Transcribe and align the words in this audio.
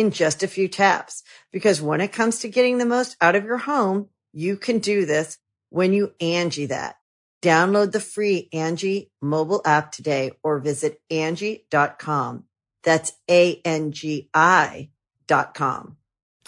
in 0.00 0.10
just 0.10 0.42
a 0.42 0.48
few 0.48 0.66
taps. 0.66 1.22
Because 1.52 1.82
when 1.82 2.00
it 2.00 2.12
comes 2.12 2.40
to 2.40 2.48
getting 2.48 2.78
the 2.78 2.86
most 2.86 3.16
out 3.20 3.36
of 3.36 3.44
your 3.44 3.58
home, 3.58 4.08
you 4.32 4.56
can 4.56 4.78
do 4.78 5.04
this 5.04 5.38
when 5.68 5.92
you 5.92 6.14
Angie 6.20 6.66
that. 6.66 6.96
Download 7.42 7.92
the 7.92 8.00
free 8.00 8.48
Angie 8.52 9.10
mobile 9.20 9.62
app 9.64 9.92
today 9.92 10.32
or 10.42 10.58
visit 10.58 11.00
Angie.com. 11.10 12.44
That's 12.82 13.12
A-N-G-I 13.30 14.90
dot 15.26 15.54
com. 15.54 15.96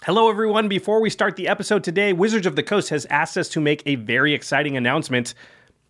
Hello, 0.03 0.29
everyone. 0.29 0.69
Before 0.69 1.01
we 1.01 1.11
start 1.11 1.37
the 1.37 1.47
episode 1.47 1.85
today, 1.85 2.13
Wizards 2.13 2.47
of 2.47 2.57
the 2.57 2.63
Coast 2.63 2.89
has 2.89 3.07
asked 3.07 3.37
us 3.37 3.49
to 3.51 3.61
make 3.61 3.83
a 3.87 3.95
very 3.95 4.35
exciting 4.35 4.77
announcement. 4.77 5.35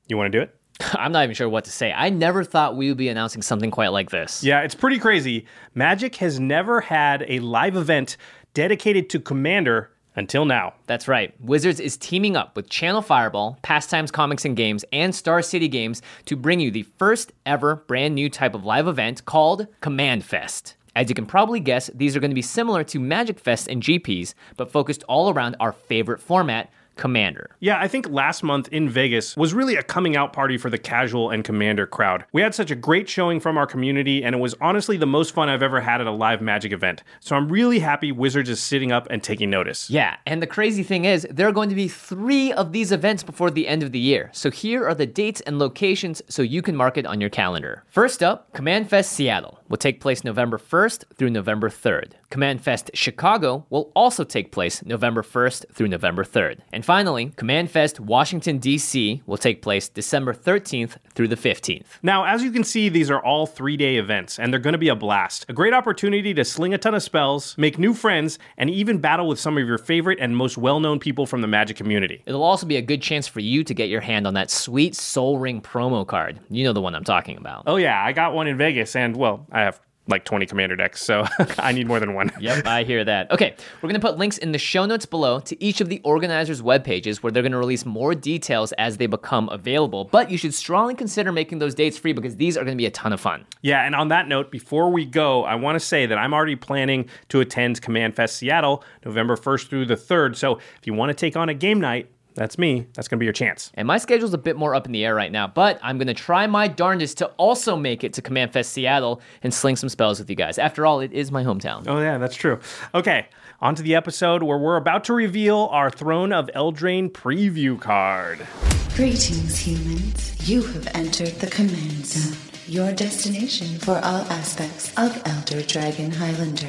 You 0.09 0.17
want 0.17 0.31
to 0.33 0.39
do 0.39 0.43
it? 0.43 0.55
I'm 0.95 1.13
not 1.13 1.25
even 1.25 1.35
sure 1.35 1.49
what 1.49 1.65
to 1.65 1.71
say. 1.71 1.93
I 1.93 2.11
never 2.11 2.45
thought 2.45 2.77
we 2.77 2.89
would 2.89 2.99
be 2.99 3.09
announcing 3.09 3.43
something 3.43 3.71
quite 3.71 3.89
like 3.89 4.11
this. 4.11 4.43
Yeah, 4.43 4.61
it's 4.63 4.75
pretty 4.75 4.99
crazy. 4.99 5.47
Magic 5.75 6.17
has 6.17 6.39
never 6.41 6.81
had 6.81 7.25
a 7.29 7.39
live 7.41 7.77
event 7.77 8.17
dedicated 8.55 9.09
to 9.11 9.21
Commander 9.21 9.91
until 10.17 10.45
now. 10.45 10.75
That's 10.87 11.09
right. 11.09 11.35
Wizards 11.41 11.81
is 11.81 11.97
teaming 11.97 12.37
up 12.37 12.55
with 12.57 12.69
Channel 12.69 13.03
Fireball, 13.03 13.59
Pastimes 13.63 14.11
Comics 14.11 14.45
and 14.45 14.57
Games, 14.57 14.85
and 14.93 15.15
Star 15.15 15.43
City 15.43 15.69
Games 15.69 16.03
to 16.27 16.37
bring 16.37 16.61
you 16.61 16.71
the 16.71 16.83
first 16.83 17.33
ever 17.47 17.77
brand 17.77 18.15
new 18.15 18.29
type 18.29 18.55
of 18.55 18.65
live 18.65 18.89
event 18.89 19.25
called 19.25 19.67
Command 19.81 20.25
Fest. 20.25 20.77
As 20.95 21.09
you 21.09 21.15
can 21.15 21.25
probably 21.25 21.61
guess, 21.61 21.91
these 21.95 22.15
are 22.15 22.21
going 22.21 22.31
to 22.31 22.35
be 22.35 22.43
similar 22.43 22.85
to 22.85 23.01
Magic 23.01 23.39
Fest 23.39 23.67
and 23.69 23.83
GPs, 23.83 24.35
but 24.59 24.71
focused 24.71 25.03
all 25.05 25.31
around 25.31 25.57
our 25.59 25.73
favorite 25.73 26.21
format, 26.21 26.71
Commander. 26.97 27.57
Yeah, 27.61 27.79
I 27.81 27.89
think 27.89 28.09
last 28.09 28.43
month 28.43 28.69
in 28.69 28.89
Vegas 28.89 29.37
was 29.37 29.55
really 29.55 29.77
a 29.77 29.83
coming 29.83 30.17
out 30.17 30.33
party 30.33 30.59
for 30.59 30.71
the 30.71 30.79
casual 30.79 31.31
and 31.31 31.45
Commander 31.45 31.87
crowd. 31.87 32.25
We 32.33 32.43
had 32.43 32.55
such 32.55 32.71
a 32.71 32.75
great 32.75 33.09
showing 33.09 33.41
from 33.41 33.57
our 33.57 33.67
community, 33.67 34.23
and 34.25 34.35
it 34.35 34.39
was 34.39 34.55
honestly 34.61 34.97
the 34.97 35.07
most 35.07 35.33
fun 35.35 35.49
I've 35.49 35.63
ever 35.63 35.81
had 35.81 36.01
at 36.01 36.07
a 36.07 36.11
live 36.11 36.41
Magic 36.43 36.73
event. 36.73 37.03
So 37.21 37.37
I'm 37.37 37.49
really 37.49 37.79
happy 37.79 38.13
Wizards 38.13 38.49
is 38.49 38.61
sitting 38.61 38.93
up 38.93 39.07
and 39.11 39.23
taking 39.23 39.51
notice. 39.51 39.91
Yeah, 39.91 40.17
and 40.27 40.43
the 40.43 40.47
crazy 40.47 40.83
thing 40.83 41.05
is, 41.05 41.27
there 41.31 41.49
are 41.49 41.53
going 41.53 41.69
to 41.69 41.75
be 41.75 41.89
three 41.89 42.53
of 42.53 42.73
these 42.73 42.93
events 42.93 43.23
before 43.23 43.51
the 43.51 43.69
end 43.69 43.83
of 43.83 43.93
the 43.93 43.99
year. 43.99 44.31
So 44.33 44.51
here 44.51 44.87
are 44.87 44.95
the 44.95 45.07
dates 45.07 45.41
and 45.43 45.59
locations 45.59 46.23
so 46.29 46.43
you 46.43 46.63
can 46.63 46.77
mark 46.77 46.97
it 46.99 47.07
on 47.07 47.21
your 47.21 47.31
calendar. 47.31 47.85
First 47.89 48.23
up, 48.23 48.53
Command 48.53 48.89
Fest 48.89 49.13
Seattle 49.13 49.61
will 49.69 49.77
take 49.77 50.01
place 50.01 50.25
November 50.25 50.59
1st 50.59 51.05
through 51.17 51.31
November 51.31 51.69
3rd. 51.69 52.13
Command 52.33 52.63
Fest 52.63 52.91
Chicago 52.95 53.67
will 53.69 53.93
also 53.95 54.25
take 54.25 54.53
place 54.53 54.83
November 54.87 55.21
1st 55.21 55.71
through 55.75 55.89
November 55.89 56.25
3rd. 56.25 56.61
And 56.73 56.83
finally, 56.83 57.27
Command 57.37 57.71
Fest 57.71 58.01
Washington, 58.01 58.57
D.C. 58.57 59.23
will 59.27 59.37
take 59.37 59.61
place 59.61 59.91
December 59.91 60.33
13th 60.33 60.97
through 61.13 61.29
the 61.29 61.37
15th. 61.37 61.85
Now, 62.03 62.25
as 62.25 62.43
you 62.43 62.51
can 62.51 62.65
see, 62.65 62.89
these 62.89 63.11
are 63.11 63.23
all 63.23 63.45
three 63.45 63.77
day 63.77 63.97
events, 63.97 64.39
and 64.39 64.51
they're 64.51 64.61
going 64.61 64.73
to 64.73 64.79
be 64.79 64.89
a 64.89 64.97
blast. 64.97 65.45
A 65.51 65.53
great 65.53 65.75
opportunity 65.75 66.33
to 66.33 66.43
sling 66.43 66.73
a 66.73 66.79
ton 66.79 66.95
of 66.95 67.03
spells, 67.03 67.55
make 67.59 67.79
new 67.79 67.93
friends, 67.93 68.39
and 68.57 68.71
even 68.71 68.97
battle 68.97 69.29
with 69.29 69.39
some 69.39 69.59
of 69.59 69.69
your 69.69 69.77
favorite 69.77 70.19
and 70.19 70.35
most 70.35 70.57
well 70.57 70.81
known 70.81 70.99
people 70.99 71.27
from 71.27 71.43
the 71.43 71.49
Magic 71.49 71.77
community. 71.77 72.23
It'll 72.25 72.43
also 72.43 72.67
be 72.67 72.79
a 72.79 72.83
good 72.83 73.03
chance 73.03 73.29
for 73.29 73.41
you 73.41 73.63
to 73.63 73.75
get 73.75 73.91
your 73.91 74.01
hand 74.01 74.27
on 74.27 74.33
that 74.33 74.51
sweet 74.51 74.97
Sol 74.97 75.39
Ring 75.39 75.61
promo 75.61 76.07
card. 76.07 76.41
You 76.49 76.65
know 76.65 76.73
the 76.73 76.81
one 76.81 76.95
I'm 76.95 77.05
talking 77.05 77.37
about. 77.37 77.65
Oh, 77.67 77.77
yeah, 77.77 78.03
I 78.03 78.13
got 78.13 78.33
one 78.33 78.47
in 78.47 78.57
Vegas, 78.57 78.97
and 78.97 79.15
well, 79.19 79.47
I 79.53 79.61
have 79.61 79.83
like 80.09 80.25
20 80.25 80.47
commander 80.47 80.75
decks, 80.75 81.03
so 81.03 81.25
I 81.59 81.73
need 81.73 81.87
more 81.87 82.01
than 82.01 82.15
one. 82.15 82.33
Yep, 82.41 82.67
I 82.67 82.83
hear 82.83 83.05
that. 83.05 83.31
Okay, 83.31 83.55
we're 83.77 83.89
going 83.89 84.01
to 84.01 84.07
put 84.07 84.19
links 84.19 84.39
in 84.39 84.53
the 84.53 84.59
show 84.59 84.85
notes 84.85 85.07
below 85.07 85.41
to 85.41 85.63
each 85.63 85.81
of 85.81 85.89
the 85.89 86.01
organizers' 86.05 86.63
web 86.63 86.85
pages 86.85 87.23
where 87.23 87.31
they're 87.31 87.43
going 87.43 87.53
to 87.53 87.59
release 87.59 87.87
more 87.87 88.15
details 88.15 88.73
as 88.73 88.97
they 88.97 89.07
become 89.07 89.49
available. 89.51 90.05
But 90.07 90.31
you 90.31 90.37
should 90.39 90.55
strongly 90.55 90.95
consider 90.95 91.31
making 91.31 91.61
those 91.61 91.75
dates 91.75 91.99
free 91.99 92.13
because 92.13 92.37
these 92.37 92.57
are 92.57 92.65
going 92.65 92.77
to 92.77 92.81
be 92.81 92.87
a 92.87 92.91
ton 92.91 93.13
of 93.13 93.21
fun. 93.21 93.47
Yeah, 93.63 93.85
and 93.85 93.95
on 93.95 94.09
that 94.09 94.27
note, 94.27 94.51
before 94.51 94.91
we 94.91 95.05
go, 95.05 95.45
I 95.45 95.55
want 95.55 95.77
to 95.77 95.81
say 95.81 96.07
that 96.07 96.19
I'm 96.19 96.35
already 96.35 96.57
planning 96.57 97.09
to 97.29 97.41
attend 97.41 97.81
Command 97.81 98.17
Fest 98.17 98.37
Seattle 98.37 98.85
November 99.05 99.37
1st 99.37 99.69
through 99.69 99.87
the 99.87 99.97
3rd. 99.97 100.37
So 100.37 100.57
if 100.57 100.87
you 100.87 100.95
want 100.95 101.11
to 101.11 101.15
take 101.15 101.37
on 101.37 101.49
a 101.49 101.55
game 101.55 101.81
night, 101.81 102.11
that's 102.35 102.59
me. 102.59 102.87
That's 102.95 103.09
going 103.09 103.19
to 103.19 103.21
be 103.21 103.27
your 103.27 103.33
chance. 103.33 103.71
And 103.75 103.87
my 103.87 103.99
schedule's 103.99 104.35
a 104.35 104.39
bit 104.39 104.57
more 104.57 104.75
up 104.75 104.87
in 104.87 104.93
the 104.93 105.05
air 105.05 105.15
right 105.15 105.31
now, 105.31 105.47
but 105.47 105.79
I'm 105.83 105.99
going 105.99 106.09
to 106.09 106.15
try 106.15 106.47
my 106.47 106.69
darndest 106.69 107.19
to 107.19 107.27
also 107.37 107.77
make 107.77 108.05
it 108.05 108.13
to 108.15 108.23
Command 108.23 108.53
Fest 108.53 108.73
Seattle 108.73 109.21
and 109.43 109.53
sling 109.53 109.77
some 109.77 109.89
spells 109.89 110.19
with 110.19 110.29
you 110.31 110.37
guys. 110.37 110.59
After 110.59 110.87
all, 110.87 111.01
it 111.01 111.13
is 111.13 111.31
my 111.31 111.45
hometown. 111.45 111.85
Oh, 111.87 112.01
yeah, 112.01 112.19
that's 112.19 112.37
true. 112.37 112.59
Okay, 112.95 113.27
on 113.61 113.75
to 113.75 113.83
the 113.83 113.95
episode 113.95 114.43
where 114.43 114.59
we're 114.59 114.77
about 114.77 115.05
to 115.05 115.13
reveal 115.13 115.69
our 115.71 115.91
Throne 115.91 116.33
of 116.33 116.51
Eldraine 116.55 117.11
preview 117.11 117.81
card. 117.81 118.47
Greetings, 118.95 119.59
humans. 119.59 120.49
You 120.49 120.63
have 120.63 120.89
entered 120.95 121.35
the 121.41 121.47
Command 121.47 122.05
Zone, 122.07 122.37
your 122.67 122.93
destination 122.93 123.79
for 123.79 123.97
all 124.03 124.23
aspects 124.31 124.93
of 124.97 125.23
Elder 125.25 125.63
Dragon 125.63 126.11
Highlander. 126.11 126.69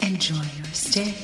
Enjoy 0.00 0.34
your 0.34 0.66
stay. 0.72 1.14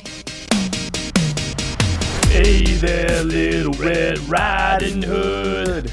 Hey 2.29 2.63
there, 2.63 3.23
little 3.23 3.73
Red 3.73 4.19
Riding 4.29 5.01
Hood. 5.01 5.91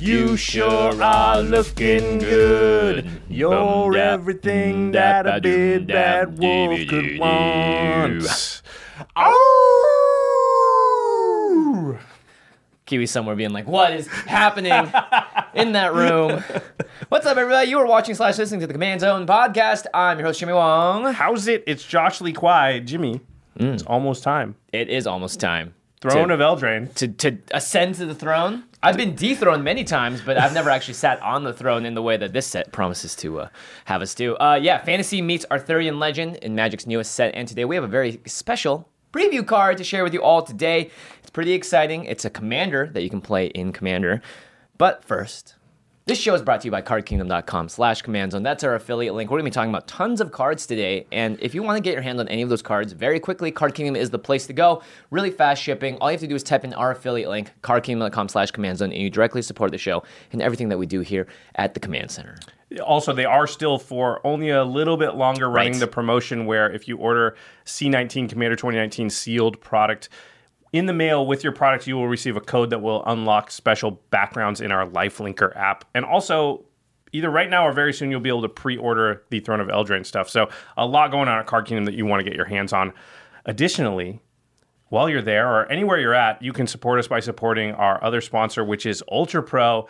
You 0.00 0.36
sure 0.36 1.00
are 1.00 1.40
looking 1.40 2.18
good. 2.18 3.08
You're 3.28 3.96
everything 3.96 4.90
mm, 4.90 4.94
that 4.94 5.24
a 5.28 5.40
big 5.40 5.86
bad 5.86 6.36
wolf 6.36 6.88
could 6.88 7.16
want. 7.16 8.62
Oh! 9.14 9.62
Kiwi 12.86 13.06
somewhere 13.06 13.36
being 13.36 13.52
like, 13.52 13.68
what 13.68 13.92
is 13.92 14.08
happening 14.08 14.72
in 15.54 15.70
that 15.72 15.94
room? 15.94 16.42
What's 17.08 17.24
up, 17.24 17.36
everybody? 17.36 17.70
You 17.70 17.78
are 17.78 17.86
watching 17.86 18.16
slash 18.16 18.36
listening 18.36 18.62
to 18.62 18.66
the 18.66 18.72
Command 18.74 19.00
Zone 19.00 19.28
podcast. 19.28 19.86
I'm 19.94 20.18
your 20.18 20.26
host, 20.26 20.40
Jimmy 20.40 20.54
Wong. 20.54 21.12
How's 21.12 21.46
it? 21.46 21.62
It's 21.68 21.84
Josh 21.84 22.20
Lee 22.20 22.32
Kwai. 22.32 22.80
Jimmy, 22.80 23.20
it's 23.56 23.82
almost 23.84 24.22
time. 24.22 24.56
It 24.72 24.88
is 24.88 25.06
almost 25.06 25.40
time. 25.40 25.74
Throne 26.00 26.28
to, 26.28 26.34
of 26.34 26.40
Eldraine. 26.40 26.92
to, 26.94 27.08
to 27.08 27.38
ascend 27.52 27.94
to 27.96 28.06
the 28.06 28.14
throne. 28.14 28.64
I've 28.82 28.96
been 28.96 29.14
dethroned 29.14 29.62
many 29.62 29.84
times, 29.84 30.20
but 30.20 30.36
I've 30.36 30.52
never 30.52 30.68
actually 30.68 30.94
sat 30.94 31.22
on 31.22 31.44
the 31.44 31.52
throne 31.52 31.86
in 31.86 31.94
the 31.94 32.02
way 32.02 32.16
that 32.16 32.32
this 32.32 32.46
set 32.46 32.72
promises 32.72 33.14
to 33.16 33.42
uh, 33.42 33.48
have 33.84 34.02
us 34.02 34.12
do. 34.12 34.34
Uh, 34.36 34.58
yeah, 34.60 34.82
fantasy 34.82 35.22
meets 35.22 35.46
Arthurian 35.52 36.00
legend 36.00 36.36
in 36.36 36.56
Magic's 36.56 36.88
newest 36.88 37.12
set, 37.12 37.32
and 37.36 37.46
today 37.46 37.64
we 37.64 37.76
have 37.76 37.84
a 37.84 37.88
very 37.88 38.20
special 38.26 38.88
preview 39.12 39.46
card 39.46 39.76
to 39.78 39.84
share 39.84 40.02
with 40.02 40.12
you 40.12 40.22
all 40.22 40.42
today. 40.42 40.90
It's 41.20 41.30
pretty 41.30 41.52
exciting. 41.52 42.06
It's 42.06 42.24
a 42.24 42.30
commander 42.30 42.90
that 42.92 43.02
you 43.02 43.10
can 43.10 43.20
play 43.20 43.46
in 43.46 43.72
Commander. 43.72 44.22
But 44.78 45.04
first, 45.04 45.54
this 46.04 46.18
show 46.18 46.34
is 46.34 46.42
brought 46.42 46.60
to 46.62 46.66
you 46.66 46.70
by 46.72 46.82
cardkingdom.com 46.82 47.68
slash 47.68 48.02
command 48.02 48.32
zone. 48.32 48.42
That's 48.42 48.64
our 48.64 48.74
affiliate 48.74 49.14
link. 49.14 49.30
We're 49.30 49.36
going 49.38 49.44
to 49.44 49.50
be 49.50 49.54
talking 49.54 49.70
about 49.70 49.86
tons 49.86 50.20
of 50.20 50.32
cards 50.32 50.66
today. 50.66 51.06
And 51.12 51.38
if 51.40 51.54
you 51.54 51.62
want 51.62 51.76
to 51.76 51.80
get 51.80 51.92
your 51.92 52.02
hand 52.02 52.18
on 52.18 52.26
any 52.26 52.42
of 52.42 52.48
those 52.48 52.60
cards 52.62 52.92
very 52.92 53.20
quickly, 53.20 53.52
Card 53.52 53.74
Kingdom 53.74 53.94
is 53.94 54.10
the 54.10 54.18
place 54.18 54.46
to 54.48 54.52
go. 54.52 54.82
Really 55.10 55.30
fast 55.30 55.62
shipping. 55.62 55.96
All 55.98 56.10
you 56.10 56.14
have 56.14 56.20
to 56.22 56.26
do 56.26 56.34
is 56.34 56.42
type 56.42 56.64
in 56.64 56.74
our 56.74 56.90
affiliate 56.90 57.28
link, 57.30 57.52
cardkingdom.com 57.62 58.28
slash 58.30 58.50
command 58.50 58.78
zone, 58.78 58.90
and 58.90 59.00
you 59.00 59.10
directly 59.10 59.42
support 59.42 59.70
the 59.70 59.78
show 59.78 60.02
and 60.32 60.42
everything 60.42 60.70
that 60.70 60.78
we 60.78 60.86
do 60.86 61.00
here 61.02 61.28
at 61.54 61.74
the 61.74 61.80
Command 61.80 62.10
Center. 62.10 62.36
Also, 62.84 63.12
they 63.12 63.26
are 63.26 63.46
still 63.46 63.78
for 63.78 64.26
only 64.26 64.48
a 64.50 64.64
little 64.64 64.96
bit 64.96 65.14
longer 65.14 65.48
running 65.48 65.72
Right. 65.74 65.80
the 65.80 65.86
promotion 65.86 66.46
where 66.46 66.68
if 66.70 66.88
you 66.88 66.96
order 66.96 67.36
C19 67.64 68.28
Commander 68.28 68.56
2019 68.56 69.08
sealed 69.10 69.60
product 69.60 70.08
in 70.72 70.86
the 70.86 70.92
mail 70.92 71.26
with 71.26 71.44
your 71.44 71.52
product, 71.52 71.86
you 71.86 71.96
will 71.96 72.08
receive 72.08 72.36
a 72.36 72.40
code 72.40 72.70
that 72.70 72.80
will 72.80 73.04
unlock 73.04 73.50
special 73.50 74.02
backgrounds 74.10 74.60
in 74.60 74.72
our 74.72 74.86
Lifelinker 74.86 75.54
app. 75.56 75.84
And 75.94 76.04
also, 76.04 76.64
either 77.12 77.30
right 77.30 77.50
now 77.50 77.66
or 77.66 77.72
very 77.72 77.92
soon, 77.92 78.10
you'll 78.10 78.20
be 78.20 78.30
able 78.30 78.42
to 78.42 78.48
pre 78.48 78.76
order 78.76 79.22
the 79.30 79.40
Throne 79.40 79.60
of 79.60 79.68
Eldraine 79.68 80.06
stuff. 80.06 80.30
So, 80.30 80.48
a 80.76 80.86
lot 80.86 81.10
going 81.10 81.28
on 81.28 81.38
at 81.38 81.46
Card 81.46 81.66
Kingdom 81.66 81.84
that 81.84 81.94
you 81.94 82.06
want 82.06 82.20
to 82.20 82.24
get 82.24 82.34
your 82.36 82.46
hands 82.46 82.72
on. 82.72 82.92
Additionally, 83.44 84.20
while 84.88 85.08
you're 85.08 85.22
there 85.22 85.48
or 85.48 85.70
anywhere 85.70 85.98
you're 85.98 86.14
at, 86.14 86.40
you 86.42 86.52
can 86.52 86.66
support 86.66 86.98
us 86.98 87.08
by 87.08 87.20
supporting 87.20 87.72
our 87.72 88.02
other 88.02 88.20
sponsor, 88.20 88.64
which 88.64 88.86
is 88.86 89.02
Ultra 89.10 89.42
Pro. 89.42 89.88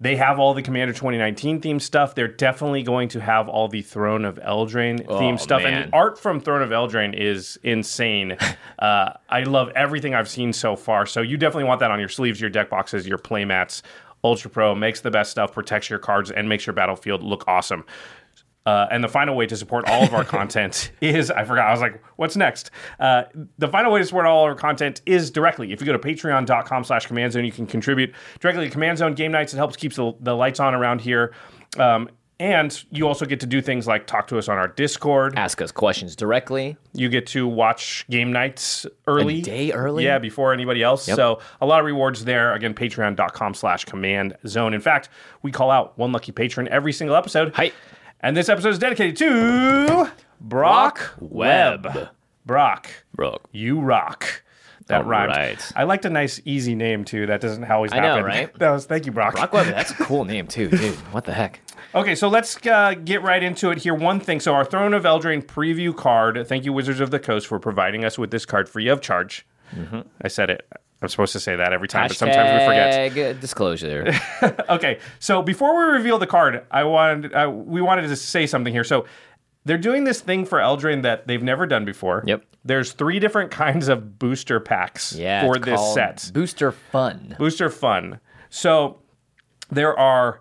They 0.00 0.14
have 0.14 0.38
all 0.38 0.54
the 0.54 0.62
Commander 0.62 0.92
2019 0.94 1.60
theme 1.60 1.80
stuff. 1.80 2.14
They're 2.14 2.28
definitely 2.28 2.84
going 2.84 3.08
to 3.10 3.20
have 3.20 3.48
all 3.48 3.66
the 3.66 3.82
Throne 3.82 4.24
of 4.24 4.36
Eldraine 4.36 4.98
theme 5.18 5.34
Oh, 5.34 5.36
stuff. 5.36 5.62
man. 5.64 5.74
And 5.74 5.92
the 5.92 5.96
art 5.96 6.20
from 6.20 6.40
Throne 6.40 6.62
of 6.62 6.70
Eldraine 6.70 7.14
is 7.18 7.58
insane. 7.64 8.36
uh, 8.78 9.12
I 9.28 9.42
love 9.42 9.70
everything 9.74 10.14
I've 10.14 10.28
seen 10.28 10.52
so 10.52 10.76
far. 10.76 11.04
So 11.04 11.20
you 11.20 11.36
definitely 11.36 11.64
want 11.64 11.80
that 11.80 11.90
on 11.90 11.98
your 11.98 12.08
sleeves, 12.08 12.40
your 12.40 12.50
deck 12.50 12.70
boxes, 12.70 13.08
your 13.08 13.18
play 13.18 13.44
mats. 13.44 13.82
Ultra 14.24 14.50
Pro 14.50 14.74
makes 14.74 15.00
the 15.00 15.10
best 15.12 15.30
stuff, 15.30 15.52
protects 15.52 15.88
your 15.90 16.00
cards, 16.00 16.30
and 16.30 16.48
makes 16.48 16.66
your 16.66 16.74
battlefield 16.74 17.22
look 17.22 17.44
awesome. 17.46 17.84
Uh, 18.68 18.86
and 18.90 19.02
the 19.02 19.08
final 19.08 19.34
way 19.34 19.46
to 19.46 19.56
support 19.56 19.88
all 19.88 20.02
of 20.02 20.12
our 20.12 20.24
content 20.36 20.90
is 21.00 21.30
I 21.30 21.44
forgot. 21.44 21.68
I 21.68 21.72
was 21.72 21.80
like, 21.80 22.02
what's 22.16 22.36
next? 22.36 22.70
Uh, 23.00 23.22
the 23.56 23.66
final 23.68 23.90
way 23.90 24.00
to 24.00 24.04
support 24.04 24.26
all 24.26 24.44
of 24.44 24.50
our 24.50 24.54
content 24.54 25.00
is 25.06 25.30
directly. 25.30 25.72
If 25.72 25.80
you 25.80 25.86
go 25.86 25.94
to 25.94 25.98
patreon.com 25.98 26.84
slash 26.84 27.06
command 27.06 27.32
zone, 27.32 27.46
you 27.46 27.52
can 27.52 27.66
contribute 27.66 28.14
directly 28.40 28.66
to 28.66 28.70
Command 28.70 28.98
Zone 28.98 29.14
game 29.14 29.32
nights. 29.32 29.54
It 29.54 29.56
helps 29.56 29.74
keep 29.74 29.94
the, 29.94 30.12
the 30.20 30.36
lights 30.36 30.60
on 30.60 30.74
around 30.74 31.00
here. 31.00 31.32
Um, 31.78 32.10
and 32.40 32.84
you 32.90 33.08
also 33.08 33.24
get 33.24 33.40
to 33.40 33.46
do 33.46 33.62
things 33.62 33.86
like 33.86 34.06
talk 34.06 34.26
to 34.28 34.38
us 34.38 34.48
on 34.50 34.58
our 34.58 34.68
Discord. 34.68 35.38
Ask 35.38 35.62
us 35.62 35.72
questions 35.72 36.14
directly. 36.14 36.76
You 36.92 37.08
get 37.08 37.26
to 37.28 37.48
watch 37.48 38.04
game 38.10 38.32
nights 38.32 38.86
early. 39.06 39.40
day 39.40 39.72
early? 39.72 40.04
Yeah, 40.04 40.18
before 40.18 40.52
anybody 40.52 40.82
else. 40.82 41.04
So 41.06 41.40
a 41.62 41.66
lot 41.66 41.80
of 41.80 41.86
rewards 41.86 42.24
there. 42.26 42.52
Again, 42.52 42.74
patreon.com 42.74 43.54
slash 43.54 43.86
command 43.86 44.36
zone. 44.46 44.74
In 44.74 44.80
fact, 44.82 45.08
we 45.42 45.50
call 45.50 45.70
out 45.70 45.96
one 45.96 46.12
lucky 46.12 46.32
patron 46.32 46.68
every 46.68 46.92
single 46.92 47.16
episode. 47.16 47.54
Hi. 47.54 47.72
And 48.20 48.36
this 48.36 48.48
episode 48.48 48.70
is 48.70 48.78
dedicated 48.78 49.16
to 49.18 50.10
Brock 50.40 51.14
Webb. 51.20 51.86
Webb. 51.86 52.08
Brock, 52.46 52.88
Bro. 53.14 53.38
you 53.52 53.78
rock. 53.80 54.42
That 54.86 55.02
All 55.02 55.06
rhymes. 55.08 55.36
right. 55.36 55.72
I 55.76 55.84
liked 55.84 56.06
a 56.06 56.10
nice, 56.10 56.40
easy 56.46 56.74
name 56.74 57.04
too. 57.04 57.26
That 57.26 57.42
doesn't 57.42 57.62
always 57.70 57.92
I 57.92 57.96
know, 58.00 58.14
happen. 58.16 58.24
right? 58.24 58.54
That 58.58 58.70
was 58.70 58.86
thank 58.86 59.04
you, 59.04 59.12
Brock. 59.12 59.34
Brock 59.34 59.52
Webb, 59.52 59.66
that's 59.66 59.90
a 59.90 59.94
cool 59.94 60.24
name 60.24 60.46
too, 60.46 60.68
dude. 60.68 60.94
What 61.12 61.26
the 61.26 61.34
heck? 61.34 61.60
Okay, 61.94 62.14
so 62.14 62.28
let's 62.28 62.56
uh, 62.66 62.94
get 63.04 63.22
right 63.22 63.42
into 63.42 63.70
it 63.70 63.78
here. 63.78 63.94
One 63.94 64.18
thing. 64.18 64.40
So, 64.40 64.54
our 64.54 64.64
Throne 64.64 64.94
of 64.94 65.04
Eldraine 65.04 65.42
preview 65.44 65.94
card. 65.94 66.42
Thank 66.48 66.64
you, 66.64 66.72
Wizards 66.72 67.00
of 67.00 67.10
the 67.10 67.18
Coast, 67.18 67.46
for 67.46 67.58
providing 67.58 68.04
us 68.04 68.18
with 68.18 68.30
this 68.30 68.44
card 68.46 68.68
free 68.68 68.88
of 68.88 69.00
charge. 69.02 69.46
I 70.22 70.28
said 70.28 70.48
it. 70.50 70.66
I'm 71.00 71.08
supposed 71.08 71.32
to 71.34 71.40
say 71.40 71.54
that 71.56 71.72
every 71.72 71.86
time, 71.88 72.08
but 72.08 72.16
sometimes 72.16 72.60
we 72.60 72.66
forget. 72.66 73.40
Disclosure. 73.40 74.12
Okay, 74.68 74.98
so 75.18 75.42
before 75.42 75.76
we 75.76 75.92
reveal 75.92 76.18
the 76.18 76.26
card, 76.26 76.64
I 76.70 76.84
wanted 76.84 77.32
uh, 77.34 77.50
we 77.50 77.80
wanted 77.80 78.02
to 78.08 78.16
say 78.16 78.46
something 78.46 78.72
here. 78.72 78.84
So, 78.84 79.06
they're 79.64 79.78
doing 79.78 80.04
this 80.04 80.20
thing 80.20 80.44
for 80.44 80.58
Eldraine 80.58 81.02
that 81.02 81.26
they've 81.26 81.42
never 81.42 81.66
done 81.66 81.84
before. 81.84 82.22
Yep. 82.26 82.44
There's 82.64 82.92
three 82.92 83.18
different 83.18 83.50
kinds 83.50 83.88
of 83.88 84.18
booster 84.18 84.60
packs 84.60 85.12
Yeah. 85.14 85.42
for 85.42 85.58
this 85.58 85.94
set. 85.94 86.30
Booster 86.34 86.72
Fun. 86.72 87.34
Booster 87.38 87.68
fun. 87.70 88.20
So 88.50 89.00
there 89.70 89.98
are 89.98 90.40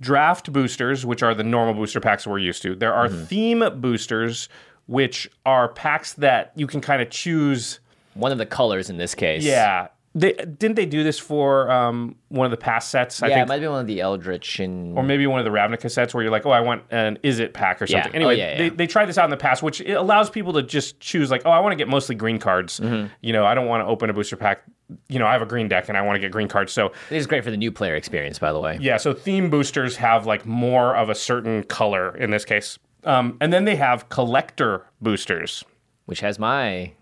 draft 0.00 0.52
boosters, 0.52 1.06
which 1.06 1.22
are 1.22 1.34
the 1.34 1.44
normal 1.44 1.74
booster 1.74 2.00
packs 2.00 2.26
we're 2.26 2.38
used 2.38 2.62
to. 2.62 2.74
There 2.74 2.92
are 2.92 3.08
Mm-hmm. 3.08 3.24
theme 3.24 3.64
boosters, 3.80 4.48
which 4.86 5.30
are 5.46 5.68
packs 5.68 6.12
that 6.14 6.52
you 6.56 6.66
can 6.66 6.80
kind 6.80 7.00
of 7.00 7.08
choose. 7.10 7.80
One 8.14 8.32
of 8.32 8.38
the 8.38 8.46
colors 8.46 8.90
in 8.90 8.96
this 8.96 9.14
case. 9.14 9.44
Yeah. 9.44 9.88
They, 10.14 10.34
didn't 10.34 10.74
they 10.76 10.84
do 10.84 11.02
this 11.02 11.18
for 11.18 11.70
um, 11.70 12.16
one 12.28 12.44
of 12.44 12.50
the 12.50 12.58
past 12.58 12.90
sets? 12.90 13.22
I 13.22 13.28
yeah, 13.28 13.34
think, 13.36 13.46
it 13.46 13.48
might 13.48 13.60
be 13.60 13.66
one 13.66 13.80
of 13.80 13.86
the 13.86 14.02
Eldritch 14.02 14.60
and 14.60 14.94
or 14.94 15.02
maybe 15.02 15.26
one 15.26 15.38
of 15.40 15.46
the 15.46 15.50
Ravnica 15.50 15.90
sets 15.90 16.12
where 16.12 16.22
you're 16.22 16.30
like, 16.30 16.44
oh, 16.44 16.50
I 16.50 16.60
want 16.60 16.82
an 16.90 17.18
Izzet 17.24 17.54
pack 17.54 17.80
or 17.80 17.86
Yeah. 17.86 18.02
something. 18.02 18.12
Oh, 18.22 18.28
Anyway, 18.28 18.36
yeah, 18.36 18.58
They, 18.58 18.68
they 18.68 18.86
tried 18.86 19.06
this 19.06 19.16
out 19.16 19.24
in 19.24 19.30
the 19.30 19.38
past, 19.38 19.62
which 19.62 19.80
it 19.80 19.94
allows 19.94 20.28
people 20.28 20.52
to 20.52 20.62
just 20.62 21.00
choose, 21.00 21.30
like, 21.30 21.40
oh, 21.46 21.50
I 21.50 21.60
want 21.60 21.72
to 21.72 21.76
get 21.76 21.88
mostly 21.88 22.14
green 22.14 22.38
cards. 22.38 22.78
Mm-hmm. 22.78 23.06
You 23.22 23.32
know, 23.32 23.46
I 23.46 23.54
don't 23.54 23.66
want 23.68 23.80
to 23.80 23.86
open 23.86 24.10
a 24.10 24.12
booster 24.12 24.36
pack. 24.36 24.64
You 25.08 25.18
know, 25.18 25.26
I 25.26 25.32
have 25.32 25.40
a 25.40 25.46
green 25.46 25.68
deck 25.68 25.88
and 25.88 25.96
I 25.96 26.02
want 26.02 26.16
to 26.16 26.20
get 26.20 26.30
green 26.30 26.48
cards. 26.48 26.74
So 26.74 26.92
it 27.08 27.16
is 27.16 27.26
great 27.26 27.42
for 27.42 27.50
the 27.50 27.56
new 27.56 27.72
player 27.72 27.96
experience, 27.96 28.38
by 28.38 28.52
the 28.52 28.60
way. 28.60 28.76
yeah, 28.82 28.98
so 28.98 29.14
theme 29.14 29.48
boosters 29.48 29.96
have 29.96 30.26
like 30.26 30.44
more 30.44 30.94
of 30.94 31.08
a 31.08 31.14
certain 31.14 31.62
color 31.62 32.14
in 32.18 32.30
this 32.30 32.44
case. 32.44 32.78
Um, 33.04 33.38
and 33.40 33.50
then 33.50 33.64
they 33.64 33.76
have 33.76 34.10
collector 34.10 34.84
boosters. 35.00 35.64
Which 36.04 36.20
has 36.20 36.38
my 36.38 36.92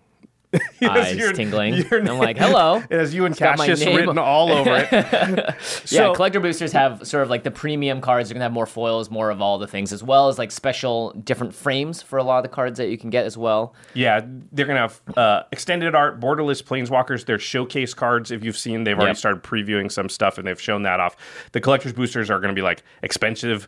eyes 0.81 1.31
tingling. 1.33 1.85
I'm 1.91 2.17
like, 2.17 2.37
hello. 2.37 2.77
It 2.77 2.91
has 2.91 3.13
you 3.13 3.25
and 3.25 3.39
my 3.39 3.55
Cassius 3.55 3.85
written 3.85 4.17
all 4.17 4.51
over 4.51 4.75
it. 4.75 4.91
yeah, 5.91 6.13
collector 6.13 6.39
boosters 6.39 6.71
have 6.73 7.05
sort 7.07 7.23
of 7.23 7.29
like 7.29 7.43
the 7.43 7.51
premium 7.51 8.01
cards. 8.01 8.29
They're 8.29 8.33
gonna 8.33 8.43
have 8.45 8.51
more 8.51 8.65
foils, 8.65 9.09
more 9.09 9.29
of 9.29 9.41
all 9.41 9.57
the 9.57 9.67
things, 9.67 9.93
as 9.93 10.03
well 10.03 10.27
as 10.27 10.37
like 10.37 10.51
special 10.51 11.11
different 11.13 11.53
frames 11.53 12.01
for 12.01 12.19
a 12.19 12.23
lot 12.23 12.37
of 12.37 12.43
the 12.43 12.49
cards 12.49 12.77
that 12.79 12.89
you 12.89 12.97
can 12.97 13.09
get 13.09 13.25
as 13.25 13.37
well. 13.37 13.73
Yeah, 13.93 14.25
they're 14.51 14.65
gonna 14.65 14.79
have 14.79 15.01
uh, 15.15 15.43
extended 15.51 15.95
art, 15.95 16.19
borderless 16.19 16.61
planeswalkers. 16.63 17.25
They're 17.25 17.39
showcase 17.39 17.93
cards. 17.93 18.31
If 18.31 18.43
you've 18.43 18.57
seen, 18.57 18.83
they've 18.83 18.97
already 18.97 19.11
Yep. 19.11 19.17
started 19.17 19.43
previewing 19.43 19.91
some 19.91 20.09
stuff, 20.09 20.37
and 20.37 20.45
they've 20.47 20.59
shown 20.61 20.83
that 20.83 20.99
off. 20.99 21.15
The 21.53 21.61
collector's 21.61 21.93
boosters 21.93 22.29
are 22.29 22.39
gonna 22.39 22.53
be 22.53 22.61
like 22.61 22.83
expensive, 23.03 23.67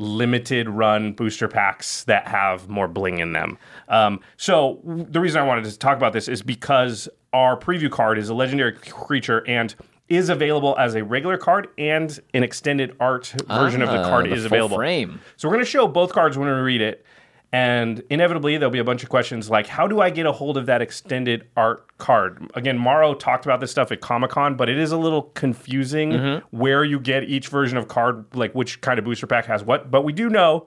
limited 0.00 0.68
run 0.68 1.12
booster 1.12 1.46
packs 1.46 2.04
that 2.04 2.26
have 2.26 2.68
more 2.68 2.88
bling 2.88 3.18
in 3.18 3.32
them. 3.32 3.58
Um, 3.88 4.20
so 4.36 4.80
the 4.84 5.20
reason 5.20 5.40
I 5.40 5.46
wanted 5.46 5.64
to 5.66 5.78
talk 5.78 5.96
about 5.96 6.12
this 6.14 6.26
is 6.26 6.42
because 6.42 7.08
our 7.32 7.56
preview 7.56 7.90
card 7.90 8.18
is 8.18 8.28
a 8.30 8.34
legendary 8.34 8.72
creature 8.72 9.44
and 9.46 9.74
is 10.08 10.28
available 10.30 10.74
as 10.78 10.94
a 10.96 11.04
regular 11.04 11.36
card 11.36 11.68
and 11.78 12.18
an 12.34 12.42
extended 12.42 12.96
art 12.98 13.26
version 13.46 13.82
of 13.82 13.90
the 13.90 13.98
Ah, 14.02 14.08
card 14.08 14.26
the 14.26 14.32
is 14.32 14.44
available. 14.44 14.76
frame. 14.78 15.20
So 15.36 15.46
we're 15.48 15.54
going 15.54 15.64
to 15.64 15.70
show 15.70 15.86
both 15.86 16.12
cards 16.12 16.36
when 16.36 16.48
we 16.48 16.54
read 16.54 16.80
it. 16.80 17.04
And 17.52 18.02
inevitably, 18.10 18.56
there'll 18.56 18.72
be 18.72 18.78
a 18.78 18.84
bunch 18.84 19.02
of 19.02 19.08
questions 19.08 19.50
like, 19.50 19.66
how 19.66 19.86
do 19.86 20.00
I 20.00 20.10
get 20.10 20.24
a 20.24 20.32
hold 20.32 20.56
of 20.56 20.66
that 20.66 20.80
extended 20.82 21.46
art 21.56 21.84
card? 22.00 22.50
Again, 22.54 22.76
Maro 22.78 23.14
talked 23.14 23.44
about 23.44 23.60
this 23.60 23.70
stuff 23.70 23.92
at 23.92 24.00
Comic 24.00 24.30
Con, 24.30 24.56
but 24.56 24.68
it 24.68 24.78
is 24.78 24.90
a 24.92 24.96
little 24.98 25.22
confusing 25.34 26.10
Mm-hmm. 26.10 26.56
where 26.56 26.82
you 26.82 26.98
get 26.98 27.24
each 27.24 27.48
version 27.48 27.78
of 27.78 27.86
card, 27.88 28.24
like 28.34 28.52
which 28.54 28.80
kind 28.80 28.98
of 28.98 29.04
booster 29.04 29.26
pack 29.26 29.46
has 29.46 29.62
what. 29.62 29.90
But 29.90 30.02
we 30.02 30.12
do 30.12 30.28
know 30.28 30.66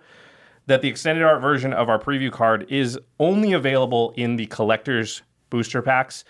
that 0.68 0.82
the 0.82 0.88
extended 0.88 1.24
art 1.24 1.42
version 1.42 1.74
of 1.74 1.90
our 1.90 2.00
preview 2.00 2.32
card 2.32 2.66
is 2.70 2.98
only 3.20 3.52
available 3.52 4.14
in 4.16 4.38
the 4.38 4.46
collector's 4.46 5.22
booster 5.50 5.82
packs. 5.82 6.24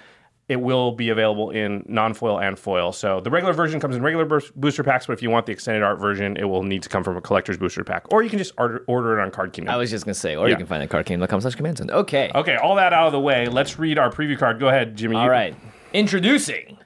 It 0.53 0.61
will 0.61 0.91
be 0.91 1.09
available 1.09 1.49
in 1.49 1.83
non-foil 1.89 2.39
and 2.39 2.59
foil. 2.59 2.91
So 2.91 3.19
the 3.19 3.31
regular 3.31 3.53
version 3.53 3.79
comes 3.79 3.95
in 3.95 4.03
regular 4.03 4.23
booster 4.55 4.83
packs, 4.83 5.07
but 5.07 5.13
if 5.13 5.23
you 5.23 5.31
want 5.31 5.47
the 5.47 5.51
extended 5.51 5.81
art 5.81 5.99
version, 5.99 6.37
it 6.37 6.43
will 6.43 6.61
need 6.61 6.83
to 6.83 6.89
come 6.89 7.03
from 7.03 7.17
a 7.17 7.21
collector's 7.21 7.57
booster 7.57 7.83
pack, 7.83 8.05
or 8.13 8.21
you 8.21 8.29
can 8.29 8.37
just 8.37 8.53
order, 8.59 8.83
order 8.85 9.17
it 9.17 9.23
on 9.23 9.31
Card 9.31 9.51
Kingdom. 9.51 9.73
I 9.73 9.77
was 9.77 9.89
just 9.89 10.05
gonna 10.05 10.13
say, 10.13 10.35
or 10.35 10.47
you 10.49 10.55
can 10.55 10.67
find 10.67 10.83
it 10.83 10.93
at 10.93 11.05
cardkingdom.com 11.05 11.41
slash 11.41 11.55
command 11.55 11.79
zone. 11.79 11.89
Okay. 11.89 12.29
Okay, 12.35 12.55
all 12.57 12.75
that 12.75 12.93
out 12.93 13.07
of 13.07 13.13
the 13.13 13.19
way. 13.19 13.47
Let's 13.47 13.79
read 13.79 13.97
our 13.97 14.11
preview 14.11 14.37
card. 14.37 14.59
Go 14.59 14.67
ahead, 14.67 14.95
Jimmy. 14.95 15.15
All 15.15 15.27
right. 15.27 15.55
Introducing 15.91 16.77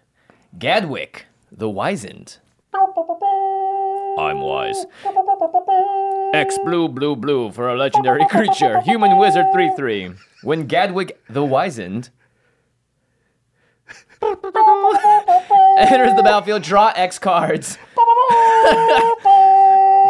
Gadwick 0.58 1.26
the 1.52 1.70
Wizened. 1.70 2.38
I'm 2.74 4.40
wise. 4.40 4.86
X 6.34 6.58
blue 6.64 6.88
blue 6.88 7.18
blue 7.18 7.52
for 7.52 7.68
a 7.68 7.76
legendary 7.76 8.26
creature, 8.28 8.80
human 8.82 9.18
wizard 9.18 9.48
3 9.52 9.74
3. 9.76 10.12
When 10.44 10.68
Gadwick 10.68 11.20
the 11.30 11.44
Wizened 11.44 12.12
enters 15.78 16.16
the 16.16 16.24
battlefield, 16.24 16.64
draw 16.64 16.92
X 16.96 17.20
cards. 17.20 17.78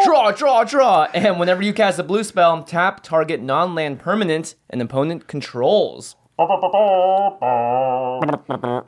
draw, 0.05 0.31
draw, 0.31 0.63
draw. 0.63 1.03
And 1.13 1.39
whenever 1.39 1.61
you 1.61 1.73
cast 1.73 1.99
a 1.99 2.03
blue 2.03 2.23
spell, 2.23 2.63
tap 2.63 3.03
target 3.03 3.41
non 3.41 3.75
land 3.75 3.99
permanent 3.99 4.55
an 4.69 4.81
opponent 4.81 5.27
controls. 5.27 6.15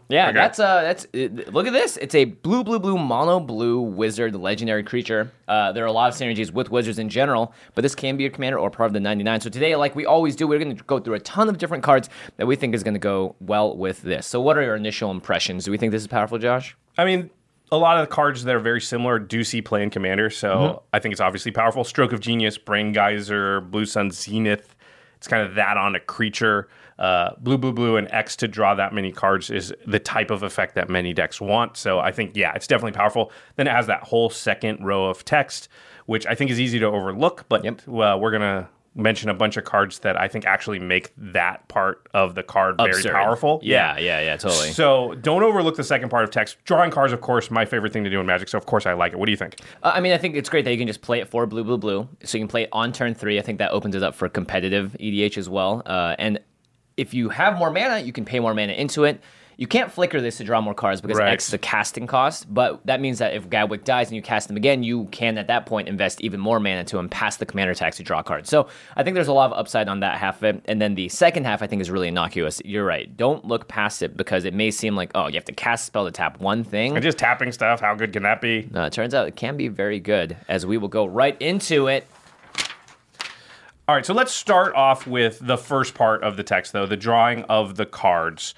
Yeah, 0.10 0.32
that's 0.32 0.60
uh, 0.60 0.82
that's 0.82 1.06
uh, 1.14 1.52
look 1.52 1.68
at 1.68 1.74
this. 1.74 1.98
It's 1.98 2.16
a 2.16 2.26
blue, 2.26 2.64
blue, 2.64 2.80
blue, 2.80 2.98
mono 2.98 3.40
blue 3.40 3.82
wizard, 3.82 4.36
legendary 4.36 4.84
creature. 4.84 5.32
Uh, 5.48 5.72
there 5.72 5.84
are 5.84 5.88
a 5.88 5.92
lot 5.92 6.10
of 6.10 6.16
synergies 6.16 6.52
with 6.52 6.70
wizards 6.72 7.00
in 7.00 7.10
general, 7.10 7.54
but 7.76 7.82
this 7.82 7.96
can 7.96 8.18
be 8.18 8.26
a 8.26 8.30
commander 8.30 8.60
or 8.60 8.70
part 8.70 8.88
of 8.88 8.94
the 8.94 9.00
99. 9.00 9.42
So 9.42 9.50
today, 9.50 9.76
like 9.76 9.96
we 9.96 10.06
always 10.06 10.36
do, 10.36 10.48
we're 10.48 10.60
going 10.60 10.76
to 10.76 10.84
go 10.84 11.00
through 11.00 11.16
a 11.16 11.20
ton 11.20 11.50
of 11.50 11.58
different 11.58 11.84
cards 11.84 12.10
that 12.38 12.46
we 12.46 12.56
think 12.56 12.76
is 12.76 12.84
going 12.84 12.94
to 12.94 13.00
go 13.00 13.36
well 13.40 13.76
with 13.76 14.02
this. 14.04 14.28
So, 14.28 14.40
what 14.42 14.58
are 14.58 14.62
your 14.64 14.76
initial 14.76 15.12
impressions? 15.12 15.66
Do 15.66 15.72
we 15.72 15.78
think 15.78 15.92
this 15.92 16.02
is 16.02 16.08
powerful, 16.08 16.38
Josh? 16.38 16.76
I 16.98 17.06
mean, 17.06 17.30
a 17.72 17.78
lot 17.78 17.98
of 17.98 18.08
the 18.08 18.14
cards 18.14 18.44
that 18.44 18.56
are 18.56 18.60
very 18.60 18.82
similar 18.82 19.20
do 19.20 19.44
see 19.44 19.62
play 19.62 19.84
in 19.84 19.90
Commander, 19.90 20.30
so 20.30 20.50
Mm-hmm. 20.50 20.78
I 20.94 21.00
think 21.00 21.14
it's 21.14 21.22
obviously 21.22 21.52
powerful. 21.52 21.84
Stroke 21.84 22.14
of 22.14 22.20
Genius, 22.20 22.58
Brain 22.58 22.92
Geyser, 22.94 23.62
Blue 23.62 23.86
Sun 23.86 24.12
Zenith. 24.12 24.76
It's 25.18 25.28
kind 25.28 25.46
of 25.48 25.56
that 25.56 25.78
on 25.78 25.96
a 25.96 26.00
creature. 26.00 26.68
Uh, 27.00 27.34
blue, 27.40 27.58
blue, 27.58 27.72
blue, 27.72 27.96
and 27.96 28.08
X 28.12 28.36
to 28.36 28.48
draw 28.48 28.76
that 28.76 28.94
many 28.94 29.12
cards 29.12 29.50
is 29.50 29.74
the 29.88 30.00
type 30.00 30.30
of 30.30 30.44
effect 30.44 30.76
that 30.76 30.90
many 30.90 31.14
decks 31.14 31.40
want. 31.40 31.78
So 31.78 32.00
I 32.00 32.12
think, 32.12 32.36
yeah, 32.36 32.52
it's 32.56 32.68
definitely 32.68 32.92
powerful. 32.92 33.32
Then 33.56 33.68
it 33.68 33.72
has 33.72 33.88
that 33.88 34.04
whole 34.04 34.30
second 34.30 34.86
row 34.86 35.06
of 35.06 35.24
text, 35.24 35.70
which 36.08 36.28
I 36.28 36.36
think 36.36 36.52
is 36.52 36.60
easy 36.60 36.78
to 36.80 36.88
overlook, 36.88 37.46
but 37.48 37.64
Yep. 37.64 37.82
well, 37.88 38.20
we're 38.20 38.32
going 38.32 38.42
to 38.42 38.68
mention 38.96 39.30
a 39.30 39.34
bunch 39.34 39.56
of 39.56 39.64
cards 39.64 40.00
that 40.00 40.20
I 40.20 40.28
think 40.28 40.46
actually 40.46 40.80
make 40.80 41.14
that 41.16 41.66
part 41.70 42.10
of 42.14 42.36
the 42.36 42.44
card 42.44 42.76
very 42.78 42.90
Absurd. 42.90 43.14
powerful. 43.14 43.62
Yeah, 43.64 43.98
yeah, 43.98 44.20
yeah, 44.20 44.36
totally. 44.36 44.72
So 44.72 45.14
don't 45.22 45.44
overlook 45.44 45.78
the 45.78 45.84
second 45.86 46.10
part 46.10 46.26
of 46.26 46.32
text. 46.32 46.58
Drawing 46.66 46.92
cards, 46.92 47.14
of 47.14 47.22
course, 47.22 47.50
my 47.50 47.64
favorite 47.64 47.94
thing 47.94 48.04
to 48.04 48.10
do 48.10 48.20
in 48.20 48.26
Magic. 48.26 48.50
So 48.50 48.58
of 48.58 48.66
course 48.66 48.86
I 48.86 48.94
like 48.94 49.14
it. 49.14 49.20
What 49.20 49.28
do 49.28 49.32
you 49.32 49.38
think? 49.38 49.56
Uh, 49.84 49.92
I 49.96 50.02
mean, 50.02 50.12
I 50.12 50.18
think 50.18 50.36
it's 50.36 50.50
great 50.50 50.66
that 50.66 50.72
you 50.72 50.78
can 50.78 50.88
just 50.88 51.02
play 51.02 51.22
it 51.22 51.30
for 51.30 51.46
blue, 51.46 51.64
blue, 51.64 51.78
blue. 51.78 52.10
So 52.26 52.38
you 52.38 52.42
can 52.44 52.50
play 52.50 52.64
it 52.64 52.70
on 52.74 52.92
turn 52.92 53.14
three. 53.14 53.40
I 53.40 53.42
think 53.42 53.60
that 53.60 53.72
opens 53.72 53.96
it 53.96 54.04
up 54.04 54.16
for 54.16 54.28
competitive 54.28 54.98
EDH 55.00 55.38
as 55.38 55.48
well. 55.48 55.82
Uh, 55.86 56.16
and 56.20 56.40
if 57.00 57.14
you 57.14 57.30
have 57.30 57.58
more 57.58 57.72
mana, 57.72 58.00
you 58.00 58.12
can 58.12 58.26
pay 58.26 58.40
more 58.40 58.54
mana 58.54 58.74
into 58.74 59.04
it. 59.06 59.22
You 59.58 59.68
can't 59.68 59.92
flicker 59.92 60.22
this 60.22 60.38
to 60.38 60.46
draw 60.46 60.62
more 60.62 60.74
cards 60.74 61.02
because 61.02 61.18
Right. 61.18 61.34
X 61.34 61.48
is 61.48 61.52
the 61.52 61.58
casting 61.58 62.08
cost, 62.08 62.46
but 62.54 62.80
that 62.86 63.02
means 63.02 63.20
that 63.20 63.34
if 63.34 63.50
Gadwick 63.50 63.84
dies 63.84 64.08
and 64.08 64.16
you 64.16 64.22
cast 64.22 64.50
him 64.50 64.56
again, 64.56 64.84
you 64.84 65.10
can 65.12 65.38
at 65.38 65.48
that 65.48 65.66
point 65.66 65.90
invest 65.90 66.22
even 66.22 66.40
more 66.40 66.62
mana 66.62 66.86
to 66.86 66.98
him 66.98 67.10
past 67.10 67.40
the 67.40 67.46
commander 67.46 67.74
tax 67.74 67.98
to 67.98 68.04
draw 68.04 68.24
cards. 68.24 68.50
So 68.50 68.70
I 68.96 69.04
think 69.04 69.16
there's 69.16 69.28
a 69.28 69.34
lot 69.34 69.52
of 69.52 69.58
upside 69.58 69.90
on 69.90 70.00
that 70.00 70.18
half 70.18 70.38
of 70.38 70.44
it. 70.46 70.64
And 70.70 70.82
then 70.82 70.96
the 70.96 71.10
second 71.10 71.44
half 71.44 71.62
I 71.62 71.68
think 71.68 71.82
is 71.82 71.92
really 71.92 72.08
innocuous. 72.08 72.62
You're 72.64 72.86
right. 72.86 73.18
Don't 73.18 73.44
look 73.44 73.68
past 73.68 74.02
it 74.02 74.16
because 74.16 74.46
it 74.46 74.54
may 74.54 74.72
seem 74.72 74.96
like, 74.96 75.12
oh, 75.14 75.28
you 75.28 75.34
have 75.34 75.44
to 75.46 75.52
cast 75.52 75.84
a 75.84 75.86
spell 75.88 76.06
to 76.06 76.12
tap 76.12 76.40
one 76.40 76.64
thing. 76.64 76.96
And 76.96 77.04
just 77.04 77.18
tapping 77.18 77.52
stuff, 77.52 77.82
how 77.82 77.96
good 77.96 78.14
can 78.14 78.24
that 78.24 78.40
be? 78.40 78.70
Uh, 78.74 78.84
it 78.84 78.94
turns 78.94 79.14
out 79.14 79.28
it 79.28 79.36
can 79.36 79.58
be 79.58 79.68
very 79.68 80.00
good, 80.00 80.38
as 80.48 80.66
we 80.66 80.78
will 80.78 80.88
go 80.88 81.06
right 81.06 81.36
into 81.42 81.88
it. 81.88 82.08
All 83.90 83.96
right, 83.96 84.06
so 84.06 84.14
let's 84.14 84.32
start 84.32 84.76
off 84.76 85.08
with 85.08 85.40
the 85.42 85.58
first 85.58 85.96
part 85.96 86.22
of 86.22 86.38
the 86.38 86.44
text, 86.44 86.74
though 86.74 86.86
the 86.86 86.96
drawing 86.96 87.42
of 87.46 87.76
the 87.76 87.88
cards. 87.88 88.54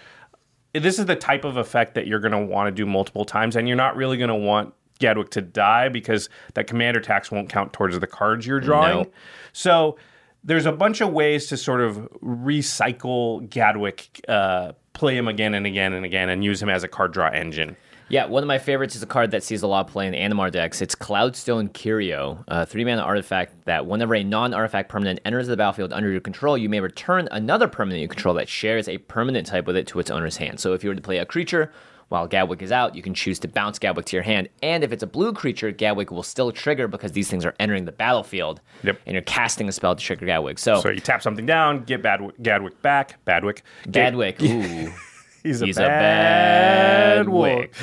This 0.73 0.99
is 0.99 1.05
the 1.05 1.15
type 1.15 1.45
of 1.45 1.55
effect 1.55 1.95
that 1.95 2.05
you're 2.05 2.19
going 2.19 2.33
to 2.33 2.37
want 2.37 2.67
to 2.67 2.71
do 2.73 2.85
multiple 2.85 3.23
times, 3.23 3.55
and 3.55 3.65
you're 3.65 3.77
not 3.77 3.95
really 3.95 4.17
going 4.17 4.27
to 4.27 4.35
want 4.35 4.73
Gadwick 4.99 5.29
to 5.29 5.41
die 5.41 5.87
because 5.87 6.27
that 6.55 6.67
commander 6.67 6.99
tax 6.99 7.31
won't 7.31 7.47
count 7.47 7.71
towards 7.71 7.97
the 7.97 8.07
cards 8.07 8.45
you're 8.45 8.59
drawing. 8.59 9.03
No. 9.03 9.11
So 9.53 9.97
there's 10.43 10.65
a 10.65 10.73
bunch 10.73 10.99
of 10.99 11.13
ways 11.13 11.47
to 11.47 11.55
sort 11.55 11.79
of 11.79 12.09
recycle 12.21 13.49
Gadwick, 13.49 14.25
uh, 14.27 14.73
play 14.91 15.15
him 15.15 15.29
again 15.29 15.53
and 15.53 15.65
again 15.65 15.93
and 15.93 16.03
again, 16.03 16.27
and 16.27 16.43
use 16.43 16.61
him 16.61 16.67
as 16.67 16.83
a 16.83 16.89
card 16.89 17.13
draw 17.13 17.29
engine. 17.29 17.77
Yeah, 18.11 18.25
one 18.25 18.43
of 18.43 18.47
my 18.47 18.57
favorites 18.59 18.95
is 18.95 19.01
a 19.03 19.05
card 19.05 19.31
that 19.31 19.41
sees 19.41 19.61
a 19.61 19.67
lot 19.67 19.85
of 19.87 19.91
play 19.91 20.05
in 20.05 20.13
Animar 20.13 20.51
decks. 20.51 20.81
It's 20.81 20.95
Cloudstone 20.95 21.71
Curio, 21.71 22.43
a 22.49 22.65
three 22.65 22.83
mana 22.83 23.01
artifact 23.01 23.63
that 23.65 23.85
whenever 23.85 24.15
a 24.15 24.23
non 24.23 24.53
artifact 24.53 24.89
permanent 24.89 25.21
enters 25.23 25.47
the 25.47 25.55
battlefield 25.55 25.93
under 25.93 26.09
your 26.11 26.19
control, 26.19 26.57
you 26.57 26.67
may 26.67 26.81
return 26.81 27.29
another 27.31 27.69
permanent 27.69 28.01
you 28.01 28.07
control 28.09 28.33
that 28.35 28.49
shares 28.49 28.89
a 28.89 28.97
permanent 28.97 29.47
type 29.47 29.65
with 29.65 29.77
it 29.77 29.87
to 29.87 29.99
its 29.99 30.11
owner's 30.11 30.35
hand. 30.37 30.59
So 30.59 30.73
if 30.73 30.83
you 30.83 30.89
were 30.89 30.95
to 30.95 31.01
play 31.01 31.19
a 31.19 31.25
creature 31.25 31.71
while 32.09 32.27
Gadwick 32.27 32.61
is 32.61 32.73
out, 32.73 32.93
you 32.93 33.01
can 33.01 33.13
choose 33.13 33.39
to 33.39 33.47
bounce 33.47 33.79
Gadwick 33.79 34.05
to 34.07 34.17
your 34.17 34.23
hand. 34.23 34.49
And 34.61 34.83
if 34.83 34.91
it's 34.91 35.03
a 35.03 35.07
blue 35.07 35.31
creature, 35.31 35.71
Gadwick 35.71 36.11
will 36.11 36.23
still 36.23 36.51
trigger 36.51 36.89
because 36.89 37.13
these 37.13 37.29
things 37.29 37.45
are 37.45 37.55
entering 37.61 37.85
the 37.85 37.93
battlefield. 37.93 38.59
Yep. 38.83 38.99
And 39.05 39.13
you're 39.13 39.21
casting 39.21 39.69
a 39.69 39.71
spell 39.71 39.95
to 39.95 40.03
trigger 40.03 40.25
Gadwick. 40.25 40.59
So, 40.59 40.81
So 40.81 40.89
you 40.89 40.99
tap 40.99 41.21
something 41.21 41.45
down, 41.45 41.85
get 41.85 42.01
Bad- 42.01 42.33
Gadwick 42.43 42.81
back, 42.81 43.23
Badwick. 43.25 43.61
Get- 43.89 43.93
Gadwick, 44.13 44.41
ooh. 44.43 44.91
He's 45.43 45.61
a 45.61 45.65
He's 45.65 45.77
a 45.77 45.81
bad 45.81 47.25
bad 47.25 47.29
wick. 47.29 47.73
wick. 47.73 47.75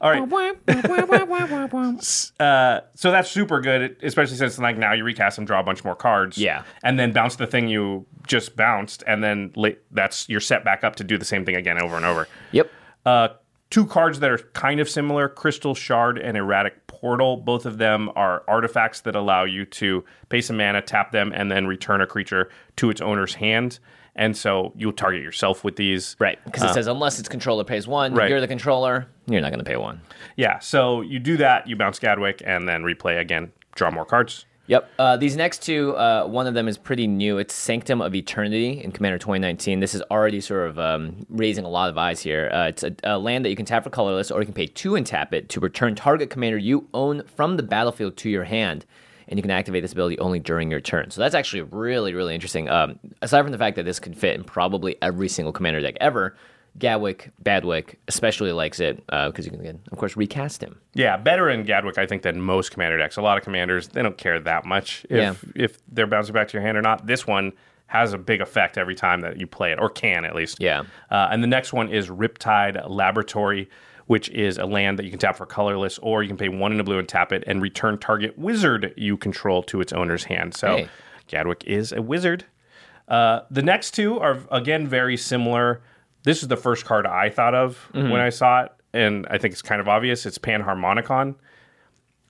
All 0.00 0.10
right. 0.10 0.20
Uh, 2.40 2.80
so 2.94 3.10
that's 3.10 3.30
super 3.30 3.60
good, 3.60 3.96
especially 4.02 4.36
since 4.36 4.58
like 4.58 4.76
now 4.76 4.92
you 4.92 5.04
recast 5.04 5.38
and 5.38 5.46
draw 5.46 5.60
a 5.60 5.62
bunch 5.62 5.84
more 5.84 5.94
cards. 5.94 6.38
Yeah. 6.38 6.64
and 6.82 6.98
then 6.98 7.12
bounce 7.12 7.36
the 7.36 7.46
thing 7.46 7.68
you 7.68 8.06
just 8.26 8.56
bounced, 8.56 9.02
and 9.06 9.22
then 9.22 9.52
la- 9.56 9.70
that's 9.90 10.28
you're 10.28 10.40
set 10.40 10.64
back 10.64 10.84
up 10.84 10.96
to 10.96 11.04
do 11.04 11.18
the 11.18 11.24
same 11.24 11.44
thing 11.44 11.56
again 11.56 11.80
over 11.80 11.96
and 11.96 12.04
over. 12.04 12.28
Yep. 12.52 12.70
Uh, 13.06 13.28
two 13.70 13.86
cards 13.86 14.20
that 14.20 14.30
are 14.30 14.38
kind 14.38 14.80
of 14.80 14.88
similar: 14.88 15.28
Crystal 15.28 15.74
Shard 15.74 16.18
and 16.18 16.36
Erratic 16.36 16.86
Portal. 16.86 17.36
Both 17.38 17.66
of 17.66 17.78
them 17.78 18.10
are 18.16 18.42
artifacts 18.48 19.00
that 19.02 19.14
allow 19.16 19.44
you 19.44 19.64
to 19.66 20.04
pay 20.28 20.40
some 20.40 20.56
mana, 20.56 20.82
tap 20.82 21.12
them, 21.12 21.32
and 21.34 21.50
then 21.50 21.66
return 21.66 22.00
a 22.00 22.06
creature 22.06 22.48
to 22.76 22.90
its 22.90 23.00
owner's 23.00 23.34
hand. 23.34 23.78
And 24.14 24.36
so 24.36 24.72
you'll 24.76 24.92
target 24.92 25.22
yourself 25.22 25.64
with 25.64 25.76
these. 25.76 26.16
Right. 26.18 26.38
Because 26.44 26.62
it 26.64 26.74
says 26.74 26.86
unless 26.86 27.18
its 27.18 27.28
controller 27.28 27.64
pays 27.64 27.88
one, 27.88 28.12
Uh, 28.12 28.16
Right. 28.16 28.30
you're 28.30 28.40
the 28.42 28.48
controller, 28.48 29.06
you're 29.26 29.40
not 29.40 29.50
going 29.50 29.58
to 29.58 29.64
pay 29.64 29.76
one. 29.76 30.00
Yeah. 30.36 30.58
So 30.58 31.00
you 31.00 31.18
do 31.18 31.36
that, 31.38 31.66
you 31.66 31.76
bounce 31.76 31.98
Gadwick, 31.98 32.42
and 32.44 32.68
then 32.68 32.82
replay 32.82 33.18
again, 33.20 33.52
draw 33.74 33.90
more 33.90 34.04
cards. 34.04 34.44
Yep. 34.68 34.90
Uh, 34.98 35.16
these 35.16 35.36
next 35.36 35.62
two, 35.62 35.96
uh, 35.96 36.24
one 36.24 36.46
of 36.46 36.54
them 36.54 36.68
is 36.68 36.78
pretty 36.78 37.06
new. 37.06 37.38
It's 37.38 37.52
Sanctum 37.52 38.00
of 38.00 38.14
Eternity 38.14 38.80
in 38.82 38.92
Commander 38.92 39.18
2019. 39.18 39.80
This 39.80 39.92
is 39.94 40.02
already 40.10 40.40
sort 40.40 40.68
of 40.70 40.78
um, 40.78 41.26
raising 41.28 41.64
a 41.64 41.68
lot 41.68 41.90
of 41.90 41.98
eyes 41.98 42.20
here. 42.20 42.48
Uh, 42.52 42.68
it's 42.68 42.84
a, 42.84 42.94
a 43.02 43.18
land 43.18 43.44
that 43.44 43.50
you 43.50 43.56
can 43.56 43.66
tap 43.66 43.82
for 43.82 43.90
colorless, 43.90 44.30
or 44.30 44.40
you 44.40 44.46
can 44.46 44.54
pay 44.54 44.66
two 44.66 44.94
and 44.94 45.04
tap 45.04 45.34
it 45.34 45.48
to 45.48 45.60
return 45.60 45.94
target 45.94 46.30
commander 46.30 46.58
you 46.58 46.86
own 46.94 47.24
from 47.34 47.56
the 47.56 47.62
battlefield 47.62 48.16
to 48.18 48.30
your 48.30 48.44
hand. 48.44 48.86
And 49.32 49.38
you 49.38 49.42
can 49.42 49.50
activate 49.50 49.82
this 49.82 49.92
ability 49.94 50.18
only 50.18 50.40
during 50.40 50.70
your 50.70 50.80
turn. 50.82 51.10
So 51.10 51.22
that's 51.22 51.34
actually 51.34 51.62
really, 51.62 52.12
really 52.12 52.34
interesting. 52.34 52.68
Um, 52.68 52.98
aside 53.22 53.40
from 53.44 53.50
the 53.52 53.56
fact 53.56 53.76
that 53.76 53.84
this 53.86 53.98
could 53.98 54.14
fit 54.14 54.34
in 54.34 54.44
probably 54.44 54.96
every 55.00 55.26
single 55.26 55.54
commander 55.54 55.80
deck 55.80 55.94
ever, 56.02 56.36
Gadwick, 56.78 57.30
Badwick 57.42 57.94
especially 58.08 58.52
likes 58.52 58.78
it 58.78 58.98
because 59.06 59.46
you 59.46 59.50
can, 59.50 59.60
again, 59.60 59.80
of 59.90 59.96
course, 59.96 60.18
recast 60.18 60.62
him. 60.62 60.78
Yeah, 60.92 61.16
better 61.16 61.48
in 61.48 61.62
Gadwick, 61.64 61.96
I 61.96 62.04
think, 62.04 62.20
than 62.20 62.42
most 62.42 62.72
commander 62.72 62.98
decks. 62.98 63.16
A 63.16 63.22
lot 63.22 63.38
of 63.38 63.42
commanders, 63.44 63.88
they 63.88 64.02
don't 64.02 64.18
care 64.18 64.38
that 64.38 64.66
much 64.66 65.06
if, 65.08 65.16
Yeah. 65.16 65.34
if 65.54 65.78
they're 65.90 66.06
bouncing 66.06 66.34
back 66.34 66.48
to 66.48 66.52
your 66.52 66.62
hand 66.62 66.76
or 66.76 66.82
not. 66.82 67.06
This 67.06 67.26
one 67.26 67.52
has 67.86 68.12
a 68.12 68.18
big 68.18 68.42
effect 68.42 68.76
every 68.76 68.94
time 68.94 69.20
that 69.22 69.38
you 69.38 69.46
play 69.46 69.72
it, 69.72 69.78
or 69.78 69.88
can 69.88 70.26
at 70.26 70.34
least. 70.34 70.58
Yeah. 70.60 70.82
Uh, 71.10 71.28
and 71.30 71.42
the 71.42 71.46
next 71.46 71.72
one 71.72 71.88
is 71.88 72.08
Riptide 72.10 72.86
Laboratory, 72.86 73.70
which 74.12 74.28
is 74.28 74.58
a 74.58 74.66
land 74.66 74.98
that 74.98 75.04
you 75.04 75.10
can 75.10 75.18
tap 75.18 75.36
for 75.36 75.46
colorless, 75.46 75.98
or 76.00 76.22
you 76.22 76.28
can 76.28 76.36
pay 76.36 76.50
one 76.50 76.70
in 76.70 76.78
a 76.78 76.84
blue 76.84 76.98
and 76.98 77.08
tap 77.08 77.32
it 77.32 77.42
and 77.46 77.62
return 77.62 77.96
target 77.96 78.36
wizard 78.36 78.92
you 78.94 79.16
control 79.16 79.62
to 79.62 79.80
its 79.80 79.90
owner's 79.94 80.24
hand. 80.24 80.54
So 80.54 80.76
Hey. 80.76 80.88
Gadwick 81.28 81.64
is 81.66 81.92
a 81.92 82.02
wizard. 82.02 82.44
Uh, 83.08 83.40
the 83.50 83.62
next 83.62 83.92
two 83.92 84.18
are 84.20 84.38
again 84.50 84.86
very 84.86 85.16
similar. 85.16 85.80
This 86.24 86.42
is 86.42 86.48
the 86.48 86.56
first 86.58 86.84
card 86.84 87.06
I 87.06 87.30
thought 87.30 87.54
of 87.54 87.88
Mm-hmm. 87.94 88.10
when 88.10 88.20
I 88.20 88.28
saw 88.28 88.64
it, 88.64 88.72
and 88.92 89.26
I 89.30 89.38
think 89.38 89.52
it's 89.52 89.62
kind 89.62 89.80
of 89.80 89.88
obvious. 89.88 90.26
It's 90.26 90.36
Panharmonicon. 90.38 91.34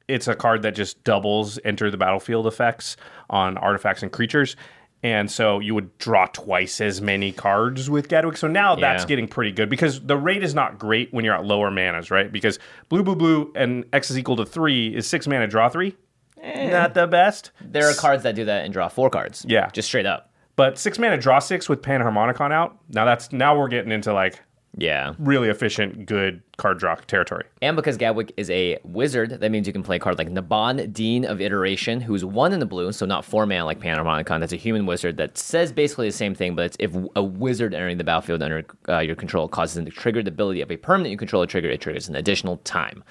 It's 0.07 0.29
a 0.29 0.35
card 0.37 0.62
that 0.62 0.77
just 0.77 1.03
doubles 1.05 1.59
enter 1.65 1.91
the 1.91 1.97
battlefield 1.97 2.47
effects 2.47 2.97
on 3.29 3.57
artifacts 3.59 4.03
and 4.05 4.12
creatures. 4.12 4.55
And 5.02 5.28
so 5.28 5.59
you 5.59 5.75
would 5.75 5.99
draw 5.99 6.26
twice 6.26 6.80
as 6.80 7.00
many 7.02 7.32
cards 7.32 7.90
with 7.90 8.09
Gadwick. 8.09 8.37
So 8.37 8.47
now 8.47 8.76
that's 8.76 9.04
getting 9.04 9.26
pretty 9.26 9.50
good 9.50 9.68
because 9.68 10.00
the 10.00 10.16
rate 10.16 10.44
is 10.44 10.54
not 10.54 10.78
great 10.78 11.12
when 11.12 11.25
you're 11.25 11.35
at 11.35 11.44
lower 11.44 11.73
manas, 11.73 12.11
right? 12.11 12.30
Because 12.30 12.61
blue, 12.88 13.02
blue, 13.02 13.16
blue, 13.16 13.52
and 13.56 13.85
X 13.92 14.12
is 14.12 14.18
equal 14.18 14.37
to 14.37 14.47
three 14.47 14.94
is 14.94 15.09
six 15.09 15.26
mana, 15.26 15.49
draw 15.49 15.68
three. 15.68 15.97
Eh. 16.40 16.71
Not 16.71 16.94
the 16.94 17.09
best. 17.09 17.50
There 17.61 17.88
are 17.88 17.94
cards 17.94 18.23
that 18.23 18.37
do 18.37 18.44
that 18.44 18.64
and 18.64 18.73
draw 18.73 18.88
four 18.88 19.11
cards. 19.11 19.44
Yeah. 19.49 19.71
Just 19.71 19.88
straight 19.88 20.06
up. 20.06 20.32
But 20.54 20.78
six 20.78 20.99
mana 20.99 21.18
draw 21.18 21.40
six 21.40 21.68
with 21.68 21.82
Panharmonicon 21.82 22.52
out. 22.52 22.78
Now 22.88 23.04
that's 23.04 23.32
now 23.32 23.59
we're 23.59 23.68
getting 23.68 23.90
into 23.90 24.12
like 24.12 24.40
Yeah. 24.76 25.14
really 25.19 25.49
efficient, 25.49 26.07
good 26.07 26.43
card 26.57 26.79
draw 26.79 26.95
territory. 26.95 27.45
And 27.61 27.76
because 27.76 27.97
Gadwick 27.97 28.33
is 28.37 28.49
a 28.50 28.79
wizard, 28.85 29.41
that 29.41 29.50
means 29.50 29.67
you 29.67 29.73
can 29.73 29.83
play 29.83 29.97
a 29.97 29.99
card 29.99 30.17
like 30.17 30.31
Naban, 30.31 30.93
Dean 30.93 31.25
of 31.25 31.41
Iteration, 31.41 32.00
who's 32.00 32.25
one 32.25 32.52
in 32.52 32.61
the 32.61 32.67
blue, 32.67 32.91
so 32.93 33.05
not 33.05 33.25
four 33.25 33.45
mana 33.45 33.67
like 33.67 33.81
Panharmonicon. 33.81 34.41
That's 34.41 34.52
a 34.52 34.57
human 34.57 34.87
wizard 34.87 35.19
that 35.19 35.37
says 35.37 35.73
basically 35.73 36.09
the 36.09 36.12
same 36.12 36.35
thing, 36.35 36.55
but 36.55 36.64
it's 36.67 36.76
if 36.79 36.95
a 37.17 37.23
wizard 37.23 37.75
entering 37.75 37.99
the 37.99 38.05
battlefield 38.05 38.43
under 38.43 38.64
uh, 38.88 39.00
your 39.00 39.17
control 39.17 39.47
causes 39.47 39.75
them 39.75 39.85
to 39.85 39.91
trigger 39.91 40.23
the 40.23 40.31
ability 40.31 40.62
of 40.62 40.71
a 40.71 40.76
permanent 40.79 41.11
you 41.11 41.19
control 41.19 41.43
to 41.43 41.47
trigger, 41.47 41.69
it 41.69 41.81
triggers 41.81 42.09
an 42.09 42.17
additional 42.17 42.57
time. 42.59 43.05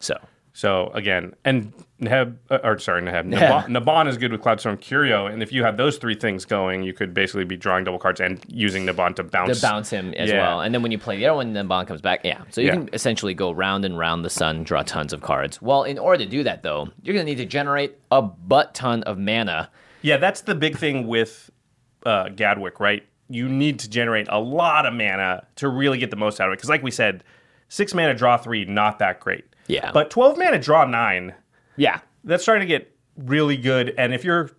So, 0.00 0.18
So 0.56 0.90
again, 0.94 1.34
and 1.44 1.70
Neheb, 2.00 2.36
uh, 2.48 2.60
or 2.64 2.78
sorry, 2.78 3.02
Neheb, 3.02 3.26
Naban, 3.30 3.66
Naban 3.66 4.08
is 4.08 4.16
good 4.16 4.32
with 4.32 4.40
Cloudstone 4.40 4.80
Curio, 4.80 5.26
and 5.26 5.42
if 5.42 5.52
you 5.52 5.62
have 5.64 5.76
those 5.76 5.98
three 5.98 6.14
things 6.14 6.46
going, 6.46 6.82
you 6.82 6.94
could 6.94 7.12
basically 7.12 7.44
be 7.44 7.58
drawing 7.58 7.84
double 7.84 7.98
cards 7.98 8.22
and 8.22 8.42
using 8.48 8.86
Naban 8.86 9.14
to 9.16 9.22
bounce. 9.22 9.60
to 9.60 9.66
bounce 9.66 9.90
him 9.90 10.14
as 10.14 10.30
Yeah. 10.30 10.38
well. 10.40 10.62
And 10.62 10.74
then 10.74 10.80
when 10.80 10.92
you 10.92 10.98
play 10.98 11.18
the 11.18 11.26
other 11.26 11.36
one, 11.36 11.66
Bond 11.68 11.86
comes 11.88 12.00
back. 12.00 12.20
Yeah. 12.24 12.40
So 12.48 12.62
you 12.62 12.68
Yeah. 12.68 12.72
can 12.72 12.88
essentially 12.94 13.34
go 13.34 13.50
round 13.52 13.84
and 13.84 13.98
round 13.98 14.24
the 14.24 14.30
sun, 14.30 14.62
draw 14.64 14.80
tons 14.80 15.12
of 15.12 15.20
cards. 15.20 15.60
Well, 15.60 15.82
in 15.82 15.98
order 15.98 16.24
to 16.24 16.30
do 16.30 16.42
that, 16.44 16.62
though, 16.62 16.88
you're 17.02 17.12
going 17.12 17.26
to 17.26 17.30
need 17.30 17.36
to 17.38 17.44
generate 17.44 17.98
a 18.10 18.22
butt 18.22 18.72
ton 18.74 19.02
of 19.02 19.18
mana. 19.18 19.68
Yeah, 20.00 20.16
that's 20.16 20.40
the 20.40 20.54
big 20.54 20.78
thing 20.78 21.06
with 21.06 21.50
uh, 22.06 22.30
Gadwick, 22.30 22.80
right? 22.80 23.02
You 23.28 23.46
need 23.46 23.78
to 23.80 23.90
generate 23.90 24.26
a 24.30 24.38
lot 24.40 24.86
of 24.86 24.94
mana 24.94 25.44
to 25.56 25.68
really 25.68 25.98
get 25.98 26.10
the 26.10 26.16
most 26.16 26.40
out 26.40 26.48
of 26.48 26.54
it. 26.54 26.56
Because, 26.56 26.70
like 26.70 26.82
we 26.82 26.90
said, 26.92 27.24
six 27.68 27.92
mana 27.92 28.14
draw 28.14 28.38
three, 28.38 28.64
not 28.64 28.98
that 29.00 29.20
great. 29.20 29.44
Yeah. 29.68 29.90
But 29.92 30.10
12 30.10 30.38
mana 30.38 30.58
draw 30.58 30.84
nine, 30.84 31.34
Yeah. 31.76 32.00
that's 32.24 32.42
starting 32.42 32.66
to 32.66 32.72
get 32.78 32.94
really 33.16 33.56
good. 33.56 33.94
And 33.98 34.12
if 34.14 34.24
you're 34.24 34.50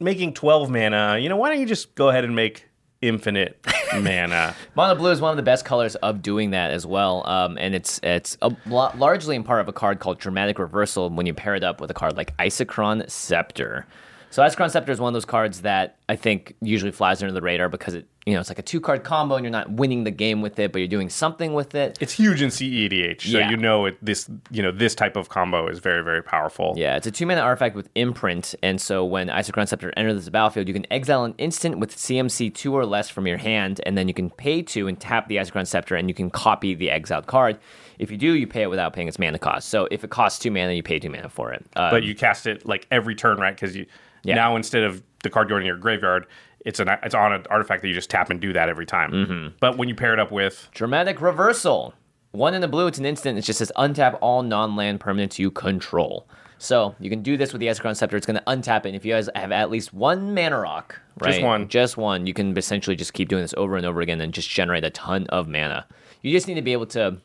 making 0.00 0.34
12 0.34 0.70
mana, 0.70 1.18
you 1.18 1.28
know, 1.28 1.36
why 1.36 1.48
don't 1.50 1.60
you 1.60 1.66
just 1.66 1.94
go 1.94 2.08
ahead 2.10 2.24
and 2.24 2.34
make 2.36 2.68
infinite 3.02 3.64
mana? 3.94 4.54
Mono 4.74 4.94
blue 4.94 5.10
is 5.10 5.20
one 5.20 5.30
of 5.30 5.36
the 5.36 5.42
best 5.42 5.64
colors 5.64 5.94
of 5.96 6.22
doing 6.22 6.50
that 6.50 6.70
as 6.70 6.86
well, 6.86 7.26
um, 7.28 7.56
and 7.58 7.74
it's 7.74 7.98
it's 8.02 8.36
a, 8.42 8.54
largely 8.66 9.36
in 9.36 9.42
part 9.44 9.60
of 9.60 9.68
a 9.68 9.72
card 9.72 9.98
called 10.00 10.18
Dramatic 10.18 10.58
Reversal 10.58 11.10
when 11.10 11.26
you 11.26 11.34
pair 11.34 11.54
it 11.54 11.64
up 11.64 11.80
with 11.80 11.90
a 11.90 11.94
card 11.94 12.16
like 12.16 12.36
Isochron 12.38 13.08
Scepter. 13.10 13.86
So 14.30 14.42
Isochron 14.42 14.70
Scepter 14.70 14.92
is 14.92 15.00
one 15.00 15.08
of 15.08 15.14
those 15.14 15.24
cards 15.24 15.62
that 15.62 15.96
I 16.08 16.16
think 16.16 16.54
usually 16.60 16.92
flies 16.92 17.22
under 17.22 17.32
the 17.32 17.40
radar 17.42 17.68
because 17.68 17.94
it 17.94 18.06
you 18.26 18.34
know 18.34 18.40
it's 18.40 18.50
like 18.50 18.58
a 18.58 18.62
two 18.62 18.80
card 18.80 19.04
combo 19.04 19.36
and 19.36 19.44
you're 19.44 19.52
not 19.52 19.70
winning 19.70 20.02
the 20.02 20.10
game 20.10 20.42
with 20.42 20.58
it, 20.58 20.72
but 20.72 20.80
you're 20.80 20.88
doing 20.88 21.08
something 21.08 21.54
with 21.54 21.76
it. 21.76 21.96
It's 22.00 22.12
huge 22.12 22.42
in 22.42 22.50
CEDH, 22.50 23.22
so 23.22 23.38
Yeah. 23.38 23.50
you 23.50 23.56
know 23.56 23.86
it. 23.86 23.96
This 24.04 24.28
you 24.50 24.62
know 24.64 24.72
this 24.72 24.96
type 24.96 25.14
of 25.16 25.28
combo 25.28 25.68
is 25.68 25.78
very 25.78 26.02
very 26.02 26.22
powerful. 26.24 26.74
Yeah, 26.76 26.96
it's 26.96 27.06
a 27.06 27.12
two 27.12 27.24
mana 27.24 27.40
artifact 27.40 27.76
with 27.76 27.88
imprint, 27.94 28.56
and 28.64 28.80
so 28.80 29.04
when 29.04 29.28
Isochron 29.28 29.68
Scepter 29.68 29.92
enters 29.96 30.24
the 30.24 30.30
battlefield, 30.32 30.66
you 30.66 30.74
can 30.74 30.86
exile 30.92 31.24
an 31.24 31.34
instant 31.38 31.78
with 31.78 31.96
CMC 31.96 32.52
two 32.52 32.74
or 32.74 32.84
less 32.84 33.08
from 33.08 33.28
your 33.28 33.38
hand, 33.38 33.80
and 33.86 33.96
then 33.96 34.08
you 34.08 34.14
can 34.14 34.28
pay 34.30 34.60
two 34.60 34.88
and 34.88 34.98
tap 34.98 35.28
the 35.28 35.36
Isochron 35.36 35.66
Scepter, 35.66 35.94
and 35.94 36.08
you 36.08 36.14
can 36.14 36.28
copy 36.28 36.74
the 36.74 36.90
exiled 36.90 37.26
card. 37.28 37.58
If 38.00 38.10
you 38.10 38.16
do, 38.16 38.34
you 38.34 38.48
pay 38.48 38.62
it 38.62 38.70
without 38.70 38.92
paying 38.92 39.06
its 39.08 39.20
mana 39.20 39.38
cost. 39.38 39.68
So 39.68 39.86
if 39.92 40.02
it 40.02 40.10
costs 40.10 40.40
two 40.40 40.50
mana, 40.50 40.72
you 40.72 40.82
pay 40.82 40.98
two 40.98 41.10
mana 41.10 41.28
for 41.28 41.52
it. 41.52 41.64
Uh, 41.76 41.90
but 41.92 42.02
you 42.02 42.14
cast 42.16 42.46
it 42.48 42.66
like 42.66 42.88
every 42.90 43.14
turn, 43.14 43.38
right? 43.38 43.54
Because 43.54 43.76
you 43.76 43.86
Yeah. 44.24 44.34
now 44.34 44.56
instead 44.56 44.82
of 44.82 45.02
the 45.22 45.30
card 45.30 45.48
going 45.48 45.60
to 45.60 45.66
your 45.66 45.76
graveyard, 45.76 46.26
it's 46.66 46.80
an 46.80 46.88
it's 47.02 47.14
on 47.14 47.32
an 47.32 47.44
artifact 47.48 47.80
that 47.80 47.88
you 47.88 47.94
just 47.94 48.10
tap 48.10 48.28
and 48.28 48.40
do 48.40 48.52
that 48.52 48.68
every 48.68 48.84
time. 48.84 49.12
Mm-hmm. 49.12 49.48
But 49.60 49.78
when 49.78 49.88
you 49.88 49.94
pair 49.94 50.12
it 50.12 50.20
up 50.20 50.30
with 50.30 50.68
Dramatic 50.72 51.22
reversal. 51.22 51.94
One 52.32 52.52
in 52.52 52.60
the 52.60 52.68
blue, 52.68 52.86
it's 52.86 52.98
an 52.98 53.06
instant. 53.06 53.38
It 53.38 53.42
just 53.42 53.60
says 53.60 53.72
untap 53.76 54.18
all 54.20 54.42
non-land 54.42 55.00
permanents 55.00 55.38
you 55.38 55.50
control. 55.50 56.28
So 56.58 56.94
you 56.98 57.08
can 57.08 57.22
do 57.22 57.36
this 57.36 57.52
with 57.52 57.60
the 57.60 57.68
Isochron 57.68 57.96
Scepter. 57.96 58.16
It's 58.16 58.26
going 58.26 58.36
to 58.36 58.42
untap 58.44 58.80
it. 58.80 58.88
And 58.88 58.96
if 58.96 59.06
you 59.06 59.12
guys 59.14 59.30
have 59.34 59.52
at 59.52 59.70
least 59.70 59.94
one 59.94 60.34
mana 60.34 60.58
rock, 60.58 61.00
right? 61.20 61.32
Just 61.32 61.42
one. 61.42 61.68
Just 61.68 61.96
one. 61.96 62.26
You 62.26 62.34
can 62.34 62.56
essentially 62.58 62.96
just 62.96 63.14
keep 63.14 63.28
doing 63.28 63.42
this 63.42 63.54
over 63.56 63.76
and 63.76 63.86
over 63.86 64.00
again 64.00 64.20
and 64.20 64.34
just 64.34 64.50
generate 64.50 64.84
a 64.84 64.90
ton 64.90 65.26
of 65.28 65.48
mana. 65.48 65.86
You 66.20 66.32
just 66.32 66.48
need 66.48 66.54
to 66.54 66.62
be 66.62 66.72
able 66.72 66.86
to 66.86 67.18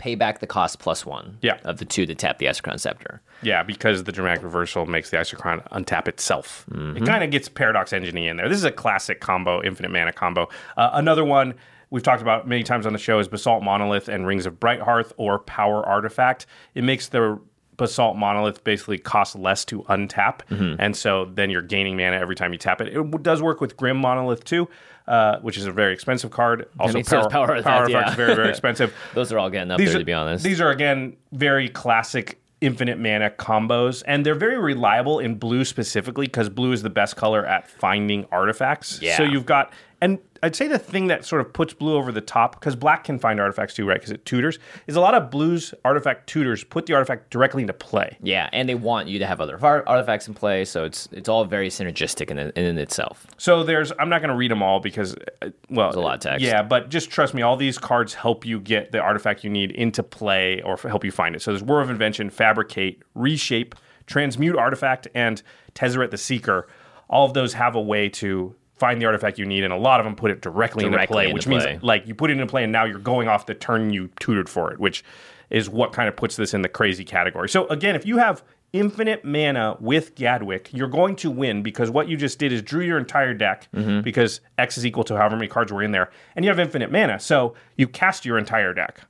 pay 0.00 0.14
back 0.14 0.40
the 0.40 0.46
cost 0.46 0.78
plus 0.78 1.04
one 1.04 1.36
Yeah. 1.42 1.58
of 1.64 1.76
the 1.76 1.84
two 1.84 2.06
to 2.06 2.14
tap 2.14 2.38
the 2.38 2.46
Isochron 2.46 2.80
Scepter. 2.80 3.20
yeah, 3.42 3.62
because 3.62 4.04
the 4.04 4.12
dramatic 4.12 4.42
reversal 4.42 4.86
makes 4.86 5.10
the 5.10 5.18
Isochron 5.18 5.62
untap 5.70 6.08
itself. 6.08 6.64
Mm-hmm. 6.70 6.96
It 6.96 7.06
kind 7.06 7.22
of 7.22 7.30
gets 7.30 7.48
paradox 7.50 7.92
engineering 7.92 8.30
in 8.30 8.36
there. 8.38 8.48
This 8.48 8.56
is 8.58 8.64
a 8.64 8.72
classic 8.72 9.20
combo, 9.20 9.62
infinite 9.62 9.90
mana 9.90 10.12
combo. 10.12 10.48
Uh, 10.76 10.90
another 10.94 11.24
one 11.24 11.54
we've 11.90 12.02
talked 12.02 12.22
about 12.22 12.48
many 12.48 12.62
times 12.62 12.86
on 12.86 12.92
the 12.94 12.98
show 12.98 13.18
is 13.18 13.28
Basalt 13.28 13.62
Monolith 13.62 14.08
and 14.08 14.26
Rings 14.26 14.46
of 14.46 14.58
Brighthearth 14.58 15.12
or 15.18 15.38
Power 15.40 15.84
Artifact. 15.86 16.46
It 16.74 16.82
makes 16.84 17.08
the 17.08 17.38
Basalt 17.80 18.16
Monolith 18.16 18.62
basically 18.62 18.98
costs 18.98 19.34
less 19.34 19.64
to 19.66 19.82
untap, 19.84 20.40
Mm-hmm. 20.50 20.76
and 20.80 20.96
so 20.96 21.24
then 21.34 21.50
you're 21.50 21.62
gaining 21.62 21.96
mana 21.96 22.16
every 22.16 22.34
time 22.36 22.52
you 22.52 22.58
tap 22.58 22.80
it. 22.80 22.96
It 22.96 23.22
does 23.22 23.42
work 23.42 23.60
with 23.60 23.76
Grim 23.76 23.96
Monolith 23.96 24.44
too, 24.44 24.68
uh, 25.08 25.38
which 25.40 25.58
is 25.58 25.66
a 25.66 25.72
very 25.72 25.92
expensive 25.92 26.30
card. 26.30 26.66
Also, 26.78 27.02
sense. 27.02 27.08
Power 27.08 27.50
Artifact, 27.50 27.66
Artifact's 27.66 28.10
yeah. 28.12 28.16
very 28.16 28.34
very 28.36 28.48
expensive. 28.54 28.94
Those 29.14 29.32
are 29.32 29.38
all 29.38 29.50
getting 29.50 29.70
up 29.72 29.78
These 29.78 29.88
there, 29.88 29.96
are, 29.96 30.00
to 30.00 30.04
be 30.04 30.12
honest. 30.12 30.44
These 30.44 30.60
are 30.60 30.70
again 30.70 31.16
very 31.32 31.68
classic 31.68 32.36
infinite 32.60 32.98
mana 32.98 33.30
combos, 33.30 34.02
and 34.06 34.24
they're 34.24 34.34
very 34.34 34.58
reliable 34.58 35.18
in 35.18 35.34
blue 35.36 35.64
specifically 35.64 36.26
because 36.26 36.48
blue 36.50 36.72
is 36.72 36.82
the 36.82 36.90
best 36.90 37.16
color 37.16 37.44
at 37.46 37.68
finding 37.68 38.26
artifacts. 38.30 39.00
Yeah. 39.00 39.16
So 39.16 39.22
you've 39.22 39.46
got, 39.46 39.72
and 40.00 40.18
I'd 40.42 40.56
say 40.56 40.68
the 40.68 40.78
thing 40.78 41.08
that 41.08 41.24
sort 41.24 41.42
of 41.42 41.52
puts 41.52 41.74
blue 41.74 41.94
over 41.94 42.10
the 42.12 42.20
top 42.20 42.58
because 42.58 42.74
black 42.74 43.04
can 43.04 43.18
find 43.18 43.38
artifacts 43.38 43.74
too, 43.74 43.86
right? 43.86 43.94
Because 43.98 44.10
it 44.10 44.24
tutors 44.24 44.58
is 44.86 44.96
a 44.96 45.00
lot 45.00 45.14
of 45.14 45.30
blues 45.30 45.74
artifact 45.84 46.26
tutors 46.26 46.64
put 46.64 46.86
the 46.86 46.94
artifact 46.94 47.30
directly 47.30 47.62
into 47.62 47.74
play. 47.74 48.16
yeah, 48.22 48.48
and 48.52 48.68
they 48.68 48.74
want 48.74 49.08
you 49.08 49.18
to 49.18 49.26
have 49.26 49.40
other 49.40 49.62
artifacts 49.62 50.26
in 50.28 50.34
play, 50.34 50.64
so 50.64 50.84
it's 50.84 51.08
it's 51.12 51.28
all 51.28 51.44
very 51.44 51.68
synergistic 51.68 52.30
in, 52.30 52.38
in, 52.38 52.78
itself. 52.78 53.26
So 53.36 53.62
there's, 53.62 53.92
I'm 53.98 54.08
not 54.08 54.20
going 54.20 54.30
to 54.30 54.36
read 54.36 54.50
them 54.50 54.62
all 54.62 54.80
because, 54.80 55.14
uh, 55.42 55.50
well, 55.68 55.96
a 55.96 56.00
lot 56.00 56.14
of 56.14 56.20
text. 56.20 56.44
Yeah, 56.44 56.62
but 56.62 56.88
just 56.88 57.10
trust 57.10 57.34
me, 57.34 57.42
all 57.42 57.56
these 57.56 57.76
cards 57.78 58.14
help 58.14 58.46
you 58.46 58.60
get 58.60 58.92
the 58.92 59.00
artifact 59.00 59.44
you 59.44 59.50
need 59.50 59.72
into 59.72 60.02
play 60.02 60.62
or 60.62 60.74
f- 60.74 60.82
help 60.82 61.04
you 61.04 61.10
find 61.10 61.36
it. 61.36 61.42
So 61.42 61.50
there's 61.52 61.62
Whir 61.62 61.80
of 61.80 61.90
Invention, 61.90 62.30
Fabricate, 62.30 63.02
Reshape, 63.14 63.74
Transmute 64.06 64.56
Artifact, 64.56 65.08
and 65.14 65.42
Tezzeret 65.74 66.10
the 66.10 66.18
Seeker. 66.18 66.66
All 67.08 67.26
of 67.26 67.34
those 67.34 67.54
have 67.54 67.74
a 67.74 67.80
way 67.80 68.08
to 68.08 68.54
find 68.80 69.00
the 69.00 69.06
artifact 69.06 69.38
you 69.38 69.46
need, 69.46 69.62
and 69.62 69.72
a 69.72 69.76
lot 69.76 70.00
of 70.00 70.04
them 70.04 70.16
put 70.16 70.30
it 70.32 70.40
directly, 70.40 70.84
into 70.84 70.96
Directly 70.96 71.14
play, 71.14 71.24
into 71.26 71.34
which 71.34 71.44
play. 71.46 71.70
means 71.72 71.82
like 71.84 72.06
you 72.08 72.14
put 72.16 72.30
it 72.30 72.34
into 72.34 72.46
play, 72.46 72.64
and 72.64 72.72
now 72.72 72.84
you're 72.84 72.98
going 72.98 73.28
off 73.28 73.46
the 73.46 73.54
turn 73.54 73.90
you 73.90 74.08
tutored 74.18 74.48
for 74.48 74.72
it, 74.72 74.80
which 74.80 75.04
is 75.50 75.68
what 75.70 75.92
kind 75.92 76.08
of 76.08 76.16
puts 76.16 76.34
this 76.36 76.54
in 76.54 76.62
the 76.62 76.68
crazy 76.68 77.04
category. 77.04 77.48
So 77.48 77.66
again, 77.68 77.94
if 77.94 78.04
you 78.06 78.16
have 78.18 78.42
infinite 78.72 79.24
mana 79.24 79.76
with 79.80 80.14
Gadwick, 80.14 80.70
you're 80.72 80.86
going 80.88 81.16
to 81.16 81.30
win 81.30 81.62
because 81.62 81.90
what 81.90 82.08
you 82.08 82.16
just 82.16 82.38
did 82.38 82.52
is 82.52 82.62
drew 82.62 82.84
your 82.84 82.98
entire 82.98 83.34
deck 83.34 83.68
Mm-hmm. 83.74 84.00
because 84.02 84.40
X 84.58 84.78
is 84.78 84.86
equal 84.86 85.02
to 85.04 85.16
however 85.16 85.34
many 85.36 85.48
cards 85.48 85.72
were 85.72 85.82
in 85.82 85.90
there, 85.92 86.10
and 86.36 86.44
you 86.44 86.50
have 86.50 86.58
infinite 86.60 86.90
mana, 86.90 87.18
so 87.20 87.54
you 87.76 87.86
cast 87.88 88.24
your 88.24 88.38
entire 88.38 88.72
deck. 88.72 89.00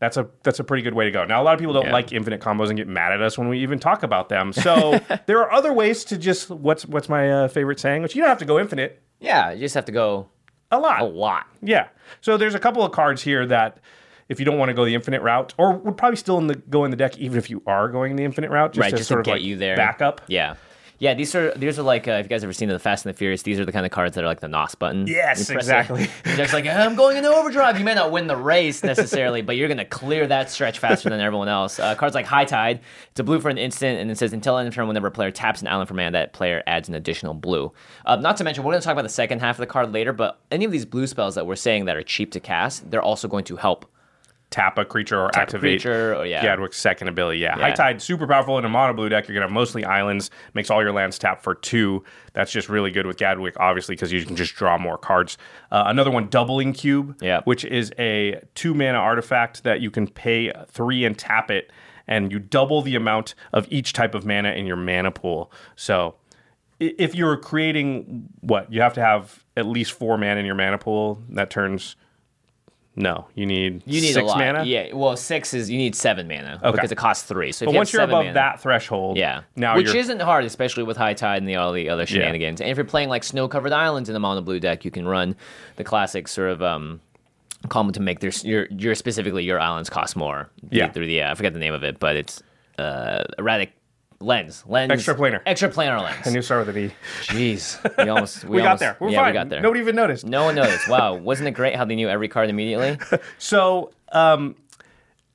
That's 0.00 0.16
a 0.16 0.28
that's 0.42 0.58
a 0.58 0.64
pretty 0.64 0.82
good 0.82 0.94
way 0.94 1.04
to 1.04 1.10
go. 1.10 1.24
Now 1.24 1.40
a 1.42 1.44
lot 1.44 1.52
of 1.54 1.60
people 1.60 1.74
don't 1.74 1.86
Yeah. 1.86 1.92
like 1.92 2.10
infinite 2.12 2.40
combos 2.40 2.68
and 2.68 2.76
get 2.76 2.88
mad 2.88 3.12
at 3.12 3.20
us 3.22 3.36
when 3.38 3.48
we 3.48 3.60
even 3.60 3.78
talk 3.78 4.02
about 4.02 4.28
them. 4.30 4.52
So 4.52 4.98
there 5.26 5.38
are 5.40 5.52
other 5.52 5.72
ways 5.72 6.04
to 6.06 6.16
just 6.18 6.48
what's 6.50 6.86
what's 6.86 7.08
my 7.08 7.30
uh, 7.30 7.48
favorite 7.48 7.78
saying, 7.78 8.02
which 8.02 8.16
you 8.16 8.22
don't 8.22 8.28
have 8.30 8.38
to 8.38 8.46
go 8.46 8.58
infinite 8.58 9.02
Yeah, 9.20 9.52
you 9.52 9.60
just 9.60 9.74
have 9.74 9.84
to 9.84 9.92
go 9.92 10.28
a 10.70 10.78
lot. 10.78 11.00
a 11.02 11.04
lot. 11.04 11.46
Yeah. 11.62 11.88
So 12.22 12.36
there's 12.36 12.54
a 12.54 12.58
couple 12.58 12.82
of 12.82 12.92
cards 12.92 13.20
here 13.22 13.44
that 13.46 13.78
if 14.30 14.38
you 14.38 14.46
don't 14.46 14.56
want 14.58 14.68
to 14.70 14.74
go 14.74 14.84
the 14.84 14.94
infinite 14.94 15.20
route, 15.22 15.52
or 15.58 15.72
would 15.76 15.96
probably 15.96 16.16
still 16.16 16.38
in 16.38 16.46
the 16.46 16.54
go 16.54 16.84
in 16.84 16.90
the 16.92 16.96
deck 16.96 17.18
even 17.18 17.36
if 17.36 17.50
you 17.50 17.60
are 17.66 17.88
going 17.88 18.16
the 18.16 18.24
infinite 18.24 18.50
route, 18.50 18.72
just 18.72 18.80
right, 18.80 18.90
to 18.90 18.96
just 18.96 19.08
sort 19.08 19.24
to 19.24 19.30
of 19.32 19.34
get 19.34 19.40
like 19.40 19.42
you 19.42 19.56
there. 19.56 19.76
backup. 19.76 20.22
Yeah. 20.28 20.54
Yeah, 21.00 21.14
these 21.14 21.34
are 21.34 21.52
these 21.56 21.78
are 21.78 21.82
like 21.82 22.06
uh, 22.06 22.12
if 22.12 22.26
you 22.26 22.28
guys 22.28 22.44
ever 22.44 22.52
seen 22.52 22.68
the 22.68 22.78
Fast 22.78 23.06
and 23.06 23.14
the 23.14 23.16
Furious, 23.16 23.40
these 23.40 23.58
are 23.58 23.64
the 23.64 23.72
kind 23.72 23.86
of 23.86 23.90
cards 23.90 24.14
that 24.16 24.22
are 24.22 24.26
like 24.26 24.40
the 24.40 24.48
NOS 24.48 24.74
button. 24.74 25.06
Yes, 25.06 25.48
exactly. 25.48 26.10
Just 26.36 26.52
like 26.52 26.66
I'm 26.66 26.94
going 26.94 27.16
into 27.16 27.30
overdrive. 27.30 27.78
You 27.78 27.86
may 27.86 27.94
not 27.94 28.12
win 28.12 28.26
the 28.26 28.36
race 28.36 28.84
necessarily, 28.84 29.40
but 29.40 29.56
you're 29.56 29.68
gonna 29.68 29.86
clear 29.86 30.26
that 30.26 30.50
stretch 30.50 30.78
faster 30.78 31.08
than 31.08 31.18
everyone 31.18 31.48
else. 31.48 31.78
Uh, 31.78 31.94
cards 31.94 32.14
like 32.14 32.26
High 32.26 32.44
Tide, 32.44 32.80
it's 33.10 33.18
a 33.18 33.24
blue 33.24 33.40
for 33.40 33.48
an 33.48 33.56
instant, 33.56 33.98
and 33.98 34.10
it 34.10 34.18
says 34.18 34.34
until 34.34 34.58
end 34.58 34.68
of 34.68 34.74
turn, 34.74 34.88
whenever 34.88 35.06
a 35.06 35.10
player 35.10 35.30
taps 35.30 35.62
an 35.62 35.68
island 35.68 35.88
for 35.88 35.94
mana, 35.94 36.10
that 36.10 36.34
player 36.34 36.62
adds 36.66 36.90
an 36.90 36.94
additional 36.94 37.32
blue. 37.32 37.72
Uh, 38.04 38.16
not 38.16 38.36
to 38.36 38.44
mention, 38.44 38.62
we're 38.62 38.72
gonna 38.72 38.82
talk 38.82 38.92
about 38.92 39.02
the 39.02 39.08
second 39.08 39.40
half 39.40 39.56
of 39.56 39.60
the 39.60 39.66
card 39.66 39.94
later, 39.94 40.12
but 40.12 40.38
any 40.50 40.66
of 40.66 40.70
these 40.70 40.84
blue 40.84 41.06
spells 41.06 41.34
that 41.34 41.46
we're 41.46 41.56
saying 41.56 41.86
that 41.86 41.96
are 41.96 42.02
cheap 42.02 42.30
to 42.32 42.40
cast, 42.40 42.90
they're 42.90 43.00
also 43.00 43.26
going 43.26 43.44
to 43.44 43.56
help 43.56 43.89
Tap 44.50 44.78
a 44.78 44.84
creature 44.84 45.16
or 45.18 45.28
a 45.28 45.38
activate 45.38 45.80
creature, 45.82 46.16
or- 46.16 46.26
yeah. 46.26 46.42
Gadwick's 46.42 46.76
second 46.76 47.06
ability. 47.06 47.38
Yeah. 47.38 47.56
Yeah. 47.56 47.62
High 47.66 47.72
Tide, 47.72 48.02
super 48.02 48.26
powerful 48.26 48.58
in 48.58 48.64
a 48.64 48.68
mono 48.68 48.92
blue 48.92 49.08
deck. 49.08 49.28
You're 49.28 49.34
going 49.34 49.42
to 49.42 49.46
have 49.46 49.54
mostly 49.54 49.84
islands, 49.84 50.28
makes 50.54 50.70
all 50.70 50.82
your 50.82 50.90
lands 50.92 51.18
tap 51.20 51.40
for 51.42 51.54
two. 51.54 52.02
That's 52.32 52.50
just 52.50 52.68
really 52.68 52.90
good 52.90 53.06
with 53.06 53.16
Gadwick, 53.16 53.54
obviously, 53.60 53.94
because 53.94 54.10
you 54.10 54.24
can 54.26 54.34
just 54.34 54.56
draw 54.56 54.76
more 54.76 54.98
cards. 54.98 55.38
Uh, 55.70 55.84
another 55.86 56.10
one, 56.10 56.26
Doubling 56.28 56.72
Cube, 56.72 57.16
Yeah. 57.20 57.42
which 57.44 57.64
is 57.64 57.92
a 57.98 58.40
two 58.56 58.74
mana 58.74 58.98
artifact 58.98 59.62
that 59.62 59.80
you 59.80 59.90
can 59.90 60.08
pay 60.08 60.52
three 60.68 61.04
and 61.04 61.16
tap 61.16 61.50
it, 61.50 61.70
and 62.08 62.32
you 62.32 62.40
double 62.40 62.82
the 62.82 62.96
amount 62.96 63.36
of 63.52 63.68
each 63.70 63.92
type 63.92 64.16
of 64.16 64.26
mana 64.26 64.50
in 64.50 64.66
your 64.66 64.74
mana 64.76 65.12
pool. 65.12 65.52
So 65.76 66.16
if 66.80 67.14
you're 67.14 67.36
creating 67.36 68.28
what 68.40 68.72
you 68.72 68.80
have 68.80 68.94
to 68.94 69.00
have 69.00 69.44
at 69.56 69.66
least 69.66 69.92
four 69.92 70.18
mana 70.18 70.40
in 70.40 70.46
your 70.46 70.54
mana 70.56 70.78
pool 70.78 71.22
that 71.28 71.50
turns 71.50 71.94
no 72.96 73.26
you 73.34 73.46
need 73.46 73.82
You 73.86 74.00
need 74.00 74.14
six 74.14 74.16
a 74.16 74.22
lot. 74.22 74.38
mana 74.38 74.64
Yeah. 74.64 74.92
Well, 74.92 75.16
six 75.16 75.54
is 75.54 75.70
you 75.70 75.78
need 75.78 75.94
seven 75.94 76.26
mana 76.26 76.60
okay. 76.62 76.72
because 76.72 76.90
it 76.90 76.96
costs 76.96 77.24
three. 77.24 77.52
So 77.52 77.64
if 77.64 77.66
but 77.68 77.72
you 77.72 77.76
once 77.78 77.92
you're 77.92 78.02
above 78.02 78.24
mana, 78.24 78.34
that 78.34 78.60
threshold 78.60 79.16
yeah, 79.16 79.42
now 79.56 79.76
which 79.76 79.86
you're 79.86 79.96
isn't 79.96 80.20
hard, 80.20 80.44
especially 80.44 80.82
with 80.82 80.96
high 80.96 81.14
tide 81.14 81.38
and 81.38 81.48
the, 81.48 81.56
all 81.56 81.72
the 81.72 81.88
other 81.88 82.06
shenanigans. 82.06 82.60
And 82.60 82.70
if 82.70 82.76
you're 82.76 82.84
playing 82.84 83.08
like 83.08 83.24
snow 83.24 83.48
covered 83.48 83.72
islands 83.72 84.08
in 84.08 84.16
a 84.16 84.20
mono 84.20 84.40
blue 84.40 84.60
deck, 84.60 84.84
you 84.84 84.90
can 84.90 85.06
run 85.06 85.36
the 85.76 85.84
classic 85.84 86.26
sort 86.28 86.50
of 86.50 86.62
um, 86.62 87.00
combo 87.68 87.92
to 87.92 88.00
make 88.00 88.20
their 88.20 88.32
your 88.42 88.66
your 88.70 88.94
specifically 88.94 89.44
your 89.44 89.60
islands 89.60 89.88
cost 89.88 90.16
more. 90.16 90.50
Yeah. 90.70 90.90
through 90.90 91.06
the 91.06 91.22
uh, 91.22 91.30
I 91.30 91.34
forget 91.34 91.52
the 91.52 91.60
name 91.60 91.74
of 91.74 91.84
it, 91.84 91.98
but 91.98 92.16
it's 92.16 92.42
uh, 92.78 93.24
erratic 93.38 93.72
lens 94.22 94.64
lens 94.66 94.92
Extraplanar. 94.92 95.42
extraplanar 95.44 96.02
lens. 96.02 96.26
and 96.26 96.34
you 96.34 96.42
start 96.42 96.66
with 96.66 96.76
an 96.76 96.84
E. 96.84 96.92
Jeez, 97.22 97.96
we 98.04 98.10
almost 98.10 98.44
we, 98.44 98.56
we, 98.56 98.58
got 98.58 98.66
almost- 98.66 98.80
there 98.80 98.96
we're 99.00 99.08
yeah, 99.10 99.18
fine 99.20 99.26
we 99.28 99.32
got 99.32 99.48
there. 99.48 99.60
nobody 99.62 99.80
even 99.80 99.96
noticed 99.96 100.26
No 100.26 100.44
one 100.44 100.54
noticed. 100.54 100.88
Wow, 100.90 101.14
wasn't 101.14 101.48
it 101.48 101.52
great 101.52 101.74
how 101.74 101.84
they 101.86 101.94
knew 101.96 102.08
every 102.08 102.28
card 102.28 102.50
immediately? 102.50 102.98
so 103.38 103.92
um 104.12 104.56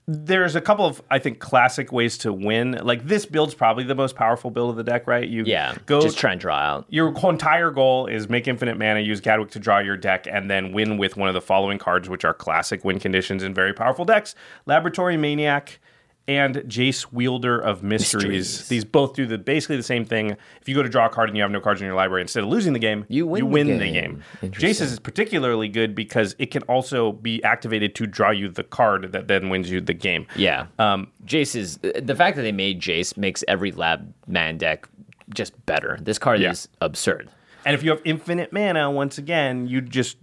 there's 0.07 0.55
a 0.55 0.61
couple 0.61 0.85
of 0.85 1.01
I 1.09 1.17
think 1.17 1.39
classic 1.39 1.91
ways 1.91 2.19
to 2.19 2.31
win. 2.31 2.73
Like 2.83 3.07
this 3.07 3.25
build's 3.25 3.55
probably 3.55 3.85
the 3.85 3.95
most 3.95 4.15
powerful 4.15 4.51
build 4.51 4.69
of 4.69 4.75
the 4.75 4.83
deck, 4.83 5.07
right? 5.07 5.27
You 5.27 5.43
Yeah, 5.47 5.73
go 5.87 5.99
just 5.99 6.19
try 6.19 6.31
and 6.33 6.39
draw 6.39 6.57
out. 6.57 6.85
your 6.89 7.07
entire 7.27 7.71
goal 7.71 8.05
is 8.05 8.29
make 8.29 8.47
infinite 8.47 8.77
mana, 8.77 8.99
use 8.99 9.19
Gadwick 9.19 9.49
to 9.51 9.59
draw 9.59 9.79
your 9.79 9.97
deck, 9.97 10.27
and 10.29 10.47
then 10.47 10.73
win 10.73 10.99
with 10.99 11.17
one 11.17 11.27
of 11.27 11.33
the 11.33 11.41
following 11.41 11.79
cards, 11.79 12.07
which 12.07 12.23
are 12.23 12.35
classic 12.35 12.85
win 12.85 12.99
conditions 12.99 13.41
in 13.41 13.51
very 13.55 13.73
powerful 13.73 14.05
decks: 14.05 14.35
Laboratory 14.67 15.17
Maniac 15.17 15.79
and 16.27 16.55
Jace 16.55 17.11
Wielder 17.11 17.59
of 17.59 17.83
Mysteries. 17.83 18.23
Mysteries. 18.23 18.67
These 18.67 18.85
both 18.85 19.13
do 19.13 19.25
the 19.27 19.37
basically 19.37 19.77
the 19.77 19.83
same 19.83 20.05
thing. 20.05 20.31
If 20.61 20.67
you 20.67 20.73
go 20.73 20.81
to 20.81 20.89
draw 20.89 21.05
a 21.05 21.09
card 21.09 21.29
and 21.29 21.37
you 21.37 21.43
have 21.43 21.51
no 21.51 21.59
cards 21.61 21.81
in 21.81 21.85
your 21.85 21.95
library, 21.95 22.21
instead 22.23 22.43
of 22.43 22.49
losing 22.49 22.73
the 22.73 22.79
game, 22.79 23.05
You 23.09 23.27
win 23.27 23.41
the 23.41 23.45
win 23.49 23.67
the 23.67 23.77
game. 23.77 23.93
game. 23.93 24.23
Interesting. 24.41 24.69
Jace's 24.85 24.91
is 24.93 24.99
particularly 24.99 25.67
good 25.67 25.93
because 25.93 26.35
it 26.39 26.47
can 26.51 26.63
also 26.63 27.11
be 27.11 27.43
activated 27.43 27.93
to 27.95 28.07
draw 28.07 28.31
you 28.31 28.49
the 28.49 28.63
card 28.63 29.11
that 29.11 29.27
then 29.27 29.49
wins 29.49 29.69
you 29.69 29.81
the 29.81 29.93
game. 29.93 30.25
Yeah. 30.35 30.65
Um, 30.79 31.11
Jace 31.25 31.55
is 31.55 31.77
the 31.77 32.15
fact 32.15 32.35
that 32.37 32.41
they 32.41 32.51
made 32.51 32.81
Jace 32.81 33.15
makes 33.17 33.43
every 33.47 33.71
lab 33.71 34.11
man 34.27 34.57
deck 34.57 34.87
just 35.33 35.63
better. 35.65 35.97
This 36.01 36.17
card 36.17 36.39
Yeah. 36.39 36.51
is 36.51 36.67
absurd. 36.81 37.29
And 37.65 37.73
if 37.75 37.83
you 37.83 37.89
have 37.91 38.01
infinite 38.05 38.51
mana, 38.53 38.89
once 38.91 39.17
again, 39.17 39.67
you 39.67 39.81
just 39.81 40.17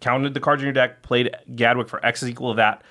counted 0.00 0.34
the 0.34 0.40
cards 0.40 0.60
in 0.62 0.66
your 0.66 0.72
deck, 0.74 1.02
played 1.02 1.30
Gadwick 1.54 1.88
for 1.88 2.04
X 2.04 2.22
is 2.22 2.28
equal 2.28 2.52
to 2.52 2.56
that, 2.56 2.82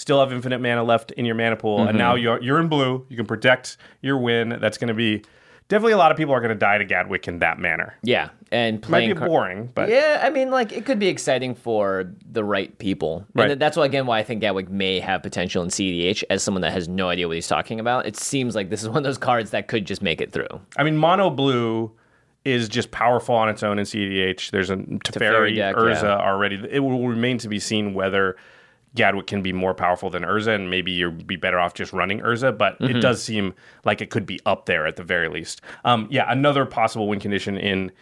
still 0.00 0.20
have 0.20 0.32
infinite 0.32 0.60
mana 0.60 0.82
left 0.82 1.12
in 1.12 1.26
your 1.26 1.34
mana 1.34 1.56
pool, 1.56 1.86
and 1.86 1.96
now 1.98 2.14
mm-hmm. 2.14 2.22
you're 2.22 2.42
you're 2.42 2.60
in 2.60 2.68
blue. 2.68 3.04
You 3.08 3.16
can 3.16 3.26
protect 3.26 3.76
your 4.00 4.18
win. 4.18 4.56
That's 4.60 4.78
going 4.78 4.88
to 4.88 4.94
be 4.94 5.22
definitely 5.68 5.92
a 5.92 5.98
lot 5.98 6.10
of 6.10 6.16
people 6.16 6.34
are 6.34 6.40
going 6.40 6.50
to 6.50 6.54
die 6.54 6.78
to 6.78 6.84
Gadwick 6.84 7.28
in 7.28 7.40
that 7.40 7.58
manner. 7.58 7.94
Yeah, 8.02 8.30
and 8.50 8.80
Might 8.80 8.88
playing 8.88 9.10
be 9.10 9.16
car- 9.16 9.28
boring, 9.28 9.70
but 9.74 9.90
Yeah, 9.90 10.20
I 10.22 10.30
mean, 10.30 10.50
like 10.50 10.72
it 10.72 10.86
could 10.86 10.98
be 10.98 11.08
exciting 11.08 11.54
for 11.54 12.12
the 12.30 12.42
right 12.42 12.76
people, 12.78 13.26
Right. 13.34 13.50
and 13.50 13.60
that's 13.60 13.76
why 13.76 13.84
again 13.84 14.06
why 14.06 14.18
I 14.18 14.22
think 14.22 14.40
Gadwick 14.40 14.70
may 14.70 15.00
have 15.00 15.22
potential 15.22 15.62
in 15.62 15.68
CDH 15.68 16.24
as 16.30 16.42
someone 16.42 16.62
that 16.62 16.72
has 16.72 16.88
no 16.88 17.10
idea 17.10 17.28
what 17.28 17.36
he's 17.36 17.48
talking 17.48 17.78
about. 17.78 18.06
It 18.06 18.16
seems 18.16 18.54
like 18.54 18.70
this 18.70 18.82
is 18.82 18.88
one 18.90 18.98
of 18.98 19.04
those 19.04 19.18
cards 19.18 19.50
that 19.50 19.68
could 19.68 19.84
just 19.86 20.02
make 20.02 20.20
it 20.20 20.32
through. 20.32 20.48
I 20.76 20.82
mean, 20.82 20.96
mono 20.96 21.28
blue 21.28 21.92
is 22.44 22.70
just 22.70 22.90
powerful 22.90 23.34
on 23.34 23.50
its 23.50 23.62
own 23.62 23.78
in 23.78 23.84
CDH. 23.84 24.50
There's 24.50 24.70
a 24.70 24.76
Teferi, 24.76 25.54
deck, 25.54 25.76
Urza 25.76 26.02
yeah. 26.02 26.16
already. 26.16 26.58
It 26.70 26.80
will 26.80 27.06
remain 27.06 27.36
to 27.38 27.48
be 27.48 27.58
seen 27.58 27.92
whether 27.92 28.36
Gadwick 28.96 29.26
can 29.28 29.40
be 29.42 29.52
more 29.52 29.72
powerful 29.74 30.10
than 30.10 30.22
Urza, 30.24 30.54
and 30.54 30.68
maybe 30.70 30.90
you'd 30.90 31.26
be 31.26 31.36
better 31.36 31.60
off 31.60 31.74
just 31.74 31.92
running 31.92 32.20
Urza. 32.20 32.56
But 32.56 32.78
Mm-hmm. 32.80 32.96
it 32.96 33.00
does 33.00 33.22
seem 33.22 33.54
like 33.84 34.00
it 34.00 34.10
could 34.10 34.26
be 34.26 34.40
up 34.46 34.66
there 34.66 34.86
at 34.86 34.96
the 34.96 35.04
very 35.04 35.28
least. 35.28 35.60
Um, 35.84 36.08
yeah, 36.10 36.24
another 36.30 36.66
possible 36.66 37.06
win 37.08 37.20
condition 37.20 37.56
in 37.56 37.92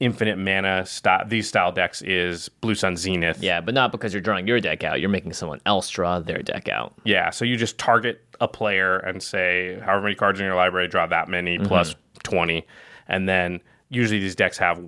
infinite 0.00 0.36
mana 0.36 0.84
style, 0.84 1.24
these 1.26 1.48
style 1.48 1.70
decks 1.72 2.02
is 2.02 2.48
Blue 2.48 2.74
Sun 2.74 2.96
Zenith. 2.96 3.42
Yeah, 3.42 3.60
but 3.60 3.74
not 3.74 3.92
because 3.92 4.12
you're 4.12 4.20
drawing 4.20 4.46
your 4.46 4.60
deck 4.60 4.82
out. 4.84 5.00
You're 5.00 5.08
making 5.08 5.32
someone 5.32 5.60
else 5.66 5.88
draw 5.88 6.18
their 6.18 6.42
deck 6.42 6.68
out. 6.68 6.94
Yeah, 7.04 7.30
so 7.30 7.44
you 7.44 7.56
just 7.56 7.78
target 7.78 8.20
a 8.40 8.48
player 8.48 8.98
and 8.98 9.22
say, 9.22 9.78
however 9.80 10.02
many 10.02 10.16
cards 10.16 10.40
in 10.40 10.46
your 10.46 10.56
library, 10.56 10.88
draw 10.88 11.06
that 11.06 11.28
many 11.28 11.58
plus 11.58 11.94
20. 12.24 12.66
And 13.08 13.28
then 13.28 13.60
usually 13.88 14.18
these 14.18 14.34
decks 14.34 14.58
have, 14.58 14.82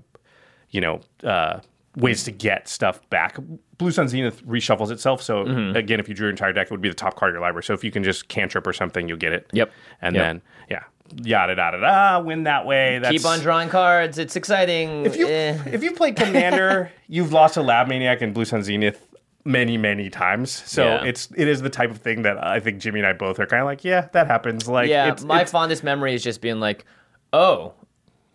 you 0.70 0.80
know, 0.80 1.00
uh, 1.22 1.60
ways 1.96 2.24
to 2.24 2.32
get 2.32 2.68
stuff 2.68 3.08
back. 3.08 3.38
Blue 3.78 3.90
Sun 3.90 4.08
Zenith 4.08 4.44
reshuffles 4.46 4.90
itself. 4.90 5.20
So 5.22 5.42
again, 5.74 6.00
if 6.00 6.08
you 6.08 6.14
drew 6.14 6.26
your 6.26 6.30
entire 6.30 6.52
deck, 6.52 6.66
it 6.66 6.70
would 6.70 6.80
be 6.80 6.88
the 6.88 6.94
top 6.94 7.14
card 7.16 7.30
of 7.30 7.34
your 7.34 7.42
library. 7.42 7.64
So 7.64 7.74
if 7.74 7.84
you 7.84 7.90
can 7.90 8.02
just 8.02 8.28
cantrip 8.28 8.66
or 8.66 8.72
something, 8.72 9.08
you'll 9.08 9.18
get 9.18 9.32
it. 9.32 9.48
Yep. 9.52 9.70
And 10.00 10.14
Yep. 10.16 10.24
then, 10.24 10.42
yeah, 10.70 10.82
yada, 11.22 11.54
yada, 11.54 11.80
da, 11.80 12.18
da, 12.18 12.20
win 12.24 12.44
that 12.44 12.64
way. 12.64 12.98
That's, 13.00 13.12
Keep 13.12 13.26
on 13.26 13.40
drawing 13.40 13.68
cards. 13.68 14.18
It's 14.18 14.34
exciting. 14.36 15.04
If 15.04 15.16
you 15.16 15.26
Eh. 15.28 15.58
if 15.66 15.82
you've 15.82 15.96
played 15.96 16.16
Commander, 16.16 16.90
you've 17.08 17.32
lost 17.32 17.54
to 17.54 17.62
Lab 17.62 17.88
Maniac 17.88 18.22
and 18.22 18.32
Blue 18.32 18.44
Sun 18.46 18.62
Zenith 18.62 19.06
many 19.44 19.76
many 19.76 20.08
times. 20.10 20.50
So 20.50 20.84
Yeah. 20.84 21.04
it's 21.04 21.28
it 21.36 21.46
is 21.46 21.60
the 21.62 21.70
type 21.70 21.90
of 21.90 21.98
thing 21.98 22.22
that 22.22 22.42
I 22.42 22.58
think 22.60 22.78
Jimmy 22.80 23.00
and 23.00 23.06
I 23.06 23.12
both 23.12 23.38
are 23.38 23.46
kind 23.46 23.60
of 23.60 23.66
like, 23.66 23.84
yeah, 23.84 24.08
that 24.12 24.26
happens. 24.26 24.66
Like, 24.66 24.88
yeah, 24.88 25.12
it's, 25.12 25.22
my 25.22 25.36
it's- 25.36 25.50
fondest 25.52 25.84
memory 25.84 26.14
is 26.14 26.22
just 26.24 26.40
being 26.40 26.60
like, 26.60 26.84
oh, 27.32 27.74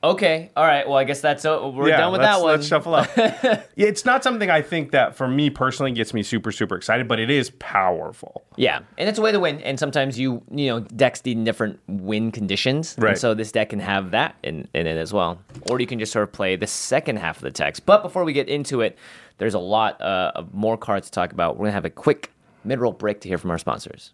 okay, 0.03 0.51
all 0.55 0.65
right. 0.65 0.87
Well, 0.87 0.97
I 0.97 1.03
guess 1.03 1.21
that's 1.21 1.45
uh, 1.45 1.71
we're 1.73 1.89
yeah, 1.89 1.97
done 1.97 2.11
with 2.11 2.21
that 2.21 2.41
one. 2.41 2.51
Let's 2.51 2.67
shuffle 2.67 2.95
up. 2.95 3.09
yeah, 3.17 3.63
it's 3.75 4.05
not 4.05 4.23
something 4.23 4.49
I 4.49 4.61
think 4.61 4.91
that 4.91 5.15
for 5.15 5.27
me 5.27 5.49
personally 5.49 5.91
gets 5.91 6.13
me 6.13 6.23
super 6.23 6.51
super 6.51 6.75
excited, 6.75 7.07
but 7.07 7.19
it 7.19 7.29
is 7.29 7.49
powerful. 7.51 8.43
Yeah, 8.55 8.81
and 8.97 9.09
it's 9.09 9.19
a 9.19 9.21
way 9.21 9.31
to 9.31 9.39
win. 9.39 9.61
And 9.61 9.79
sometimes 9.79 10.19
you, 10.19 10.43
you 10.51 10.67
know, 10.67 10.79
decks 10.79 11.23
need 11.25 11.43
different 11.43 11.79
win 11.87 12.31
conditions, 12.31 12.95
Right. 12.97 13.11
And 13.11 13.19
so 13.19 13.33
this 13.33 13.51
deck 13.51 13.69
can 13.69 13.79
have 13.79 14.11
that 14.11 14.35
in, 14.43 14.67
in 14.73 14.87
it 14.87 14.97
as 14.97 15.11
well. 15.13 15.41
Or 15.69 15.79
you 15.79 15.87
can 15.87 15.99
just 15.99 16.11
sort 16.11 16.23
of 16.23 16.31
play 16.31 16.55
the 16.55 16.67
second 16.67 17.17
half 17.17 17.37
of 17.37 17.43
the 17.43 17.51
text. 17.51 17.85
But 17.85 18.03
before 18.03 18.23
we 18.23 18.33
get 18.33 18.49
into 18.49 18.81
it, 18.81 18.97
there's 19.37 19.53
a 19.53 19.59
lot 19.59 20.01
uh, 20.01 20.31
of 20.35 20.53
more 20.53 20.77
cards 20.77 21.07
to 21.07 21.11
talk 21.11 21.31
about. 21.31 21.57
We're 21.57 21.65
gonna 21.65 21.73
have 21.73 21.85
a 21.85 21.89
quick 21.89 22.31
mid-roll 22.63 22.91
break 22.91 23.21
to 23.21 23.27
hear 23.27 23.37
from 23.37 23.51
our 23.51 23.57
sponsors. 23.57 24.13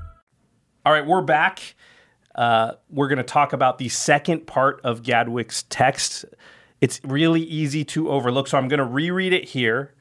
All 0.83 0.91
right, 0.91 1.05
we're 1.05 1.21
back. 1.21 1.75
Uh, 2.33 2.73
we're 2.89 3.07
going 3.07 3.17
to 3.17 3.23
talk 3.23 3.53
about 3.53 3.77
the 3.77 3.87
second 3.87 4.47
part 4.47 4.81
of 4.83 5.03
Gadwick's 5.03 5.63
text. 5.69 6.25
It's 6.79 6.99
really 7.03 7.41
easy 7.41 7.85
to 7.85 8.09
overlook, 8.09 8.47
so 8.47 8.57
I'm 8.57 8.67
going 8.67 8.79
to 8.79 8.85
reread 8.85 9.31
it 9.31 9.49
here. 9.49 9.93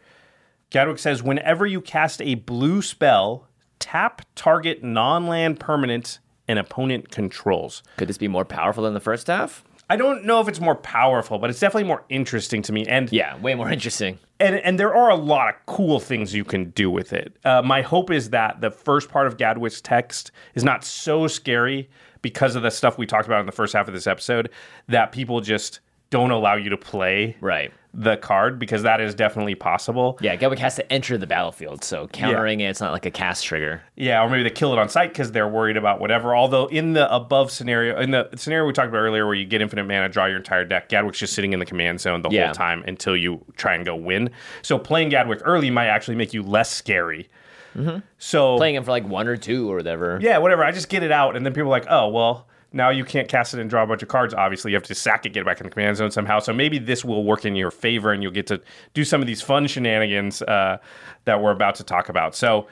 Gadwick 0.70 0.98
says, 0.98 1.22
"Whenever 1.22 1.66
you 1.66 1.82
cast 1.82 2.22
a 2.22 2.36
blue 2.36 2.80
spell, 2.80 3.46
tap 3.78 4.22
target 4.34 4.82
non-land 4.82 5.60
permanent 5.60 6.18
an 6.48 6.56
opponent 6.56 7.10
controls." 7.10 7.82
Could 7.98 8.08
this 8.08 8.16
be 8.16 8.28
more 8.28 8.46
powerful 8.46 8.84
than 8.84 8.94
the 8.94 9.00
first 9.00 9.26
half? 9.26 9.62
I 9.90 9.96
don't 9.96 10.24
know 10.24 10.40
if 10.40 10.48
it's 10.48 10.60
more 10.60 10.76
powerful, 10.76 11.38
but 11.38 11.50
it's 11.50 11.60
definitely 11.60 11.88
more 11.88 12.04
interesting 12.08 12.62
to 12.62 12.72
me. 12.72 12.86
And 12.86 13.12
Yeah, 13.12 13.36
way 13.40 13.54
more 13.54 13.68
interesting. 13.70 14.18
and 14.38 14.54
and 14.56 14.78
there 14.80 14.94
are 14.94 15.10
a 15.10 15.16
lot 15.16 15.48
of 15.48 15.54
cool 15.66 16.00
things 16.00 16.32
you 16.34 16.44
can 16.44 16.70
do 16.70 16.90
with 16.90 17.12
it. 17.12 17.36
Uh, 17.44 17.60
my 17.62 17.82
hope 17.82 18.10
is 18.10 18.30
that 18.30 18.60
the 18.60 18.70
first 18.70 19.08
part 19.10 19.26
of 19.26 19.36
Gadwick's 19.36 19.80
text 19.80 20.30
is 20.54 20.64
not 20.64 20.84
so 20.84 21.26
scary 21.26 21.90
because 22.22 22.54
of 22.56 22.62
the 22.62 22.70
stuff 22.70 22.96
we 22.98 23.04
talked 23.06 23.26
about 23.26 23.40
in 23.40 23.46
the 23.46 23.52
first 23.52 23.72
half 23.72 23.88
of 23.88 23.94
this 23.94 24.06
episode 24.06 24.48
that 24.88 25.10
people 25.10 25.40
just 25.40 25.80
don't 26.10 26.30
allow 26.30 26.54
you 26.54 26.70
to 26.70 26.76
play 26.76 27.36
Right. 27.40 27.72
The 27.92 28.16
card 28.18 28.58
because 28.60 28.84
that 28.84 29.00
is 29.00 29.16
definitely 29.16 29.56
possible. 29.56 30.16
Yeah, 30.20 30.36
Gadwick 30.36 30.60
has 30.60 30.76
to 30.76 30.92
enter 30.92 31.18
the 31.18 31.26
battlefield, 31.26 31.82
so 31.82 32.06
countering 32.06 32.60
it, 32.60 32.68
it's 32.70 32.80
not 32.80 32.92
like 32.92 33.04
a 33.04 33.10
cast 33.10 33.44
trigger. 33.44 33.82
Yeah, 33.96 34.22
or 34.22 34.30
maybe 34.30 34.44
they 34.44 34.50
kill 34.50 34.72
it 34.72 34.78
on 34.78 34.88
sight 34.88 35.08
because 35.12 35.32
they're 35.32 35.48
worried 35.48 35.76
about 35.76 35.98
whatever. 36.00 36.36
Although 36.36 36.66
in 36.66 36.92
the 36.92 37.12
above 37.12 37.50
scenario, 37.50 37.98
in 38.00 38.12
the 38.12 38.28
scenario 38.36 38.64
we 38.66 38.72
talked 38.72 38.88
about 38.90 38.98
earlier, 38.98 39.26
where 39.26 39.34
you 39.34 39.44
get 39.44 39.60
infinite 39.60 39.84
mana, 39.88 40.08
draw 40.08 40.26
your 40.26 40.36
entire 40.36 40.64
deck, 40.64 40.88
Gadwick's 40.88 41.18
just 41.18 41.32
sitting 41.34 41.52
in 41.52 41.58
the 41.58 41.66
command 41.66 42.00
zone 42.00 42.22
the 42.22 42.28
Yeah. 42.30 42.46
whole 42.46 42.54
time 42.54 42.84
until 42.86 43.16
you 43.16 43.44
try 43.56 43.74
and 43.74 43.84
go 43.84 43.96
win. 43.96 44.30
So 44.62 44.78
playing 44.78 45.08
Gadwick 45.08 45.40
early 45.44 45.70
might 45.70 45.88
actually 45.88 46.14
make 46.16 46.32
you 46.32 46.44
less 46.44 46.70
scary. 46.70 47.28
Mm-hmm. 47.76 47.98
So 48.18 48.56
Playing 48.56 48.76
him 48.76 48.84
for 48.84 48.90
like 48.92 49.04
one 49.06 49.26
or 49.26 49.36
two 49.36 49.70
or 49.70 49.76
whatever. 49.76 50.18
yeah, 50.22 50.38
whatever. 50.38 50.64
I 50.64 50.70
just 50.70 50.88
get 50.88 51.02
it 51.02 51.10
out, 51.12 51.34
and 51.36 51.44
then 51.44 51.52
people 51.54 51.68
are 51.68 51.70
like, 51.78 51.86
oh 51.90 52.08
well. 52.08 52.46
Now 52.72 52.90
you 52.90 53.04
can't 53.04 53.28
cast 53.28 53.52
it 53.54 53.60
and 53.60 53.68
draw 53.68 53.82
a 53.82 53.86
bunch 53.86 54.02
of 54.02 54.08
cards. 54.08 54.32
Obviously, 54.32 54.70
you 54.70 54.76
have 54.76 54.84
to 54.84 54.94
sack 54.94 55.26
it, 55.26 55.30
get 55.32 55.40
it 55.40 55.46
back 55.46 55.60
in 55.60 55.64
the 55.66 55.70
command 55.70 55.96
zone 55.96 56.10
somehow. 56.10 56.38
So 56.38 56.52
maybe 56.52 56.78
this 56.78 57.04
will 57.04 57.24
work 57.24 57.44
in 57.44 57.56
your 57.56 57.70
favor, 57.70 58.12
and 58.12 58.22
you'll 58.22 58.32
get 58.32 58.46
to 58.48 58.60
do 58.94 59.04
some 59.04 59.20
of 59.20 59.26
these 59.26 59.42
fun 59.42 59.66
shenanigans 59.66 60.40
uh, 60.42 60.78
that 61.24 61.42
we're 61.42 61.50
about 61.52 61.74
to 61.76 61.84
talk 61.84 62.08
about. 62.08 62.34
So, 62.34 62.66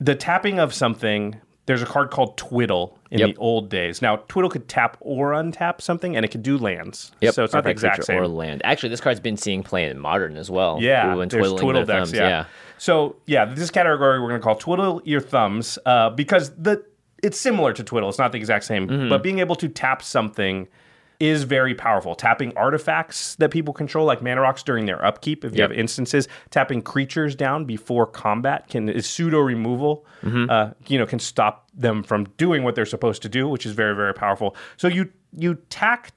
the 0.00 0.14
tapping 0.14 0.58
of 0.58 0.74
something. 0.74 1.40
There's 1.66 1.80
a 1.80 1.86
card 1.86 2.10
called 2.10 2.36
Twiddle 2.36 2.98
in 3.10 3.20
Yep. 3.20 3.28
the 3.30 3.36
old 3.40 3.70
days. 3.70 4.02
Now, 4.02 4.16
Twiddle 4.16 4.50
could 4.50 4.68
tap 4.68 4.98
or 5.00 5.30
untap 5.32 5.80
something, 5.80 6.14
and 6.14 6.22
it 6.22 6.28
could 6.28 6.42
do 6.42 6.58
lands. 6.58 7.10
Yep. 7.22 7.32
So 7.32 7.42
it's 7.42 7.54
not 7.54 7.64
the 7.64 7.70
exact 7.70 8.04
same. 8.04 8.18
Or 8.18 8.28
land. 8.28 8.60
Actually, 8.64 8.90
this 8.90 9.00
card's 9.00 9.18
been 9.18 9.38
seeing 9.38 9.62
play 9.62 9.88
in 9.88 9.98
modern 9.98 10.36
as 10.36 10.50
well. 10.50 10.76
Yeah, 10.78 11.04
People 11.04 11.20
have 11.20 11.30
been 11.30 11.38
there's 11.40 11.48
twiddling 11.52 11.62
twiddle 11.62 11.86
their 11.86 12.00
decks. 12.00 12.10
thumbs. 12.10 12.18
Yeah. 12.18 12.44
So 12.76 13.16
yeah, 13.24 13.46
this 13.46 13.70
category 13.70 14.20
we're 14.20 14.28
going 14.28 14.42
to 14.42 14.44
call 14.44 14.56
twiddle 14.56 15.00
your 15.06 15.22
thumbs 15.22 15.78
uh, 15.86 16.10
because 16.10 16.50
the 16.56 16.84
it's 17.24 17.40
similar 17.40 17.72
to 17.72 17.82
twiddle. 17.82 18.08
It's 18.08 18.18
not 18.18 18.32
the 18.32 18.38
exact 18.38 18.64
same, 18.64 18.86
Mm-hmm. 18.88 19.08
but 19.08 19.22
being 19.22 19.38
able 19.40 19.56
to 19.56 19.68
tap 19.68 20.02
something 20.02 20.68
is 21.20 21.44
very 21.44 21.74
powerful. 21.74 22.14
Tapping 22.14 22.52
artifacts 22.56 23.36
that 23.36 23.50
people 23.50 23.72
control, 23.72 24.04
like 24.04 24.20
mana 24.20 24.40
rocks, 24.40 24.62
during 24.64 24.84
their 24.84 25.02
upkeep. 25.04 25.44
If 25.44 25.52
you 25.52 25.58
Yep. 25.58 25.70
have 25.70 25.78
instances, 25.78 26.28
tapping 26.50 26.82
creatures 26.82 27.34
down 27.36 27.64
before 27.64 28.04
combat 28.06 28.68
can 28.68 28.88
is 28.88 29.06
pseudo 29.06 29.38
removal. 29.38 30.04
Mm-hmm. 30.24 30.50
Uh, 30.50 30.70
you 30.88 30.98
know, 30.98 31.06
can 31.06 31.20
stop 31.20 31.68
them 31.72 32.02
from 32.02 32.24
doing 32.36 32.62
what 32.64 32.74
they're 32.74 32.84
supposed 32.84 33.22
to 33.22 33.28
do, 33.28 33.48
which 33.48 33.64
is 33.64 33.72
very 33.72 33.94
very 33.94 34.12
powerful. 34.12 34.54
So 34.76 34.88
you 34.88 35.10
you 35.36 35.54
tack 35.70 36.12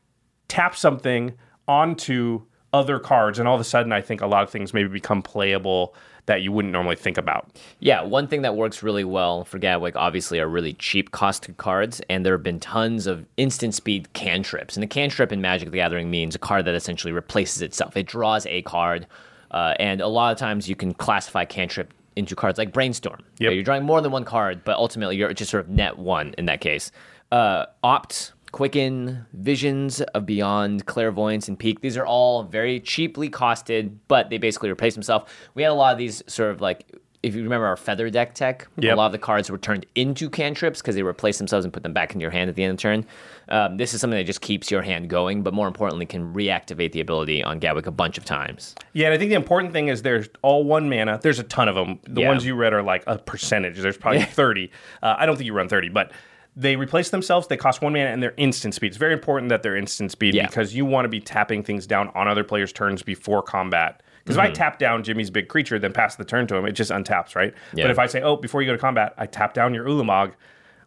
tap 0.48 0.76
something 0.76 1.34
onto 1.68 2.42
other 2.74 3.00
cards, 3.00 3.40
and 3.40 3.48
all 3.48 3.56
of 3.56 3.62
a 3.62 3.64
sudden, 3.66 3.92
I 3.92 4.02
think 4.02 4.22
a 4.22 4.28
lot 4.28 4.44
of 4.44 4.50
things 4.50 4.74
maybe 4.74 4.90
become 4.90 5.22
playable 5.22 5.96
that 6.28 6.42
you 6.42 6.52
wouldn't 6.52 6.72
normally 6.72 6.96
think 6.96 7.18
about. 7.18 7.50
Yeah, 7.80 8.04
one 8.04 8.28
thing 8.28 8.44
that 8.44 8.56
works 8.56 8.84
really 8.84 9.04
well 9.04 9.44
for 9.44 9.60
Gadwick 9.60 9.96
obviously 9.96 10.40
are 10.40 10.48
really 10.48 10.74
cheap 10.74 11.12
cost 11.12 11.50
cards, 11.58 12.02
and 12.10 12.26
there 12.26 12.34
have 12.34 12.44
been 12.44 12.60
tons 12.60 13.08
of 13.08 13.26
instant 13.38 13.74
speed 13.74 14.14
cantrips. 14.14 14.78
And 14.78 14.84
a 14.84 14.88
cantrip 14.88 15.32
in 15.32 15.42
Magic 15.42 15.72
the 15.72 15.78
Gathering 15.78 16.12
means 16.12 16.36
a 16.36 16.40
card 16.40 16.66
that 16.66 16.76
essentially 16.76 17.12
replaces 17.12 17.62
itself. 17.62 17.98
It 17.98 18.08
draws 18.08 18.46
a 18.46 18.62
card 18.62 19.08
Uh, 19.50 19.74
and 19.80 20.02
a 20.02 20.08
lot 20.08 20.34
of 20.34 20.38
times 20.38 20.68
you 20.68 20.76
can 20.76 20.94
classify 20.94 21.46
cantrip 21.46 21.94
into 22.18 22.36
cards 22.36 22.58
like 22.58 22.74
Brainstorm. 22.74 23.22
Yep. 23.40 23.54
You're 23.54 23.64
drawing 23.64 23.84
more 23.84 24.02
than 24.02 24.12
one 24.12 24.26
card, 24.26 24.62
but 24.66 24.76
ultimately 24.76 25.16
you're 25.16 25.32
just 25.34 25.52
sort 25.52 25.64
of 25.64 25.70
net 25.70 25.98
one 25.98 26.36
in 26.38 26.48
that 26.48 26.60
case. 26.60 26.92
Uh, 27.32 27.66
Opt, 27.82 28.34
Quicken, 28.52 29.26
Visions 29.34 30.02
of 30.02 30.26
Beyond, 30.26 30.86
Clairvoyance, 30.86 31.48
and 31.48 31.58
Peek. 31.60 31.82
These 31.82 31.98
are 31.98 32.06
all 32.06 32.44
very 32.44 32.80
cheaply 32.80 33.30
costed, 33.30 33.96
but 34.08 34.30
they 34.30 34.38
basically 34.38 34.70
replace 34.70 34.94
themselves. 34.94 35.26
We 35.54 35.64
had 35.64 35.72
a 35.72 35.76
lot 35.76 35.92
of 35.94 35.98
these 35.98 36.24
sort 36.28 36.52
of 36.52 36.62
like. 36.62 36.86
If 37.24 37.34
you 37.36 37.42
remember 37.44 37.66
our 37.66 37.76
feather 37.76 38.10
deck 38.12 38.36
tech, 38.36 38.68
Yep. 38.78 38.94
a 38.94 38.96
lot 38.96 39.08
of 39.08 39.12
the 39.12 39.18
cards 39.18 39.50
were 39.50 39.58
turned 39.58 39.88
into 39.96 40.30
cantrips 40.30 40.82
because 40.82 40.94
they 40.96 41.02
replace 41.02 41.40
themselves 41.40 41.66
and 41.66 41.74
put 41.74 41.82
them 41.82 41.92
back 41.92 42.14
in 42.14 42.22
your 42.22 42.30
hand 42.30 42.48
at 42.48 42.56
the 42.56 42.64
end 42.64 42.72
of 42.72 42.78
the 42.78 42.82
turn. 42.82 43.06
Um, 43.50 43.78
this 43.78 43.96
is 43.96 44.00
something 44.00 44.18
that 44.18 44.24
just 44.26 44.40
keeps 44.42 44.70
your 44.70 44.84
hand 44.84 45.10
going, 45.10 45.42
but 45.42 45.52
more 45.54 45.68
importantly, 45.68 46.06
can 46.06 46.32
reactivate 46.32 46.92
the 46.92 47.02
ability 47.02 47.44
on 47.44 47.58
Gadwick 47.58 47.88
a 47.88 47.92
bunch 47.92 48.20
of 48.20 48.24
times. 48.24 48.76
Yeah, 48.94 49.08
and 49.08 49.16
I 49.16 49.18
think 49.18 49.30
the 49.30 49.36
important 49.36 49.74
thing 49.74 49.88
is 49.88 50.04
there's 50.04 50.30
all 50.44 50.64
one 50.64 50.90
mana. 50.90 51.20
There's 51.22 51.40
a 51.40 51.44
ton 51.44 51.68
of 51.68 51.74
them. 51.76 52.00
The 52.08 52.22
Yeah. 52.22 52.28
ones 52.30 52.46
you 52.46 52.54
read 52.56 52.72
are 52.72 52.84
like 52.84 53.04
a 53.08 53.18
percentage. 53.18 53.78
There's 53.80 53.98
probably 53.98 54.22
30. 54.22 54.72
Uh, 55.02 55.16
I 55.18 55.26
don't 55.26 55.36
think 55.38 55.48
you 55.48 55.54
run 55.54 55.68
30, 55.68 55.90
but 55.90 56.12
they 56.60 56.76
replace 56.76 57.12
themselves. 57.12 57.46
They 57.48 57.56
cost 57.56 57.84
one 57.84 57.94
mana 57.94 58.10
and 58.10 58.22
they're 58.22 58.34
instant 58.36 58.74
speed. 58.74 58.88
It's 58.88 58.98
very 58.98 59.14
important 59.14 59.50
that 59.50 59.62
they're 59.62 59.76
instant 59.78 60.12
speed 60.12 60.34
Yeah. 60.34 60.48
because 60.48 60.74
you 60.76 60.86
want 60.86 61.06
to 61.06 61.10
be 61.10 61.20
tapping 61.20 61.62
things 61.62 61.86
down 61.86 62.10
on 62.16 62.28
other 62.28 62.44
players' 62.44 62.74
turns 62.74 63.04
before 63.04 63.44
combat. 63.44 64.02
Because 64.24 64.38
Mm-hmm. 64.38 64.46
if 64.48 64.52
I 64.52 64.54
tap 64.56 64.80
down 64.80 65.04
Jimmy's 65.04 65.30
big 65.30 65.48
creature, 65.50 65.78
then 65.78 65.94
pass 65.94 66.16
the 66.16 66.26
turn 66.26 66.48
to 66.48 66.56
him, 66.56 66.66
it 66.66 66.72
just 66.72 66.90
untaps, 66.90 67.36
right? 67.36 67.54
Yeah. 67.76 67.84
But 67.84 67.92
if 67.92 68.00
I 68.00 68.08
say, 68.08 68.22
oh, 68.24 68.36
before 68.38 68.62
you 68.64 68.66
go 68.68 68.74
to 68.74 68.78
combat, 68.80 69.14
I 69.20 69.28
tap 69.28 69.54
down 69.54 69.74
your 69.76 69.86
Ulamog, 69.86 70.34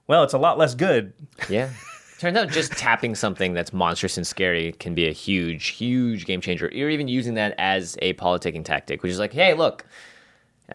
well, 0.09 0.24
it's 0.24 0.35
a 0.35 0.38
lot 0.38 0.59
less 0.59 0.74
good. 0.74 1.12
Yeah. 1.48 1.70
Turns 2.18 2.37
out 2.37 2.50
just 2.50 2.72
tapping 2.72 3.14
something 3.14 3.54
that's 3.54 3.72
monstrous 3.72 4.16
and 4.18 4.26
scary 4.26 4.72
can 4.72 4.92
be 4.94 5.06
a 5.09 5.12
huge, 5.12 5.68
huge 5.68 6.26
game 6.26 6.40
changer. 6.42 6.68
You're 6.72 6.90
even 6.90 7.09
using 7.09 7.35
that 7.35 7.54
as 7.59 7.96
a 8.02 8.12
politicking 8.14 8.64
tactic, 8.64 9.02
which 9.02 9.12
is 9.12 9.18
like, 9.20 9.33
hey, 9.33 9.54
look, 9.54 9.87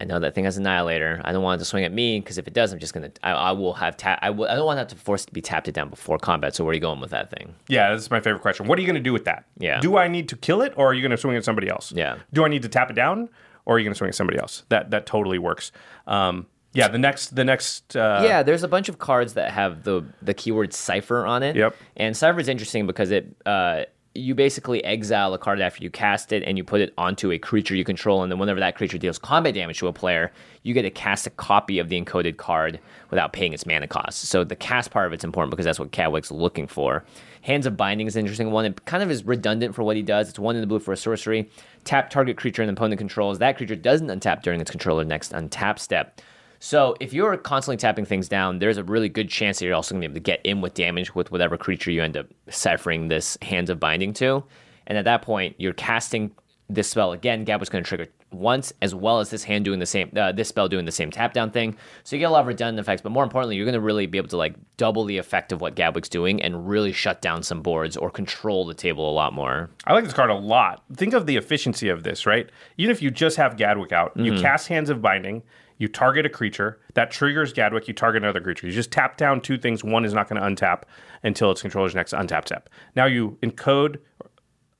I 0.00 0.04
know 0.04 0.18
that 0.20 0.34
thing 0.34 0.44
has 0.44 0.56
Annihilator. 0.56 1.20
I 1.24 1.32
don't 1.32 1.42
want 1.42 1.58
it 1.58 1.60
to 1.60 1.64
swing 1.64 1.84
at 1.84 1.92
me 1.92 2.20
because 2.20 2.38
if 2.38 2.46
it 2.46 2.54
does, 2.54 2.72
I'm 2.72 2.78
just 2.78 2.92
gonna. 2.92 3.10
I, 3.22 3.32
I 3.32 3.52
will 3.52 3.72
have 3.74 3.96
tap. 3.96 4.18
I, 4.22 4.30
will, 4.30 4.46
I 4.46 4.54
don't 4.54 4.66
want 4.66 4.78
that 4.78 4.88
to 4.90 4.96
force 4.96 5.24
it 5.24 5.26
to 5.26 5.32
be 5.32 5.40
tapped 5.40 5.68
it 5.68 5.72
down 5.72 5.88
before 5.90 6.18
combat. 6.18 6.54
So 6.54 6.64
where 6.64 6.72
are 6.72 6.74
you 6.74 6.80
going 6.80 7.00
with 7.00 7.10
that 7.10 7.30
thing? 7.30 7.54
Yeah, 7.68 7.92
this 7.92 8.02
is 8.02 8.10
my 8.10 8.20
favorite 8.20 8.42
question. 8.42 8.66
What 8.66 8.78
are 8.78 8.82
you 8.82 8.86
going 8.86 8.96
to 8.96 9.02
do 9.02 9.12
with 9.12 9.24
that? 9.24 9.44
Yeah. 9.58 9.80
Do 9.80 9.96
I 9.96 10.08
need 10.08 10.28
to 10.30 10.36
kill 10.36 10.62
it, 10.62 10.72
or 10.76 10.88
are 10.88 10.94
you 10.94 11.02
going 11.02 11.10
to 11.10 11.16
swing 11.16 11.36
at 11.36 11.44
somebody 11.44 11.68
else? 11.68 11.92
Yeah. 11.92 12.18
Do 12.32 12.44
I 12.44 12.48
need 12.48 12.62
to 12.62 12.68
tap 12.68 12.90
it 12.90 12.94
down, 12.94 13.28
or 13.64 13.76
are 13.76 13.78
you 13.78 13.84
going 13.84 13.94
to 13.94 13.98
swing 13.98 14.08
at 14.08 14.14
somebody 14.14 14.38
else? 14.38 14.64
That 14.68 14.90
that 14.90 15.06
totally 15.06 15.38
works. 15.38 15.72
Um, 16.06 16.46
yeah. 16.72 16.88
The 16.88 16.98
next 16.98 17.34
the 17.34 17.44
next. 17.44 17.96
Uh, 17.96 18.22
yeah, 18.24 18.42
there's 18.42 18.62
a 18.62 18.68
bunch 18.68 18.88
of 18.88 18.98
cards 18.98 19.34
that 19.34 19.52
have 19.52 19.82
the 19.84 20.02
the 20.22 20.34
keyword 20.34 20.74
cipher 20.74 21.24
on 21.24 21.42
it. 21.42 21.56
Yep. 21.56 21.74
And 21.96 22.16
cipher 22.16 22.40
is 22.40 22.48
interesting 22.48 22.86
because 22.86 23.10
it 23.10 23.34
uh, 23.46 23.84
you 24.18 24.34
basically 24.34 24.84
exile 24.84 25.32
a 25.34 25.38
card 25.38 25.60
after 25.60 25.82
you 25.82 25.90
cast 25.90 26.32
it, 26.32 26.42
and 26.44 26.56
you 26.58 26.64
put 26.64 26.80
it 26.80 26.92
onto 26.98 27.30
a 27.32 27.38
creature 27.38 27.74
you 27.74 27.84
control, 27.84 28.22
and 28.22 28.30
then 28.30 28.38
whenever 28.38 28.60
that 28.60 28.76
creature 28.76 28.98
deals 28.98 29.18
combat 29.18 29.54
damage 29.54 29.78
to 29.78 29.88
a 29.88 29.92
player, 29.92 30.32
you 30.62 30.74
get 30.74 30.82
to 30.82 30.90
cast 30.90 31.26
a 31.26 31.30
copy 31.30 31.78
of 31.78 31.88
the 31.88 32.00
encoded 32.00 32.36
card 32.36 32.80
without 33.10 33.32
paying 33.32 33.52
its 33.52 33.66
mana 33.66 33.86
cost. 33.86 34.22
So 34.22 34.44
the 34.44 34.56
cast 34.56 34.90
part 34.90 35.06
of 35.06 35.12
it's 35.12 35.24
important 35.24 35.50
because 35.50 35.64
that's 35.64 35.78
what 35.78 35.92
Gadwick's 35.92 36.30
looking 36.30 36.66
for. 36.66 37.04
Hands 37.42 37.64
of 37.66 37.76
Binding 37.76 38.06
is 38.06 38.16
an 38.16 38.20
interesting 38.20 38.50
one. 38.50 38.64
It 38.64 38.84
kind 38.86 39.02
of 39.02 39.10
is 39.10 39.24
redundant 39.24 39.74
for 39.74 39.84
what 39.84 39.96
he 39.96 40.02
does. 40.02 40.28
It's 40.28 40.38
one 40.38 40.56
in 40.56 40.60
the 40.60 40.66
blue 40.66 40.80
for 40.80 40.92
a 40.92 40.96
sorcery. 40.96 41.48
Tap 41.84 42.10
target 42.10 42.36
creature 42.36 42.62
an 42.62 42.68
opponent 42.68 42.98
controls. 42.98 43.38
That 43.38 43.56
creature 43.56 43.76
doesn't 43.76 44.08
untap 44.08 44.42
during 44.42 44.60
its 44.60 44.70
controller 44.70 45.04
next 45.04 45.32
untap 45.32 45.78
step. 45.78 46.20
So 46.58 46.96
if 47.00 47.12
you're 47.12 47.36
constantly 47.36 47.76
tapping 47.76 48.04
things 48.04 48.28
down, 48.28 48.58
there's 48.58 48.78
a 48.78 48.84
really 48.84 49.08
good 49.08 49.28
chance 49.28 49.58
that 49.58 49.66
you're 49.66 49.74
also 49.74 49.94
going 49.94 50.02
to 50.02 50.08
be 50.08 50.10
able 50.12 50.14
to 50.16 50.20
get 50.20 50.40
in 50.44 50.60
with 50.60 50.74
damage 50.74 51.14
with 51.14 51.30
whatever 51.30 51.56
creature 51.56 51.90
you 51.90 52.02
end 52.02 52.16
up 52.16 52.26
ciphering 52.48 53.08
this 53.08 53.36
Hands 53.42 53.68
of 53.70 53.78
Binding 53.80 54.12
to. 54.14 54.42
And 54.86 54.96
at 54.96 55.04
that 55.04 55.22
point, 55.22 55.56
you're 55.58 55.72
casting 55.72 56.30
this 56.68 56.88
spell 56.88 57.12
again. 57.12 57.44
Gabba's 57.44 57.68
going 57.68 57.84
to 57.84 57.88
trigger 57.88 58.06
once, 58.32 58.72
as 58.82 58.92
well 58.94 59.20
as 59.20 59.30
this 59.30 59.44
hand 59.44 59.64
doing 59.64 59.78
the 59.78 59.86
same, 59.86 60.10
uh, 60.16 60.32
this 60.32 60.48
spell 60.48 60.68
doing 60.68 60.84
the 60.84 60.92
same 60.92 61.10
tap 61.12 61.32
down 61.32 61.50
thing. 61.50 61.76
So 62.02 62.16
you 62.16 62.20
get 62.20 62.26
a 62.26 62.30
lot 62.30 62.40
of 62.40 62.46
redundant 62.48 62.80
effects, 62.80 63.00
but 63.00 63.10
more 63.12 63.22
importantly, 63.22 63.54
you're 63.56 63.64
going 63.64 63.74
to 63.74 63.80
really 63.80 64.06
be 64.06 64.18
able 64.18 64.28
to 64.28 64.36
like 64.36 64.56
double 64.76 65.04
the 65.04 65.16
effect 65.18 65.52
of 65.52 65.60
what 65.60 65.76
Gadwick's 65.76 66.08
doing 66.08 66.42
and 66.42 66.68
really 66.68 66.92
shut 66.92 67.22
down 67.22 67.42
some 67.44 67.62
boards 67.62 67.96
or 67.96 68.10
control 68.10 68.66
the 68.66 68.74
table 68.74 69.08
a 69.08 69.12
lot 69.14 69.32
more. 69.32 69.70
I 69.86 69.92
like 69.92 70.04
this 70.04 70.12
card 70.12 70.30
a 70.30 70.34
lot. 70.34 70.82
Think 70.94 71.14
of 71.14 71.26
the 71.26 71.36
efficiency 71.36 71.88
of 71.88 72.02
this, 72.02 72.26
right? 72.26 72.50
Even 72.76 72.90
if 72.90 73.00
you 73.00 73.10
just 73.12 73.36
have 73.36 73.56
Gadwick 73.56 73.92
out, 73.92 74.10
Mm-hmm. 74.16 74.24
you 74.24 74.40
cast 74.40 74.66
Hands 74.68 74.90
of 74.90 75.00
Binding, 75.00 75.42
you 75.78 75.88
target 75.88 76.24
a 76.24 76.28
creature, 76.28 76.80
that 76.94 77.10
triggers 77.10 77.52
Gadwick, 77.52 77.88
you 77.88 77.94
target 77.94 78.22
another 78.22 78.40
creature. 78.40 78.66
You 78.66 78.72
just 78.72 78.90
tap 78.90 79.16
down 79.16 79.40
two 79.40 79.58
things. 79.58 79.84
One 79.84 80.04
is 80.04 80.14
not 80.14 80.28
going 80.28 80.40
to 80.40 80.48
untap 80.48 80.82
until 81.22 81.50
its 81.50 81.60
controller's 81.60 81.94
next 81.94 82.12
untap 82.12 82.46
step. 82.46 82.68
Now 82.94 83.06
you 83.06 83.38
encode 83.42 83.98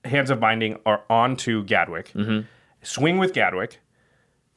Hands 0.05 0.31
of 0.31 0.41
Binding 0.41 0.79
are 0.87 1.03
onto 1.11 1.65
Gadwick, 1.65 2.13
mm-hmm. 2.13 2.47
swing 2.83 3.19
with 3.19 3.33
Gadwick. 3.33 3.81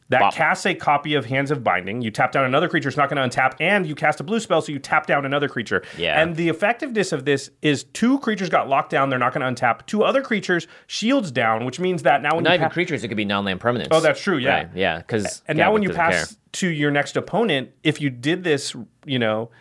That 0.10 0.22
Bop. 0.22 0.34
casts 0.34 0.66
a 0.66 0.74
copy 0.74 1.14
of 1.14 1.26
Hands 1.26 1.52
of 1.52 1.64
Binding. 1.64 2.02
You 2.02 2.10
tap 2.10 2.32
down 2.32 2.44
another 2.44 2.68
creature, 2.68 2.88
it's 2.88 2.98
not 2.98 3.12
going 3.12 3.30
to 3.30 3.40
untap, 3.40 3.54
and 3.60 3.86
you 3.86 3.94
cast 3.94 4.20
a 4.20 4.24
blue 4.24 4.40
spell, 4.40 4.60
so 4.62 4.72
you 4.72 4.80
tap 4.80 5.06
down 5.06 5.24
another 5.24 5.48
creature. 5.48 5.84
Yeah. 6.00 6.20
And 6.20 6.36
the 6.36 6.50
effectiveness 6.50 7.12
of 7.12 7.26
this 7.26 7.52
is 7.62 7.84
two 7.84 8.18
creatures 8.20 8.50
got 8.50 8.68
locked 8.68 8.90
down, 8.90 9.10
they're 9.10 9.20
not 9.20 9.34
going 9.36 9.56
to 9.56 9.62
untap. 9.62 9.86
Two 9.86 10.04
other 10.04 10.24
creatures, 10.24 10.68
shields 10.88 11.32
down, 11.32 11.64
which 11.64 11.80
means 11.80 12.02
that 12.04 12.24
now 12.24 12.34
when 12.34 12.44
Not 12.44 12.52
you 12.52 12.56
even 12.56 12.68
pa- 12.70 12.74
creatures; 12.74 13.04
it 13.04 13.08
could 13.08 13.18
be 13.18 13.26
non-land 13.26 13.60
permanents. 13.60 13.90
Oh, 13.92 14.02
that's 14.02 14.20
true, 14.20 14.38
yeah. 14.38 14.50
Right, 14.56 14.70
yeah. 14.74 14.98
Because 14.98 15.44
and 15.48 15.58
now 15.58 15.72
when 15.72 15.84
you 15.84 15.92
pass 15.92 16.38
to 16.54 16.68
your 16.68 16.90
next 16.90 17.16
opponent, 17.16 17.70
if 17.84 18.02
you 18.02 18.10
did 18.10 18.44
this, 18.44 18.76
you 19.06 19.20
know, 19.20 19.52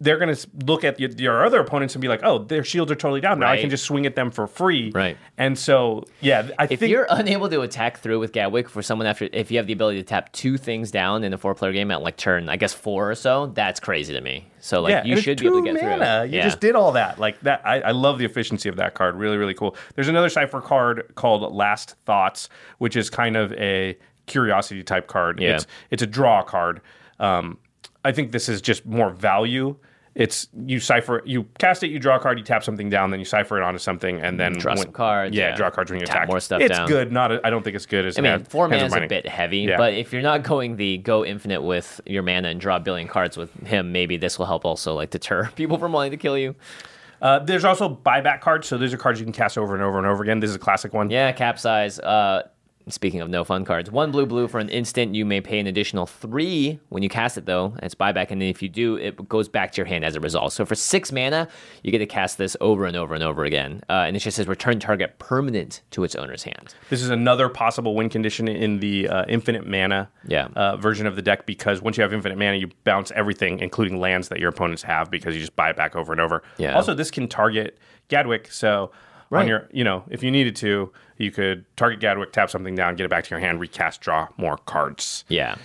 they're 0.00 0.18
going 0.18 0.34
to 0.34 0.48
look 0.64 0.84
at 0.84 1.00
your, 1.00 1.10
your 1.10 1.44
other 1.44 1.60
opponents 1.60 1.94
and 1.94 2.02
be 2.02 2.08
like, 2.08 2.20
"Oh, 2.22 2.38
their 2.38 2.62
shields 2.62 2.92
are 2.92 2.94
totally 2.94 3.20
down. 3.20 3.40
Now 3.40 3.50
I 3.50 3.60
can 3.60 3.70
just 3.70 3.84
swing 3.84 4.06
at 4.06 4.14
them 4.14 4.30
for 4.30 4.46
free." 4.46 4.92
Right. 4.94 5.16
And 5.36 5.58
so, 5.58 6.04
yeah, 6.20 6.48
I 6.58 6.64
If 6.64 6.80
think 6.80 6.90
you're 6.90 7.06
unable 7.10 7.48
to 7.48 7.62
attack 7.62 7.98
through 7.98 8.20
with 8.20 8.32
Gadwick 8.32 8.68
for 8.68 8.82
someone 8.82 9.06
after, 9.06 9.28
if 9.32 9.50
you 9.50 9.56
have 9.56 9.66
the 9.66 9.72
ability 9.72 9.98
to 9.98 10.04
tap 10.04 10.32
two 10.32 10.56
things 10.56 10.90
down 10.90 11.24
in 11.24 11.32
a 11.32 11.38
four-player 11.38 11.72
game 11.72 11.90
at 11.90 12.02
like 12.02 12.16
turn, 12.16 12.48
I 12.48 12.56
guess 12.56 12.72
four 12.72 13.10
or 13.10 13.14
so, 13.14 13.46
that's 13.48 13.80
crazy 13.80 14.12
to 14.12 14.20
me. 14.20 14.46
So 14.60 14.80
like 14.80 14.90
yeah, 14.90 15.04
you 15.04 15.16
should 15.20 15.40
be 15.40 15.46
able 15.46 15.62
to 15.62 15.72
get 15.72 15.82
mana. 15.82 16.22
through. 16.22 16.30
You 16.30 16.38
yeah. 16.38 16.44
just 16.44 16.60
did 16.60 16.74
all 16.74 16.92
that. 16.92 17.18
Like 17.18 17.40
that, 17.40 17.62
I, 17.64 17.80
I 17.80 17.90
love 17.90 18.18
the 18.18 18.24
efficiency 18.24 18.68
of 18.68 18.76
that 18.76 18.94
card. 18.94 19.16
Really, 19.16 19.36
really 19.36 19.54
cool. 19.54 19.76
There's 19.94 20.08
another 20.08 20.28
cipher 20.28 20.60
card 20.60 21.12
called 21.14 21.52
Last 21.52 21.96
Thoughts, 22.04 22.48
which 22.78 22.96
is 22.96 23.10
kind 23.10 23.36
of 23.36 23.52
a 23.54 23.96
curiosity 24.26 24.82
type 24.82 25.06
card. 25.06 25.40
Yeah. 25.40 25.56
It's 25.56 25.66
it's 25.90 26.02
a 26.02 26.06
draw 26.06 26.42
card. 26.42 26.80
Um, 27.18 27.58
I 28.06 28.12
think 28.12 28.32
this 28.32 28.48
is 28.48 28.60
just 28.60 28.86
more 28.86 29.10
value. 29.10 29.76
It's 30.14 30.48
you 30.64 30.80
cipher, 30.80 31.22
you 31.26 31.44
cast 31.58 31.82
it, 31.82 31.88
you 31.90 31.98
draw 31.98 32.16
a 32.16 32.18
card, 32.20 32.38
you 32.38 32.44
tap 32.44 32.64
something 32.64 32.88
down, 32.88 33.10
then 33.10 33.18
you 33.20 33.26
cipher 33.26 33.58
it 33.58 33.62
onto 33.62 33.78
something, 33.78 34.18
and 34.18 34.40
then 34.40 34.54
Draw 34.54 34.76
some 34.76 34.92
cards, 34.92 35.36
Yeah, 35.36 35.50
yeah. 35.50 35.56
draw 35.56 35.68
cards 35.68 35.90
when 35.90 36.00
you 36.00 36.06
Tap 36.06 36.16
attack. 36.16 36.28
more 36.28 36.40
stuff 36.40 36.62
it's 36.62 36.74
down. 36.74 36.88
good. 36.88 37.12
Not, 37.12 37.32
I 37.32 37.40
I 37.44 37.50
don't 37.50 37.62
think 37.62 37.76
it's 37.76 37.84
good 37.84 38.06
as 38.06 38.16
I 38.18 38.22
mean, 38.22 38.30
Hand- 38.30 38.48
four 38.48 38.66
mana 38.66 38.84
is 38.86 38.94
a 38.94 39.06
bit 39.06 39.28
heavy, 39.28 39.58
Yeah. 39.58 39.76
but 39.76 39.92
if 39.92 40.14
you're 40.14 40.22
not 40.22 40.42
going 40.42 40.76
the 40.76 40.96
go 40.96 41.22
infinite 41.22 41.60
with 41.62 42.00
your 42.06 42.22
mana 42.22 42.48
and 42.48 42.58
draw 42.58 42.76
a 42.76 42.80
billion 42.80 43.08
cards 43.08 43.36
with 43.36 43.52
him, 43.66 43.92
maybe 43.92 44.16
this 44.16 44.38
will 44.38 44.46
help 44.46 44.64
also 44.64 44.94
like 44.94 45.10
deter 45.10 45.50
people 45.56 45.76
from 45.76 45.92
wanting 45.92 46.12
to 46.12 46.16
kill 46.16 46.38
you. 46.38 46.54
Uh, 47.20 47.38
there's 47.40 47.64
also 47.66 47.86
buyback 47.94 48.40
cards, 48.40 48.66
so 48.68 48.78
these 48.78 48.94
are 48.94 48.98
cards 48.98 49.18
you 49.20 49.26
can 49.26 49.32
cast 49.34 49.58
over 49.58 49.74
and 49.74 49.82
over 49.82 49.98
and 49.98 50.06
over 50.06 50.22
again. 50.22 50.40
This 50.40 50.48
is 50.50 50.56
a 50.56 50.58
classic 50.58 50.94
one. 50.94 51.10
Yeah, 51.10 51.30
capsize. 51.32 51.98
Uh, 51.98 52.42
speaking 52.88 53.20
of 53.20 53.28
no 53.28 53.42
fun 53.42 53.64
cards, 53.64 53.90
one 53.90 54.12
blue 54.12 54.26
blue 54.26 54.46
for 54.46 54.60
an 54.60 54.68
instant. 54.68 55.14
You 55.14 55.24
may 55.24 55.40
pay 55.40 55.58
an 55.58 55.66
additional 55.66 56.06
three 56.06 56.78
when 56.88 57.02
you 57.02 57.08
cast 57.08 57.36
it 57.36 57.44
though. 57.46 57.74
It's 57.82 57.94
buyback, 57.94 58.30
and 58.30 58.40
then 58.40 58.48
if 58.48 58.62
you 58.62 58.68
do, 58.68 58.96
it 58.96 59.28
goes 59.28 59.48
back 59.48 59.72
to 59.72 59.76
your 59.78 59.86
hand 59.86 60.04
as 60.04 60.14
a 60.14 60.20
result. 60.20 60.52
So 60.52 60.64
for 60.64 60.74
six 60.76 61.10
mana, 61.10 61.48
you 61.82 61.90
get 61.90 61.98
to 61.98 62.06
cast 62.06 62.38
this 62.38 62.56
over 62.60 62.84
and 62.86 62.96
over 62.96 63.14
and 63.14 63.24
over 63.24 63.44
again, 63.44 63.82
uh, 63.88 64.04
and 64.06 64.16
it 64.16 64.20
just 64.20 64.36
says 64.36 64.46
return 64.46 64.78
target 64.78 65.18
permanent 65.18 65.82
to 65.90 66.04
its 66.04 66.14
owner's 66.14 66.44
hand. 66.44 66.74
This 66.88 67.02
is 67.02 67.10
another 67.10 67.48
possible 67.48 67.94
win 67.94 68.08
condition 68.08 68.46
in 68.46 68.78
the 68.78 69.08
uh, 69.08 69.24
infinite 69.28 69.66
mana 69.66 70.08
Yeah. 70.26 70.48
uh, 70.54 70.76
version 70.76 71.06
of 71.06 71.16
the 71.16 71.22
deck 71.22 71.46
because 71.46 71.82
once 71.82 71.96
you 71.96 72.02
have 72.02 72.12
infinite 72.12 72.38
mana, 72.38 72.56
you 72.56 72.70
bounce 72.84 73.10
everything, 73.12 73.58
including 73.58 73.98
lands 73.98 74.28
that 74.28 74.38
your 74.38 74.50
opponents 74.50 74.82
have, 74.84 75.10
because 75.10 75.34
you 75.34 75.40
just 75.40 75.56
buy 75.56 75.70
it 75.70 75.76
back 75.76 75.96
over 75.96 76.12
and 76.12 76.20
over. 76.20 76.42
Yeah. 76.58 76.74
Also, 76.76 76.94
this 76.94 77.10
can 77.10 77.26
target 77.26 77.78
Gadwick, 78.08 78.52
so 78.52 78.92
Right. 79.30 79.42
on 79.42 79.48
your, 79.48 79.68
you 79.72 79.84
know, 79.84 80.04
if 80.08 80.22
you 80.22 80.30
needed 80.30 80.54
to, 80.56 80.92
you 81.18 81.30
could 81.30 81.64
target 81.76 82.00
Gadwick, 82.00 82.32
tap 82.32 82.50
something 82.50 82.74
down, 82.74 82.94
get 82.96 83.04
it 83.04 83.10
back 83.10 83.24
to 83.24 83.30
your 83.30 83.40
hand, 83.40 83.60
recast, 83.60 84.00
draw 84.00 84.28
more 84.36 84.56
cards. 84.58 85.24
Yeah. 85.28 85.56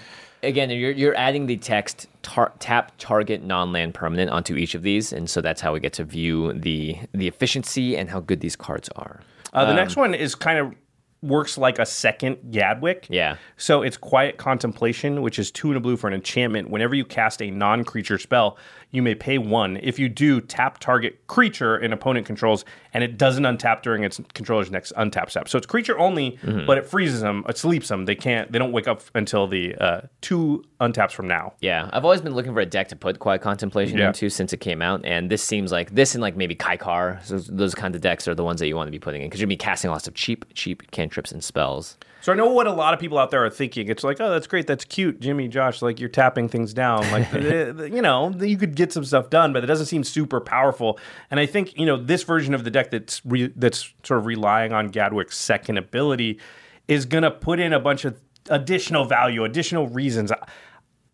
Again, 0.43 0.71
you're, 0.71 0.91
you're 0.91 1.15
adding 1.15 1.45
the 1.45 1.57
text 1.57 2.07
tar- 2.23 2.53
tap 2.59 2.93
target 2.97 3.43
non-land 3.43 3.93
permanent 3.93 4.31
onto 4.31 4.55
each 4.55 4.73
of 4.73 4.81
these, 4.81 5.13
and 5.13 5.29
so 5.29 5.41
that's 5.41 5.61
how 5.61 5.73
we 5.73 5.79
get 5.79 5.93
to 5.93 6.03
view 6.03 6.53
the 6.53 6.97
the 7.13 7.27
efficiency 7.27 7.95
and 7.95 8.09
how 8.09 8.19
good 8.21 8.39
these 8.39 8.55
cards 8.55 8.89
are. 8.95 9.19
Uh, 9.53 9.65
the 9.65 9.73
next 9.73 9.95
one 9.95 10.15
is 10.15 10.33
kind 10.33 10.57
of 10.57 10.73
works 11.21 11.57
like 11.57 11.77
a 11.77 11.85
second 11.85 12.37
Gadwick. 12.51 13.07
Yeah. 13.09 13.35
So 13.57 13.83
it's 13.83 13.97
Quiet 13.97 14.37
Contemplation, 14.37 15.21
which 15.21 15.37
is 15.37 15.51
two 15.51 15.67
and 15.67 15.77
a 15.77 15.79
blue 15.79 15.95
for 15.97 16.07
an 16.07 16.13
enchantment. 16.13 16.69
Whenever 16.69 16.95
you 16.95 17.05
cast 17.05 17.41
a 17.41 17.51
non 17.51 17.83
creature 17.83 18.17
spell, 18.17 18.57
you 18.91 19.01
may 19.01 19.15
pay 19.15 19.37
one. 19.37 19.77
If 19.77 19.97
you 19.99 20.09
do, 20.09 20.41
tap 20.41 20.79
target 20.79 21.25
creature 21.27 21.75
an 21.77 21.93
opponent 21.93 22.25
controls 22.25 22.65
and 22.93 23.03
it 23.03 23.17
doesn't 23.17 23.43
untap 23.43 23.81
during 23.83 24.03
its 24.03 24.19
controller's 24.33 24.69
next 24.69 24.91
untap 24.97 25.29
step. 25.29 25.47
So 25.47 25.57
it's 25.57 25.65
creature 25.67 25.97
only, 25.97 26.37
Mm-hmm. 26.43 26.65
but 26.65 26.77
it 26.77 26.85
freezes 26.85 27.21
them, 27.21 27.43
it 27.47 27.57
sleeps 27.57 27.87
them. 27.87 28.05
They 28.05 28.15
can't, 28.15 28.51
they 28.51 28.59
don't 28.59 28.71
wake 28.73 28.87
up 28.87 29.01
until 29.15 29.47
the 29.47 29.75
uh, 29.75 30.01
two 30.21 30.63
untaps 30.81 31.11
from 31.11 31.27
now. 31.27 31.53
Yeah, 31.61 31.89
I've 31.93 32.03
always 32.03 32.21
been 32.21 32.35
looking 32.35 32.53
for 32.53 32.59
a 32.59 32.65
deck 32.65 32.89
to 32.89 32.95
put 32.95 33.19
Quiet 33.19 33.41
Contemplation 33.41 33.97
Yeah. 33.97 34.07
into 34.07 34.29
since 34.29 34.51
it 34.53 34.57
came 34.57 34.81
out, 34.81 35.05
and 35.05 35.29
this 35.29 35.41
seems 35.43 35.71
like 35.71 35.91
this 35.95 36.13
and 36.15 36.21
like 36.21 36.35
maybe 36.35 36.55
Kykar. 36.55 37.23
So 37.23 37.37
those 37.39 37.73
kinds 37.75 37.95
of 37.95 38.01
decks 38.01 38.27
are 38.27 38.35
the 38.35 38.43
ones 38.43 38.59
that 38.59 38.67
you 38.67 38.75
want 38.75 38.87
to 38.87 38.91
be 38.91 38.99
putting 38.99 39.21
in 39.21 39.27
because 39.29 39.39
you're 39.39 39.45
gonna 39.47 39.53
be 39.53 39.57
casting 39.57 39.89
lots 39.91 40.07
of 40.07 40.13
cheap, 40.15 40.45
cheap 40.53 40.89
cantrips 40.91 41.31
and 41.31 41.43
spells. 41.43 41.97
So 42.21 42.31
I 42.31 42.35
know 42.35 42.47
what 42.47 42.67
a 42.67 42.71
lot 42.71 42.93
of 42.93 42.99
people 42.99 43.17
out 43.17 43.31
there 43.31 43.43
are 43.43 43.49
thinking. 43.49 43.89
It's 43.89 44.03
like, 44.03 44.21
oh, 44.21 44.29
that's 44.29 44.45
great, 44.45 44.67
that's 44.67 44.85
cute, 44.85 45.19
Jimmy, 45.19 45.47
Josh. 45.47 45.81
Like 45.81 45.99
you're 45.99 46.09
tapping 46.09 46.47
things 46.47 46.73
down. 46.73 47.09
Like 47.11 47.33
eh, 47.33 47.73
you 47.85 48.01
know, 48.01 48.29
you 48.39 48.57
could 48.57 48.75
get 48.75 48.93
some 48.93 49.03
stuff 49.03 49.29
done, 49.29 49.53
but 49.53 49.63
it 49.63 49.67
doesn't 49.67 49.87
seem 49.87 50.03
super 50.03 50.39
powerful. 50.39 50.99
And 51.31 51.39
I 51.39 51.45
think 51.45 51.77
you 51.77 51.85
know 51.85 51.97
this 51.97 52.23
version 52.23 52.53
of 52.53 52.63
the 52.63 52.71
deck 52.71 52.91
that's 52.91 53.21
re- 53.25 53.51
that's 53.55 53.93
sort 54.03 54.19
of 54.19 54.25
relying 54.25 54.71
on 54.71 54.89
Gadwick's 54.89 55.37
second 55.37 55.77
ability 55.77 56.39
is 56.87 57.05
going 57.05 57.23
to 57.23 57.31
put 57.31 57.59
in 57.59 57.73
a 57.73 57.79
bunch 57.79 58.05
of 58.05 58.19
additional 58.49 59.05
value, 59.05 59.43
additional 59.43 59.87
reasons. 59.87 60.31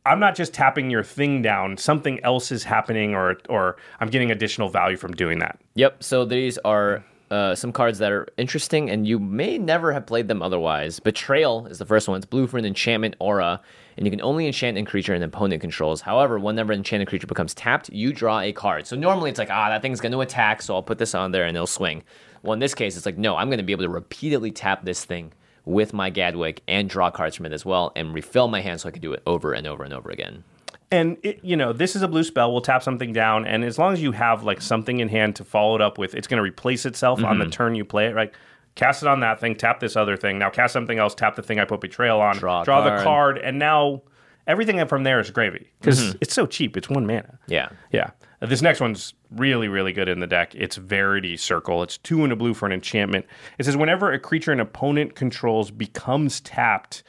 I'm 0.05 0.19
not 0.19 0.35
just 0.35 0.53
tapping 0.53 0.89
your 0.89 1.03
thing 1.03 1.41
down. 1.41 1.77
Something 1.77 2.23
else 2.23 2.51
is 2.51 2.63
happening, 2.63 3.13
or 3.13 3.37
or 3.49 3.77
I'm 3.99 4.09
getting 4.09 4.31
additional 4.31 4.69
value 4.69 4.97
from 4.97 5.13
doing 5.13 5.39
that. 5.39 5.59
Yep. 5.75 6.03
So 6.03 6.25
these 6.25 6.57
are 6.59 7.03
uh, 7.29 7.55
some 7.55 7.71
cards 7.71 7.99
that 7.99 8.11
are 8.11 8.27
interesting, 8.37 8.89
and 8.89 9.07
you 9.07 9.19
may 9.19 9.57
never 9.57 9.93
have 9.93 10.05
played 10.05 10.27
them 10.27 10.41
otherwise. 10.41 10.99
Betrayal 10.99 11.67
is 11.67 11.77
the 11.77 11.85
first 11.85 12.07
one. 12.07 12.17
It's 12.17 12.25
blue 12.25 12.47
for 12.47 12.57
an 12.57 12.65
enchantment 12.65 13.15
aura, 13.19 13.61
and 13.97 14.05
you 14.05 14.11
can 14.11 14.21
only 14.21 14.47
enchant 14.47 14.77
a 14.77 14.83
creature 14.83 15.13
an 15.13 15.23
opponent 15.23 15.61
controls. 15.61 16.01
However, 16.01 16.39
whenever 16.39 16.71
an 16.71 16.79
enchanted 16.79 17.07
creature 17.07 17.27
becomes 17.27 17.53
tapped, 17.53 17.89
you 17.89 18.13
draw 18.13 18.39
a 18.39 18.51
card. 18.53 18.87
So 18.87 18.95
normally 18.95 19.29
it's 19.29 19.39
like, 19.39 19.49
ah, 19.51 19.69
that 19.69 19.81
thing's 19.81 20.01
going 20.01 20.11
to 20.13 20.21
attack, 20.21 20.61
so 20.61 20.75
I'll 20.75 20.83
put 20.83 20.99
this 20.99 21.15
on 21.15 21.31
there 21.31 21.45
and 21.45 21.57
it'll 21.57 21.67
swing. 21.67 22.03
Well, 22.43 22.53
in 22.53 22.59
this 22.59 22.75
case, 22.75 22.95
it's 22.95 23.05
like, 23.05 23.17
no, 23.17 23.35
I'm 23.35 23.49
going 23.49 23.57
to 23.57 23.63
be 23.63 23.73
able 23.73 23.83
to 23.83 23.89
repeatedly 23.89 24.51
tap 24.51 24.85
this 24.85 25.03
thing 25.03 25.33
with 25.65 25.93
my 25.93 26.09
Gadwick 26.09 26.61
and 26.67 26.89
draw 26.89 27.11
cards 27.11 27.35
from 27.35 27.45
it 27.45 27.51
as 27.51 27.65
well, 27.65 27.91
and 27.95 28.13
refill 28.13 28.47
my 28.47 28.61
hand 28.61 28.79
so 28.79 28.87
I 28.87 28.91
can 28.91 29.01
do 29.01 29.11
it 29.11 29.21
over 29.25 29.51
and 29.51 29.67
over 29.67 29.83
and 29.83 29.93
over 29.93 30.09
again. 30.09 30.45
And 30.89 31.17
it, 31.21 31.43
you 31.43 31.57
know, 31.57 31.73
this 31.73 31.95
is 31.97 32.01
a 32.01 32.07
blue 32.07 32.23
spell. 32.23 32.51
We'll 32.51 32.61
tap 32.61 32.81
something 32.81 33.11
down, 33.11 33.45
and 33.45 33.63
as 33.65 33.77
long 33.77 33.91
as 33.93 34.01
you 34.01 34.13
have 34.13 34.43
like 34.43 34.61
something 34.61 34.99
in 34.99 35.09
hand 35.09 35.35
to 35.37 35.43
follow 35.43 35.75
it 35.75 35.81
up 35.81 35.97
with, 35.97 36.15
it's 36.15 36.27
going 36.27 36.37
to 36.37 36.43
replace 36.43 36.85
itself 36.85 37.23
on 37.23 37.37
Mm-hmm. 37.37 37.39
the 37.43 37.49
turn 37.49 37.75
you 37.75 37.83
play 37.83 38.07
it. 38.07 38.15
Right? 38.15 38.31
Cast 38.75 39.01
it 39.03 39.07
on 39.09 39.19
that 39.19 39.39
thing. 39.41 39.55
Tap 39.55 39.79
this 39.81 39.95
other 39.97 40.15
thing. 40.15 40.39
Now 40.39 40.49
cast 40.49 40.71
something 40.71 40.97
else. 40.97 41.13
Tap 41.13 41.35
the 41.35 41.41
thing 41.43 41.59
I 41.59 41.65
put 41.65 41.81
betrayal 41.81 42.21
on. 42.21 42.37
Draw 42.37 42.61
a 42.61 42.63
the 42.63 42.89
card. 42.89 43.03
card, 43.03 43.37
and 43.39 43.59
now 43.59 44.03
everything 44.45 44.85
from 44.87 45.03
there 45.03 45.19
is 45.19 45.29
gravy 45.29 45.67
because 45.81 45.99
Mm-hmm. 45.99 46.17
it's 46.21 46.33
so 46.33 46.45
cheap. 46.45 46.77
It's 46.77 46.89
one 46.89 47.05
mana. 47.05 47.37
Yeah. 47.47 47.69
Yeah. 47.91 48.11
This 48.39 48.61
next 48.61 48.79
one's 48.79 49.13
really, 49.31 49.67
really 49.67 49.91
good 49.91 50.07
in 50.07 50.19
the 50.19 50.27
deck. 50.27 50.53
It's 50.55 50.75
Verity 50.77 51.35
Circle. 51.37 51.81
It's 51.83 51.97
two 51.97 52.23
and 52.23 52.31
a 52.31 52.35
blue 52.35 52.53
for 52.53 52.65
an 52.67 52.71
enchantment. 52.71 53.25
It 53.57 53.65
says 53.65 53.75
whenever 53.75 54.11
a 54.13 54.19
creature 54.19 54.51
an 54.53 54.59
opponent 54.59 55.15
controls 55.15 55.71
becomes 55.71 56.39
tapped, 56.41 57.01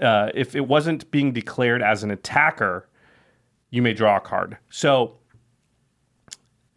uh, 0.00 0.30
if 0.32 0.54
it 0.54 0.68
wasn't 0.68 1.10
being 1.10 1.32
declared 1.32 1.82
as 1.82 2.04
an 2.04 2.12
attacker, 2.12 2.86
you 3.70 3.82
may 3.82 3.92
draw 3.94 4.16
a 4.16 4.20
card. 4.20 4.56
So, 4.68 5.14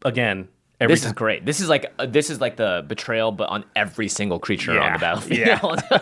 again, 0.05 0.47
every 0.79 0.93
This 0.95 1.05
is 1.05 1.13
great. 1.13 1.45
This 1.45 1.59
is 1.59 1.69
like 1.69 1.91
uh, 1.99 2.05
this 2.05 2.29
is 2.29 2.39
like 2.41 2.55
the 2.57 2.83
betrayal, 2.87 3.31
but 3.31 3.49
on 3.49 3.65
every 3.75 4.07
single 4.09 4.39
creature 4.39 4.79
on 4.79 4.93
the 4.93 4.99
battlefield. 4.99 5.81
Yeah, 5.89 5.99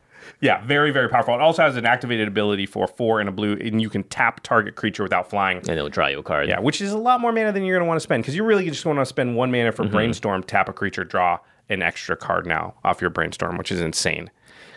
yeah, 0.40 0.64
very, 0.66 0.90
very 0.90 1.08
powerful. 1.08 1.34
It 1.34 1.40
also 1.40 1.62
has 1.62 1.76
an 1.76 1.86
activated 1.86 2.28
ability 2.28 2.66
for 2.66 2.86
four 2.86 3.20
and 3.20 3.28
a 3.28 3.32
blue, 3.32 3.52
and 3.60 3.80
you 3.80 3.88
can 3.90 4.02
tap 4.04 4.42
target 4.42 4.74
creature 4.76 5.02
without 5.02 5.28
flying. 5.30 5.58
and 5.58 5.68
it'll 5.70 5.88
draw 5.88 6.06
you 6.06 6.18
a 6.18 6.22
card. 6.22 6.48
Yeah, 6.48 6.60
which 6.60 6.80
is 6.80 6.92
a 6.92 6.98
lot 6.98 7.20
more 7.20 7.32
mana 7.32 7.52
than 7.52 7.64
you're 7.64 7.76
going 7.76 7.86
to 7.86 7.88
want 7.88 7.96
to 7.96 8.04
spend 8.04 8.22
because 8.22 8.36
you 8.36 8.44
really 8.44 8.68
just 8.68 8.84
want 8.86 8.98
to 8.98 9.06
spend 9.06 9.36
one 9.36 9.50
mana 9.50 9.70
Mm-hmm. 9.72 9.76
for 9.82 9.88
brainstorm, 9.88 10.42
tap 10.42 10.68
a 10.68 10.72
creature, 10.72 11.04
draw 11.04 11.38
an 11.70 11.80
extra 11.82 12.16
card 12.16 12.46
now 12.46 12.74
off 12.84 13.00
your 13.00 13.10
brainstorm, 13.10 13.56
which 13.56 13.72
is 13.72 13.80
insane. 13.80 14.30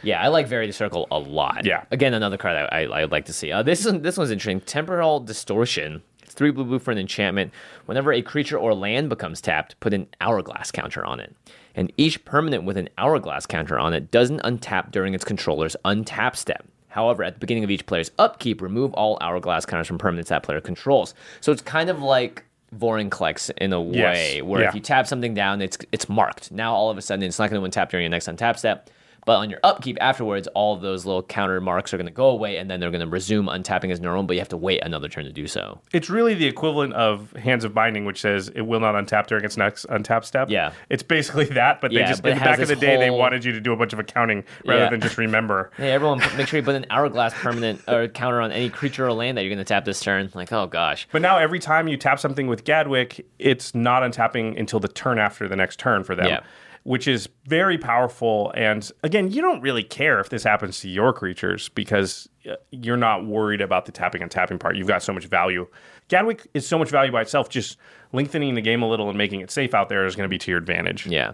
Yeah, 0.03 0.21
I 0.21 0.27
like 0.27 0.47
Verity 0.47 0.71
Circle 0.71 1.07
a 1.12 1.19
lot. 1.19 1.65
Yeah. 1.65 1.83
Again, 1.91 2.13
another 2.13 2.38
card 2.38 2.55
I, 2.71 2.83
I, 2.86 3.01
I'd 3.03 3.12
like 3.12 3.25
to 3.25 3.33
see. 3.33 3.51
Uh, 3.51 3.63
this 3.63 3.86
is 3.86 4.01
this 4.01 4.17
one's 4.17 4.31
interesting. 4.31 4.62
Temporal 4.62 5.19
Distortion. 5.19 6.01
It's 6.23 6.33
three 6.33 6.51
blue 6.51 6.65
blue 6.65 6.79
for 6.79 6.91
an 6.91 6.97
enchantment. 6.97 7.53
Whenever 7.86 8.12
a 8.12 8.21
creature 8.21 8.57
or 8.57 8.73
land 8.73 9.10
becomes 9.10 9.39
tapped, 9.41 9.79
put 9.79 9.93
an 9.93 10.07
hourglass 10.21 10.71
counter 10.71 11.05
on 11.05 11.19
it. 11.19 11.36
And 11.75 11.91
each 11.97 12.23
permanent 12.25 12.63
with 12.63 12.75
an 12.77 12.89
hourglass 12.97 13.45
counter 13.45 13.77
on 13.79 13.93
it 13.93 14.12
doesn't 14.12 14.41
untap 14.41 14.91
during 14.91 15.13
its 15.13 15.23
controller's 15.23 15.75
untap 15.86 16.36
step. 16.36 16.65
However, 16.89 17.23
at 17.23 17.36
the 17.36 17.39
beginning 17.39 17.63
of 17.63 17.69
each 17.69 17.86
player's 17.86 18.10
upkeep, 18.17 18.62
remove 18.62 18.93
all 18.95 19.17
hourglass 19.21 19.65
counters 19.65 19.88
from 19.88 19.99
permanents 19.99 20.27
that 20.27 20.41
player 20.43 20.60
controls. 20.62 21.13
So 21.41 21.51
it's 21.51 21.62
kind 21.62 21.89
of 21.91 22.01
like 22.01 22.43
Vorinclex 22.75 23.51
in 23.57 23.71
a 23.73 23.81
Yes. 23.83 24.15
way, 24.15 24.41
where 24.41 24.62
Yeah. 24.62 24.69
if 24.69 24.75
you 24.75 24.81
tap 24.81 25.07
something 25.07 25.33
down, 25.33 25.62
it's 25.62 25.77
it's 25.91 26.10
marked. 26.10 26.51
Now 26.51 26.73
all 26.73 26.89
of 26.89 26.97
a 26.97 27.01
sudden 27.01 27.23
it's 27.23 27.39
not 27.39 27.49
going 27.49 27.62
to 27.71 27.79
untap 27.79 27.89
during 27.89 28.03
your 28.03 28.10
next 28.10 28.27
untap 28.27 28.57
step. 28.57 28.89
But 29.27 29.39
on 29.39 29.49
your 29.49 29.59
upkeep 29.61 29.97
afterwards, 29.99 30.47
all 30.55 30.73
of 30.73 30.79
those 30.81 31.05
little 31.05 31.21
counter 31.21 31.59
marks 31.59 31.93
are 31.93 31.97
going 31.97 32.07
to 32.07 32.13
go 32.13 32.27
away, 32.29 32.55
and 32.55 32.71
then 32.71 32.79
they're 32.79 32.91
going 32.91 33.01
to 33.01 33.07
resume 33.07 33.47
untapping 33.47 33.91
as 33.91 33.99
normal. 33.99 34.23
But 34.23 34.35
you 34.35 34.39
have 34.39 34.47
to 34.49 34.57
wait 34.57 34.79
another 34.83 35.09
turn 35.09 35.25
to 35.25 35.33
do 35.33 35.47
so. 35.47 35.81
It's 35.91 36.09
really 36.09 36.33
the 36.33 36.45
equivalent 36.47 36.93
of 36.93 37.33
Hands 37.33 37.65
of 37.65 37.73
Binding, 37.73 38.05
which 38.05 38.21
says 38.21 38.47
it 38.55 38.61
will 38.61 38.79
not 38.79 38.95
untap 38.95 39.27
during 39.27 39.43
its 39.43 39.57
next 39.57 39.85
untap 39.87 40.23
step. 40.23 40.49
Yeah. 40.49 40.71
It's 40.89 41.03
basically 41.03 41.43
that, 41.47 41.81
but 41.81 41.91
they 41.91 41.97
Yeah, 41.97 42.07
just, 42.07 42.23
but 42.23 42.31
in 42.31 42.37
the 42.37 42.43
back 42.45 42.59
of 42.59 42.69
the 42.69 42.77
day, 42.77 42.95
they 42.95 43.09
wanted 43.09 43.43
you 43.43 43.51
to 43.51 43.59
do 43.59 43.73
a 43.73 43.75
bunch 43.75 43.91
of 43.91 43.99
accounting 43.99 44.45
rather 44.65 44.83
Yeah. 44.83 44.89
than 44.91 45.01
just 45.01 45.17
remember. 45.17 45.71
Hey, 45.77 45.91
everyone, 45.91 46.19
make 46.37 46.47
sure 46.47 46.59
you 46.59 46.63
put 46.65 46.75
an 46.75 46.85
hourglass 46.89 47.33
permanent 47.33 47.81
or 47.89 48.07
counter 48.07 48.39
on 48.39 48.53
any 48.53 48.69
creature 48.69 49.05
or 49.05 49.11
land 49.11 49.37
that 49.37 49.41
you're 49.41 49.49
going 49.49 49.57
to 49.57 49.65
tap 49.65 49.83
this 49.83 49.99
turn. 49.99 50.31
Like, 50.33 50.53
oh 50.53 50.67
gosh. 50.67 51.05
But 51.11 51.21
now 51.21 51.37
every 51.37 51.59
time 51.59 51.89
you 51.89 51.97
tap 51.97 52.17
something 52.19 52.47
with 52.47 52.63
Gadwick, 52.63 53.25
it's 53.39 53.75
not 53.75 54.03
untapping 54.03 54.57
until 54.57 54.79
the 54.79 54.87
turn 54.87 55.19
after 55.19 55.49
the 55.49 55.57
next 55.57 55.79
turn 55.79 56.05
for 56.05 56.15
them. 56.15 56.27
Yeah. 56.27 56.39
Which 56.88 57.06
is 57.06 57.28
very 57.45 57.78
powerful. 57.78 58.54
And 58.56 58.89
again, 59.04 59.30
you 59.30 59.41
don't 59.41 59.60
really 59.60 59.84
care 59.84 60.21
if 60.21 60.30
this 60.30 60.41
happens 60.41 60.80
to 60.80 60.88
your 60.88 61.12
creatures 61.12 61.67
because 61.67 62.30
uh, 62.50 62.56
you're 62.71 62.95
not 62.95 63.26
worried 63.26 63.60
about 63.60 63.88
the 63.88 63.91
tapping 63.91 64.21
and 64.21 64.32
tapping 64.32 64.58
part. 64.58 64.78
You've 64.78 64.88
got 64.88 65.04
so 65.04 65.12
much 65.12 65.26
value. 65.26 65.67
Gadwick 66.08 66.47
is 66.54 66.65
so 66.65 66.80
much 66.80 66.89
value 66.89 67.12
by 67.12 67.23
itself. 67.23 67.50
Just 67.50 67.76
lengthening 68.13 68.56
the 68.56 68.62
game 68.62 68.82
a 68.84 68.88
little 68.88 69.10
and 69.10 69.17
making 69.17 69.41
it 69.41 69.52
safe 69.52 69.73
out 69.73 69.89
there 69.89 70.06
is 70.06 70.15
going 70.15 70.30
to 70.30 70.30
be 70.30 70.38
to 70.38 70.50
your 70.50 70.60
advantage. 70.60 71.06
Yeah. 71.06 71.34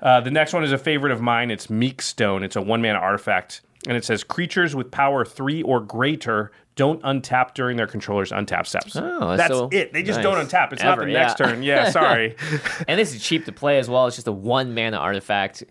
Uh, 0.00 0.22
the 0.22 0.30
next 0.30 0.54
one 0.54 0.64
is 0.64 0.72
a 0.72 0.78
favorite 0.78 1.12
of 1.12 1.20
mine. 1.20 1.50
It's 1.50 1.68
Meekstone. 1.68 2.42
It's 2.42 2.56
a 2.56 2.62
one 2.62 2.80
mana 2.80 2.98
artifact. 2.98 3.60
And 3.86 3.94
it 3.94 4.06
says 4.06 4.24
creatures 4.24 4.74
with 4.74 4.90
power 4.90 5.26
three 5.26 5.62
or 5.62 5.80
greater 5.80 6.50
don't 6.76 7.02
untap 7.02 7.54
during 7.54 7.76
their 7.76 7.86
controller's 7.86 8.30
untap 8.30 8.66
steps. 8.66 8.96
Oh, 8.96 9.36
that's 9.36 9.52
so 9.52 9.68
it. 9.70 9.92
They 9.92 10.02
just 10.02 10.18
nice. 10.18 10.24
don't 10.24 10.46
untap. 10.46 10.72
It's 10.72 10.82
not 10.82 10.98
Ever, 10.98 11.06
the 11.06 11.12
next 11.12 11.38
yeah. 11.38 11.46
turn. 11.46 11.62
Yeah, 11.62 11.90
sorry. 11.90 12.36
and 12.88 12.98
this 12.98 13.14
is 13.14 13.22
cheap 13.22 13.44
to 13.44 13.52
play 13.52 13.78
as 13.78 13.88
well. 13.88 14.06
It's 14.06 14.16
just 14.16 14.26
a 14.28 14.32
one 14.32 14.74
mana 14.74 14.96
artifact. 14.96 15.64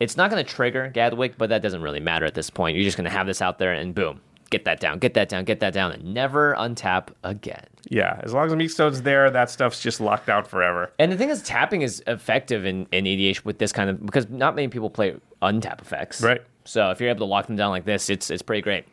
It's 0.00 0.16
not 0.16 0.30
going 0.30 0.44
to 0.44 0.50
trigger 0.50 0.88
Gadwick, 0.88 1.36
but 1.38 1.50
that 1.50 1.62
doesn't 1.62 1.82
really 1.82 2.00
matter 2.00 2.24
at 2.24 2.34
this 2.34 2.50
point. 2.50 2.74
You're 2.76 2.84
just 2.84 2.96
going 2.96 3.04
to 3.04 3.10
have 3.10 3.26
this 3.26 3.42
out 3.42 3.58
there 3.58 3.72
and 3.72 3.94
boom, 3.94 4.20
get 4.48 4.64
that 4.64 4.80
down, 4.80 4.98
get 4.98 5.14
that 5.14 5.28
down, 5.28 5.44
get 5.44 5.60
that 5.60 5.74
down, 5.74 5.92
and 5.92 6.14
never 6.14 6.54
untap 6.56 7.08
again. 7.22 7.66
yeah, 7.90 8.18
as 8.22 8.32
long 8.32 8.46
as 8.46 8.54
Meekstone's 8.54 9.02
there, 9.02 9.30
that 9.30 9.50
stuff's 9.50 9.80
just 9.80 10.00
locked 10.00 10.28
out 10.28 10.46
forever. 10.46 10.90
And 10.98 11.12
the 11.12 11.16
thing 11.18 11.28
is, 11.28 11.42
tapping 11.42 11.82
is 11.82 12.02
effective 12.06 12.64
in, 12.64 12.86
in 12.92 13.04
EDH 13.04 13.44
with 13.44 13.58
this 13.58 13.72
kind 13.72 13.90
of 13.90 14.04
because 14.04 14.28
not 14.30 14.56
many 14.56 14.68
people 14.68 14.88
play 14.90 15.14
untap 15.42 15.82
effects. 15.82 16.22
Right. 16.22 16.40
So 16.64 16.90
if 16.90 17.00
you're 17.00 17.10
able 17.10 17.26
to 17.26 17.30
lock 17.30 17.46
them 17.46 17.56
down 17.56 17.70
like 17.70 17.84
this, 17.84 18.08
it's 18.10 18.30
it's 18.30 18.42
pretty 18.42 18.62
great. 18.62 18.86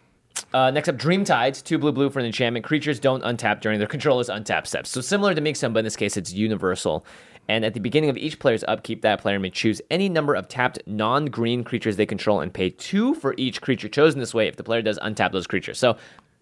Uh, 0.54 0.72
next 0.72 0.90
up, 0.90 0.98
Dream 0.98 1.24
Tides, 1.24 1.62
two 1.62 1.78
blue 1.78 1.92
blue 1.92 2.10
for 2.10 2.20
an 2.20 2.26
enchantment. 2.26 2.66
Creatures 2.66 3.00
don't 3.00 3.24
untap 3.24 3.62
during 3.62 3.80
their 3.80 3.88
controller's 3.88 4.30
untap 4.30 4.66
steps. 4.66 4.90
So 4.90 5.02
similar 5.02 5.36
to 5.36 5.42
Mixum, 5.42 5.74
but 5.74 5.80
in 5.80 5.86
this 5.86 5.96
case, 5.96 6.18
it's 6.18 6.34
universal. 6.34 7.06
And 7.50 7.64
at 7.64 7.74
the 7.74 7.80
beginning 7.80 8.10
of 8.10 8.18
each 8.18 8.40
player's 8.40 8.64
upkeep, 8.66 9.02
that 9.04 9.22
player 9.22 9.40
may 9.40 9.50
choose 9.50 9.82
any 9.90 10.10
number 10.10 10.34
of 10.34 10.48
tapped 10.48 10.80
non-green 10.86 11.64
creatures 11.64 11.96
they 11.96 12.06
control 12.06 12.42
and 12.42 12.54
pay 12.54 12.70
two 12.70 13.16
for 13.16 13.34
each 13.38 13.62
creature 13.62 13.88
chosen 13.88 14.20
this 14.20 14.34
way 14.34 14.48
if 14.48 14.58
the 14.58 14.64
player 14.64 14.82
does 14.82 15.00
untap 15.00 15.32
those 15.32 15.48
creatures. 15.48 15.80
So 15.80 15.98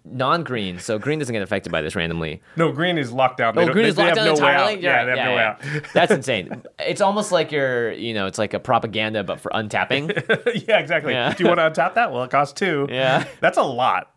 non-green, 0.05 0.79
so 0.79 0.97
green 0.99 1.19
doesn't 1.19 1.33
get 1.33 1.41
affected 1.41 1.71
by 1.71 1.81
this 1.81 1.95
randomly. 1.95 2.41
No, 2.55 2.71
green 2.71 2.97
is 2.97 3.11
locked 3.11 3.37
down. 3.37 3.55
They 3.55 3.63
Oh, 3.63 3.71
green 3.71 3.83
they, 3.83 3.89
is 3.89 3.97
locked 3.97 4.09
have 4.09 4.15
down 4.17 4.25
no 4.27 4.31
entirely. 4.33 4.73
out. 4.73 4.81
Yeah, 4.81 4.95
right. 4.97 5.05
they 5.05 5.19
have 5.19 5.29
no 5.29 5.35
way 5.35 5.43
out. 5.43 5.61
That's 5.93 6.11
insane. 6.11 6.63
It's 6.79 7.01
almost 7.01 7.31
like 7.31 7.51
you're, 7.51 7.91
you 7.93 8.13
know, 8.13 8.27
it's 8.27 8.37
like 8.37 8.53
a 8.53 8.59
propaganda, 8.59 9.23
but 9.23 9.39
for 9.39 9.49
untapping. 9.51 10.11
yeah, 10.67 10.79
exactly. 10.79 11.13
Yeah. 11.13 11.33
Do 11.33 11.43
you 11.43 11.49
want 11.49 11.59
to 11.59 11.81
untap 11.81 11.95
that? 11.95 12.11
Well, 12.11 12.23
it 12.23 12.31
costs 12.31 12.53
two. 12.53 12.87
Yeah. 12.95 13.25
That's 13.41 13.57
a 13.57 13.63
lot. 13.63 14.11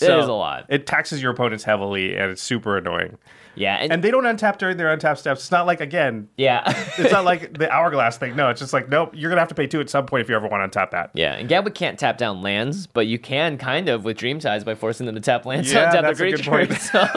It 0.00 0.10
is 0.10 0.26
a 0.26 0.32
lot. 0.32 0.66
It 0.68 0.86
taxes 0.86 1.22
your 1.22 1.32
opponents 1.32 1.64
heavily, 1.64 2.16
and 2.16 2.30
it's 2.30 2.42
super 2.42 2.76
annoying. 2.76 3.16
yeah, 3.54 3.76
and, 3.76 3.90
And 3.92 4.04
they 4.04 4.10
don't 4.10 4.24
untap 4.24 4.58
during 4.58 4.76
their 4.76 4.94
untap 4.94 5.16
steps. 5.16 5.40
It's 5.40 5.50
not 5.50 5.66
like 5.66 5.80
again. 5.80 6.28
yeah, 6.36 6.62
It's 6.98 7.10
not 7.12 7.24
like 7.32 7.56
the 7.56 7.70
hourglass 7.70 8.18
thing. 8.18 8.36
No, 8.36 8.50
it's 8.50 8.60
just 8.60 8.72
like 8.74 8.88
nope. 8.90 9.12
You're 9.14 9.30
gonna 9.30 9.40
have 9.40 9.48
to 9.48 9.54
pay 9.54 9.66
two 9.66 9.80
at 9.80 9.88
some 9.88 10.04
point 10.06 10.20
if 10.22 10.28
you 10.28 10.36
ever 10.36 10.46
want 10.48 10.70
to 10.70 10.78
untap 10.78 10.90
that. 10.90 11.10
yeah. 11.14 11.32
And 11.34 11.48
Gadwick 11.48 11.74
can't 11.74 11.98
tap 11.98 12.18
down 12.18 12.42
lands, 12.42 12.86
but 12.86 13.06
you 13.06 13.18
can 13.18 13.56
kind 13.58 13.88
of 13.88 14.04
with 14.04 14.16
Dream 14.18 14.38
Tides 14.38 14.64
by 14.64 14.74
forcing 14.74 15.06
them 15.06 15.14
to 15.14 15.20
tap 15.20 15.46
lands. 15.46 15.72
Yeah, 15.72 15.90
to 15.90 15.96
untap 15.98 16.02
that's 16.02 16.18
their 16.18 16.28
a 16.28 16.30
good 16.32 16.44
creatures. 16.46 16.90
So 16.90 17.08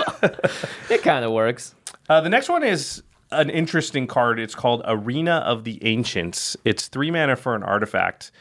it 0.93 1.03
kind 1.03 1.25
of 1.25 1.31
works. 1.31 1.75
Uh, 2.07 2.21
the 2.21 2.29
next 2.29 2.47
one 2.49 2.63
is 2.63 3.03
an 3.31 3.49
interesting 3.49 4.07
card. 4.07 4.39
It's 4.39 4.55
called 4.55 4.81
Arena 4.85 5.43
of 5.45 5.63
the 5.63 5.83
Ancients. 5.85 6.57
It's 6.65 6.87
three 6.87 7.11
mana 7.11 7.35
for 7.35 7.53
an 7.55 7.61
artifact. 7.63 8.31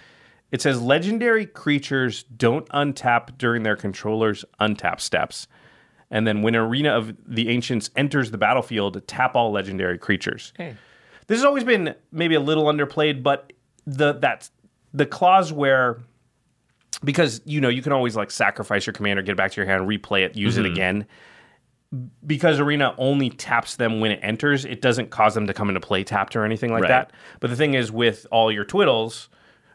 It 0.51 0.63
says 0.63 0.81
legendary 0.81 1.45
creatures 1.47 2.23
don't 2.23 2.67
untap 2.71 3.37
during 3.39 3.63
their 3.65 3.77
controller's 3.77 4.45
untap 4.61 5.01
steps. 5.01 5.47
And 6.11 6.27
then 6.27 6.41
when 6.41 6.57
Arena 6.57 6.91
of 6.97 7.15
the 7.27 7.51
Ancients 7.51 7.91
enters 7.97 8.31
the 8.31 8.39
battlefield, 8.39 9.07
tap 9.07 9.35
all 9.37 9.53
legendary 9.53 9.99
creatures. 9.99 10.55
this 10.57 11.37
has 11.39 11.45
always 11.45 11.65
been 11.65 11.95
maybe 12.13 12.35
a 12.35 12.41
little 12.41 12.65
underplayed, 12.65 13.23
but 13.23 13.53
the 13.87 14.15
that 14.15 14.49
the 14.95 15.05
clause 15.05 15.53
where 15.53 15.99
because 17.05 17.43
you 17.45 17.61
know 17.61 17.69
you 17.69 17.83
can 17.83 17.93
always 17.93 18.17
like 18.17 18.31
sacrifice 18.31 18.87
your 18.87 18.95
commander, 18.95 19.23
get 19.23 19.33
it 19.33 19.37
back 19.37 19.53
to 19.53 19.61
your 19.61 19.67
hand, 19.67 19.87
replay 19.87 20.23
it, 20.25 20.35
use 20.35 20.57
Mm-hmm. 20.57 20.65
it 20.67 20.73
again. 20.73 21.07
Because 22.27 22.61
arena 22.61 22.95
only 22.99 23.31
taps 23.31 23.77
them 23.77 24.01
when 24.01 24.11
it 24.11 24.21
enters, 24.23 24.65
it 24.67 24.83
doesn't 24.83 25.09
cause 25.11 25.35
them 25.35 25.47
to 25.47 25.55
come 25.55 25.69
into 25.69 25.81
play 25.81 26.05
tapped 26.05 26.37
or 26.37 26.45
anything 26.45 26.71
like 26.71 26.83
Right. 26.83 26.89
that. 26.89 27.13
But 27.41 27.49
the 27.51 27.57
thing 27.57 27.73
is, 27.75 27.91
with 27.91 28.27
all 28.31 28.53
your 28.53 28.65
twiddles, 28.67 29.29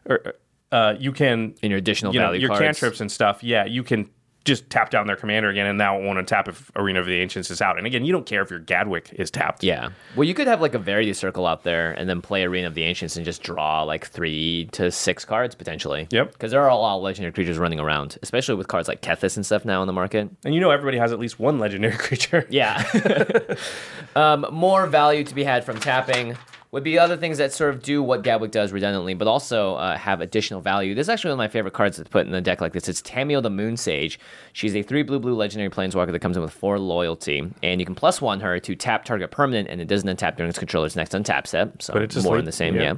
or 0.06 0.34
uh, 0.72 0.94
you 0.98 1.12
can 1.12 1.54
In 1.62 1.70
your 1.70 1.78
additional 1.78 2.12
you 2.12 2.20
know, 2.20 2.26
value 2.26 2.40
your 2.40 2.48
cards. 2.48 2.62
cantrips 2.62 3.00
and 3.00 3.10
stuff. 3.10 3.42
Yeah, 3.42 3.64
you 3.64 3.82
can 3.82 4.08
just 4.44 4.68
tap 4.68 4.90
down 4.90 5.06
their 5.06 5.16
commander 5.16 5.48
again, 5.48 5.66
and 5.66 5.78
now 5.78 5.98
it 5.98 6.04
won't 6.04 6.18
untap 6.18 6.48
if 6.48 6.70
Arena 6.76 7.00
of 7.00 7.06
the 7.06 7.14
Ancients 7.14 7.50
is 7.50 7.62
out. 7.62 7.78
And 7.78 7.86
again, 7.86 8.04
you 8.04 8.12
don't 8.12 8.26
care 8.26 8.42
if 8.42 8.50
your 8.50 8.58
Gadwick 8.58 9.10
is 9.14 9.30
tapped. 9.30 9.64
Yeah. 9.64 9.90
Well, 10.16 10.24
you 10.24 10.34
could 10.34 10.46
have 10.46 10.60
like 10.60 10.74
a 10.74 10.78
Verity 10.78 11.14
Circle 11.14 11.46
out 11.46 11.62
there 11.62 11.92
and 11.92 12.08
then 12.08 12.20
play 12.20 12.44
Arena 12.44 12.66
of 12.66 12.74
the 12.74 12.82
Ancients 12.82 13.16
and 13.16 13.24
just 13.24 13.42
draw 13.42 13.82
like 13.84 14.06
three 14.06 14.68
to 14.72 14.90
six 14.90 15.24
cards 15.24 15.54
potentially. 15.54 16.08
Yep. 16.10 16.32
Because 16.32 16.50
there 16.50 16.60
are 16.60 16.68
a 16.68 16.76
lot 16.76 16.96
of 16.96 17.02
legendary 17.02 17.32
creatures 17.32 17.56
running 17.56 17.80
around, 17.80 18.18
especially 18.22 18.54
with 18.56 18.68
cards 18.68 18.86
like 18.86 19.00
Kethis 19.00 19.36
and 19.36 19.46
stuff 19.46 19.64
now 19.64 19.82
in 19.82 19.86
the 19.86 19.92
market. 19.94 20.28
And 20.44 20.54
you 20.54 20.60
know 20.60 20.70
everybody 20.70 20.98
has 20.98 21.12
at 21.12 21.18
least 21.18 21.38
one 21.38 21.58
legendary 21.58 21.96
creature. 21.98 22.46
Yeah. 22.50 22.84
um, 24.16 24.46
more 24.52 24.86
value 24.86 25.24
to 25.24 25.34
be 25.34 25.44
had 25.44 25.64
from 25.64 25.80
tapping 25.80 26.36
would 26.74 26.82
be 26.82 26.98
other 26.98 27.16
things 27.16 27.38
that 27.38 27.52
sort 27.52 27.72
of 27.72 27.84
do 27.84 28.02
what 28.02 28.22
Gadwick 28.24 28.50
does 28.50 28.72
redundantly, 28.72 29.14
but 29.14 29.28
also 29.28 29.76
uh, 29.76 29.96
have 29.96 30.20
additional 30.20 30.60
value. 30.60 30.92
This 30.92 31.04
is 31.04 31.08
actually 31.08 31.28
one 31.28 31.34
of 31.34 31.38
my 31.38 31.46
favorite 31.46 31.72
cards 31.72 31.98
to 31.98 32.04
put 32.04 32.26
in 32.26 32.34
a 32.34 32.40
deck 32.40 32.60
like 32.60 32.72
this. 32.72 32.88
It's 32.88 33.00
Tamiyo 33.00 33.40
the 33.40 33.48
Moon 33.48 33.76
Sage. 33.76 34.18
She's 34.54 34.74
a 34.74 34.82
three 34.82 35.04
blue 35.04 35.20
blue 35.20 35.36
legendary 35.36 35.70
planeswalker 35.70 36.10
that 36.10 36.18
comes 36.18 36.36
in 36.36 36.42
with 36.42 36.52
four 36.52 36.80
loyalty, 36.80 37.48
and 37.62 37.80
you 37.80 37.86
can 37.86 37.94
plus 37.94 38.20
one 38.20 38.40
her 38.40 38.58
to 38.58 38.74
tap 38.74 39.04
target 39.04 39.30
permanent, 39.30 39.68
and 39.68 39.80
it 39.80 39.86
doesn't 39.86 40.08
untap 40.08 40.36
during 40.36 40.50
its 40.50 40.58
controller's 40.58 40.96
next 40.96 41.12
untap 41.12 41.46
step. 41.46 41.80
So 41.80 41.92
But 41.92 42.02
it's 42.02 42.20
more 42.24 42.32
like- 42.32 42.40
in 42.40 42.44
the 42.44 42.50
same, 42.50 42.74
yeah. 42.74 42.82
yeah. 42.82 42.94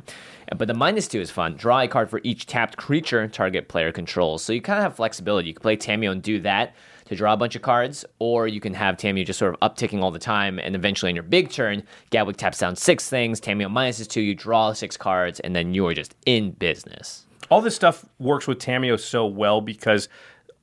But 0.56 0.68
the 0.68 0.74
minus 0.74 1.06
two 1.06 1.20
is 1.20 1.30
fun. 1.30 1.56
Draw 1.56 1.80
a 1.80 1.88
card 1.88 2.08
for 2.08 2.22
each 2.24 2.46
tapped 2.46 2.78
creature 2.78 3.28
target 3.28 3.68
player 3.68 3.92
controls. 3.92 4.42
So 4.42 4.54
you 4.54 4.62
kind 4.62 4.78
of 4.78 4.84
have 4.84 4.96
flexibility. 4.96 5.48
You 5.48 5.54
can 5.54 5.60
play 5.60 5.76
Tamiyo 5.76 6.12
and 6.12 6.22
do 6.22 6.40
that 6.40 6.74
to 7.06 7.16
draw 7.16 7.32
a 7.32 7.36
bunch 7.36 7.56
of 7.56 7.62
cards, 7.62 8.04
or 8.18 8.46
you 8.46 8.60
can 8.60 8.74
have 8.74 8.96
Tamiyo 8.96 9.24
just 9.24 9.38
sort 9.38 9.54
of 9.54 9.60
upticking 9.60 10.02
all 10.02 10.10
the 10.10 10.18
time, 10.18 10.58
and 10.58 10.74
eventually 10.74 11.10
on 11.10 11.16
your 11.16 11.22
big 11.22 11.50
turn, 11.50 11.82
Gadwick 12.10 12.36
taps 12.36 12.58
down 12.58 12.76
six 12.76 13.08
things, 13.08 13.40
Tamiyo 13.40 13.70
minuses 13.70 14.08
two, 14.08 14.20
you 14.20 14.34
draw 14.34 14.72
six 14.72 14.96
cards, 14.96 15.40
and 15.40 15.54
then 15.54 15.74
you 15.74 15.86
are 15.86 15.94
just 15.94 16.14
in 16.26 16.52
business. 16.52 17.26
All 17.50 17.60
this 17.60 17.76
stuff 17.76 18.04
works 18.18 18.46
with 18.46 18.58
Tamiyo 18.58 18.98
so 18.98 19.26
well 19.26 19.60
because 19.60 20.08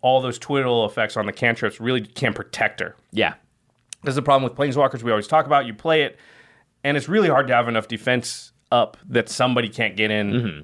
all 0.02 0.22
those 0.22 0.38
twiddle 0.38 0.86
effects 0.86 1.16
on 1.16 1.26
the 1.26 1.32
cantrips 1.32 1.80
really 1.80 2.02
can 2.02 2.34
protect 2.34 2.82
her. 2.82 2.96
Yeah. 3.12 3.36
This 4.04 4.12
is 4.12 4.16
the 4.16 4.22
problem 4.22 4.44
with 4.44 4.58
planeswalkers 4.58 5.02
we 5.02 5.12
always 5.12 5.28
talk 5.28 5.46
about. 5.46 5.66
You 5.66 5.74
play 5.74 6.04
it, 6.04 6.20
and 6.84 6.98
it's 6.98 7.08
really 7.08 7.30
hard 7.30 7.48
to 7.48 7.54
have 7.54 7.70
enough 7.70 7.88
defense 7.88 8.52
up 8.70 8.98
that 9.08 9.30
somebody 9.30 9.70
can't 9.70 9.96
get 9.96 10.12
in, 10.12 10.32
mm-hmm. 10.34 10.62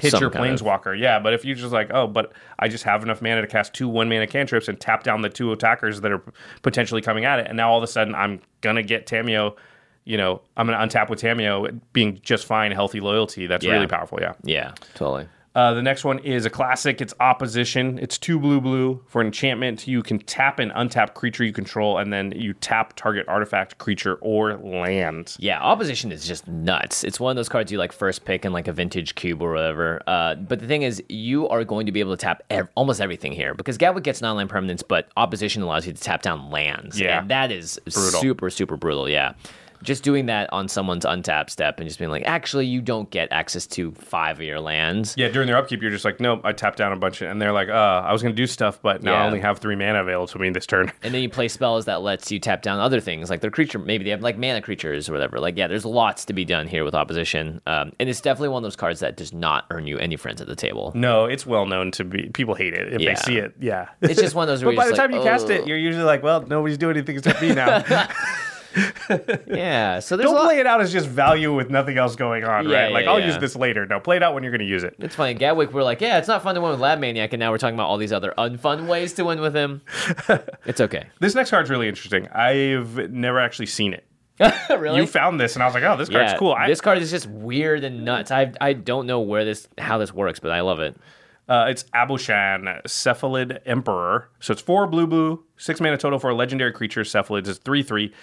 Hit. 0.00 0.10
Some 0.12 0.20
your 0.20 0.30
kind 0.30 0.52
of- 0.52 0.60
planeswalker. 0.60 0.98
Yeah, 0.98 1.18
but 1.18 1.32
if 1.34 1.44
you're 1.44 1.56
just 1.56 1.72
like, 1.72 1.90
oh, 1.92 2.06
but 2.06 2.32
I 2.58 2.68
just 2.68 2.84
have 2.84 3.02
enough 3.02 3.20
mana 3.22 3.40
to 3.42 3.46
cast 3.46 3.74
two 3.74 3.88
one 3.88 4.08
mana 4.08 4.26
cantrips 4.26 4.68
and 4.68 4.78
tap 4.80 5.02
down 5.02 5.22
the 5.22 5.28
two 5.28 5.52
attackers 5.52 6.00
that 6.00 6.10
are 6.12 6.22
potentially 6.62 7.02
coming 7.02 7.24
at 7.24 7.38
it, 7.40 7.46
and 7.48 7.56
now 7.56 7.70
all 7.70 7.78
of 7.78 7.84
a 7.84 7.86
sudden 7.86 8.14
I'm 8.14 8.40
gonna 8.60 8.82
get 8.82 9.06
Tamiyo. 9.06 9.56
You 10.04 10.16
know, 10.16 10.40
I'm 10.56 10.66
gonna 10.66 10.78
untap 10.84 11.10
with 11.10 11.20
Tamiyo 11.20 11.78
being 11.92 12.18
just 12.22 12.46
fine, 12.46 12.72
healthy 12.72 13.00
loyalty. 13.00 13.46
That's 13.46 13.64
Yeah. 13.64 13.72
really 13.72 13.86
powerful. 13.86 14.18
Yeah. 14.20 14.32
Yeah, 14.42 14.72
totally. 14.94 15.28
Uh, 15.52 15.74
the 15.74 15.82
next 15.82 16.04
one 16.04 16.20
is 16.20 16.46
a 16.46 16.50
classic. 16.50 17.00
It's 17.00 17.12
opposition. 17.18 17.98
It's 17.98 18.18
two 18.18 18.38
blue 18.38 18.60
blue 18.60 19.02
for 19.08 19.20
enchantment. 19.20 19.88
You 19.88 20.00
can 20.00 20.20
tap 20.20 20.60
an 20.60 20.70
untap 20.70 21.14
creature 21.14 21.42
you 21.44 21.52
control, 21.52 21.98
and 21.98 22.12
then 22.12 22.32
you 22.36 22.52
tap 22.54 22.94
target 22.94 23.26
artifact, 23.26 23.78
creature, 23.78 24.14
or 24.20 24.54
land. 24.58 25.34
Yeah, 25.40 25.60
opposition 25.60 26.12
is 26.12 26.24
just 26.24 26.46
nuts. 26.46 27.02
It's 27.02 27.18
one 27.18 27.30
of 27.32 27.36
those 27.36 27.48
cards 27.48 27.72
you 27.72 27.78
like 27.78 27.90
first 27.90 28.24
pick 28.24 28.44
in 28.44 28.52
like 28.52 28.68
a 28.68 28.72
vintage 28.72 29.16
cube 29.16 29.42
or 29.42 29.52
whatever. 29.54 30.00
Uh, 30.06 30.36
but 30.36 30.60
the 30.60 30.68
thing 30.68 30.82
is, 30.82 31.02
you 31.08 31.48
are 31.48 31.64
going 31.64 31.86
to 31.86 31.92
be 31.92 31.98
able 31.98 32.12
to 32.16 32.20
tap 32.22 32.44
ev- 32.50 32.68
almost 32.76 33.00
everything 33.00 33.32
here 33.32 33.52
because 33.54 33.76
Gadwick 33.76 34.04
gets 34.04 34.20
non-land 34.22 34.50
permanents, 34.50 34.84
but 34.86 35.08
opposition 35.16 35.62
allows 35.62 35.84
you 35.84 35.92
to 35.92 36.00
tap 36.00 36.22
down 36.22 36.50
lands. 36.50 37.00
Yeah. 37.00 37.20
and 37.22 37.30
that 37.30 37.50
is 37.50 37.80
Brutal. 37.86 38.20
super 38.20 38.50
super 38.50 38.76
brutal. 38.76 39.08
Yeah. 39.08 39.32
Just 39.82 40.02
doing 40.02 40.26
that 40.26 40.52
on 40.52 40.68
someone's 40.68 41.04
untap 41.04 41.50
step 41.50 41.80
and 41.80 41.88
just 41.88 41.98
being 41.98 42.10
like, 42.10 42.22
actually, 42.26 42.66
you 42.66 42.80
don't 42.80 43.08
get 43.10 43.28
access 43.32 43.66
to 43.68 43.92
five 43.92 44.36
of 44.38 44.42
your 44.42 44.60
lands. 44.60 45.14
Yeah, 45.16 45.28
during 45.28 45.46
their 45.46 45.56
upkeep, 45.56 45.80
you're 45.82 45.90
just 45.90 46.04
like, 46.04 46.20
nope, 46.20 46.40
I 46.44 46.52
tapped 46.52 46.78
down 46.78 46.92
a 46.92 46.96
bunch, 46.96 47.22
of, 47.22 47.30
and 47.30 47.40
they're 47.40 47.52
like, 47.52 47.68
uh, 47.68 47.72
I 48.04 48.12
was 48.12 48.22
gonna 48.22 48.34
do 48.34 48.46
stuff, 48.46 48.80
but 48.82 49.02
now 49.02 49.14
I 49.14 49.26
only 49.26 49.40
have 49.40 49.58
three 49.58 49.76
mana 49.76 50.02
available 50.02 50.26
to 50.28 50.38
me 50.38 50.50
this 50.50 50.66
turn. 50.66 50.92
And 51.02 51.14
then 51.14 51.22
you 51.22 51.28
play 51.28 51.48
spells 51.48 51.86
that 51.86 52.02
lets 52.02 52.30
you 52.30 52.38
tap 52.38 52.62
down 52.62 52.78
other 52.80 53.00
things, 53.00 53.30
like 53.30 53.40
their 53.40 53.50
creature. 53.50 53.78
Maybe 53.78 54.04
they 54.04 54.10
have 54.10 54.22
like 54.22 54.36
mana 54.38 54.60
creatures 54.62 55.08
or 55.08 55.12
whatever. 55.12 55.38
Like, 55.40 55.56
yeah, 55.56 55.66
there's 55.66 55.84
lots 55.84 56.24
to 56.26 56.32
be 56.32 56.44
done 56.44 56.66
here 56.68 56.84
with 56.84 56.94
opposition. 56.94 57.60
Um, 57.66 57.92
and 57.98 58.08
it's 58.08 58.20
definitely 58.20 58.48
one 58.50 58.62
of 58.62 58.64
those 58.64 58.76
cards 58.76 59.00
that 59.00 59.16
does 59.16 59.32
not 59.32 59.64
earn 59.70 59.86
you 59.86 59.98
any 59.98 60.16
friends 60.16 60.40
at 60.40 60.46
the 60.46 60.56
table. 60.56 60.92
No, 60.94 61.24
it's 61.24 61.46
well 61.46 61.66
known 61.66 61.90
to 61.92 62.04
be. 62.04 62.28
People 62.30 62.54
hate 62.54 62.74
it 62.74 62.92
if 62.92 63.00
Yeah. 63.00 63.10
they 63.10 63.14
see 63.16 63.38
it. 63.38 63.54
Yeah, 63.60 63.88
It's 64.02 64.20
just 64.20 64.34
one 64.34 64.48
of 64.48 64.48
those. 64.48 64.62
But 64.70 64.76
by 64.76 64.88
the 64.88 64.94
time 64.94 65.10
like, 65.10 65.20
you 65.22 65.24
cast 65.28 65.46
"Oh." 65.46 65.52
it, 65.54 65.66
you're 65.66 65.78
usually 65.78 66.04
like, 66.04 66.22
well, 66.22 66.42
nobody's 66.42 66.78
doing 66.78 66.96
anything 66.96 67.16
except 67.16 67.40
me 67.42 67.54
now. 67.54 67.82
yeah. 69.46 69.98
So 70.00 70.16
there's 70.16 70.30
Don't 70.30 70.44
play 70.44 70.58
it 70.58 70.66
out 70.66 70.80
as 70.80 70.92
just 70.92 71.08
value 71.08 71.54
with 71.54 71.70
nothing 71.70 71.98
else 71.98 72.16
going 72.16 72.44
on, 72.44 72.68
Yeah, 72.68 72.84
right? 72.84 72.92
Like, 72.92 73.04
yeah, 73.04 73.10
I'll 73.10 73.20
yeah. 73.20 73.26
use 73.26 73.38
this 73.38 73.56
later. 73.56 73.86
No, 73.86 74.00
play 74.00 74.16
it 74.16 74.22
out 74.22 74.34
when 74.34 74.42
you're 74.42 74.52
gonna 74.52 74.64
use 74.64 74.84
it. 74.84 74.94
It's 74.98 75.14
funny. 75.14 75.34
Gadwick, 75.34 75.72
we're 75.72 75.82
like, 75.82 76.00
yeah, 76.00 76.18
it's 76.18 76.28
not 76.28 76.42
fun 76.42 76.54
to 76.54 76.60
win 76.60 76.70
with 76.70 76.80
Lab 76.80 76.98
Maniac, 76.98 77.32
and 77.32 77.40
now 77.40 77.50
we're 77.50 77.58
talking 77.58 77.74
about 77.74 77.88
all 77.88 77.98
these 77.98 78.12
other 78.12 78.32
unfun 78.38 78.86
ways 78.86 79.12
to 79.14 79.24
win 79.24 79.40
with 79.40 79.54
him. 79.54 79.82
it's 80.66 80.80
okay. 80.80 81.06
This 81.20 81.34
next 81.34 81.50
card's 81.50 81.70
really 81.70 81.88
interesting. 81.88 82.28
I've 82.28 83.10
never 83.10 83.40
actually 83.40 83.66
seen 83.66 83.92
it. 83.94 84.06
really? 84.70 85.00
You 85.00 85.06
found 85.06 85.38
this, 85.38 85.54
and 85.54 85.62
I 85.62 85.66
was 85.66 85.74
like, 85.74 85.84
oh, 85.84 85.96
this 85.96 86.08
card's 86.08 86.34
cool. 86.38 86.52
I, 86.52 86.66
this 86.66 86.80
card 86.80 86.98
is 86.98 87.10
just 87.10 87.26
weird 87.26 87.84
and 87.84 88.04
nuts. 88.04 88.30
I 88.30 88.52
I 88.60 88.72
don't 88.72 89.06
know 89.06 89.20
where 89.20 89.44
this 89.44 89.68
how 89.76 89.98
this 89.98 90.14
works, 90.14 90.40
but 90.40 90.50
I 90.50 90.60
love 90.60 90.80
it. 90.80 90.96
Uh, 91.48 91.66
it's 91.68 91.84
Aboshan, 91.94 92.80
Cephalid 92.84 93.60
Emperor. 93.66 94.28
So 94.38 94.52
it's 94.52 94.62
four 94.62 94.86
blue 94.86 95.06
blue, 95.06 95.44
six 95.56 95.80
mana 95.80 95.98
total 95.98 96.18
for 96.18 96.30
a 96.30 96.34
legendary 96.34 96.72
creature. 96.72 97.02
Cephalids 97.02 97.48
is 97.48 97.58
three 97.58 97.82
three. 97.82 98.14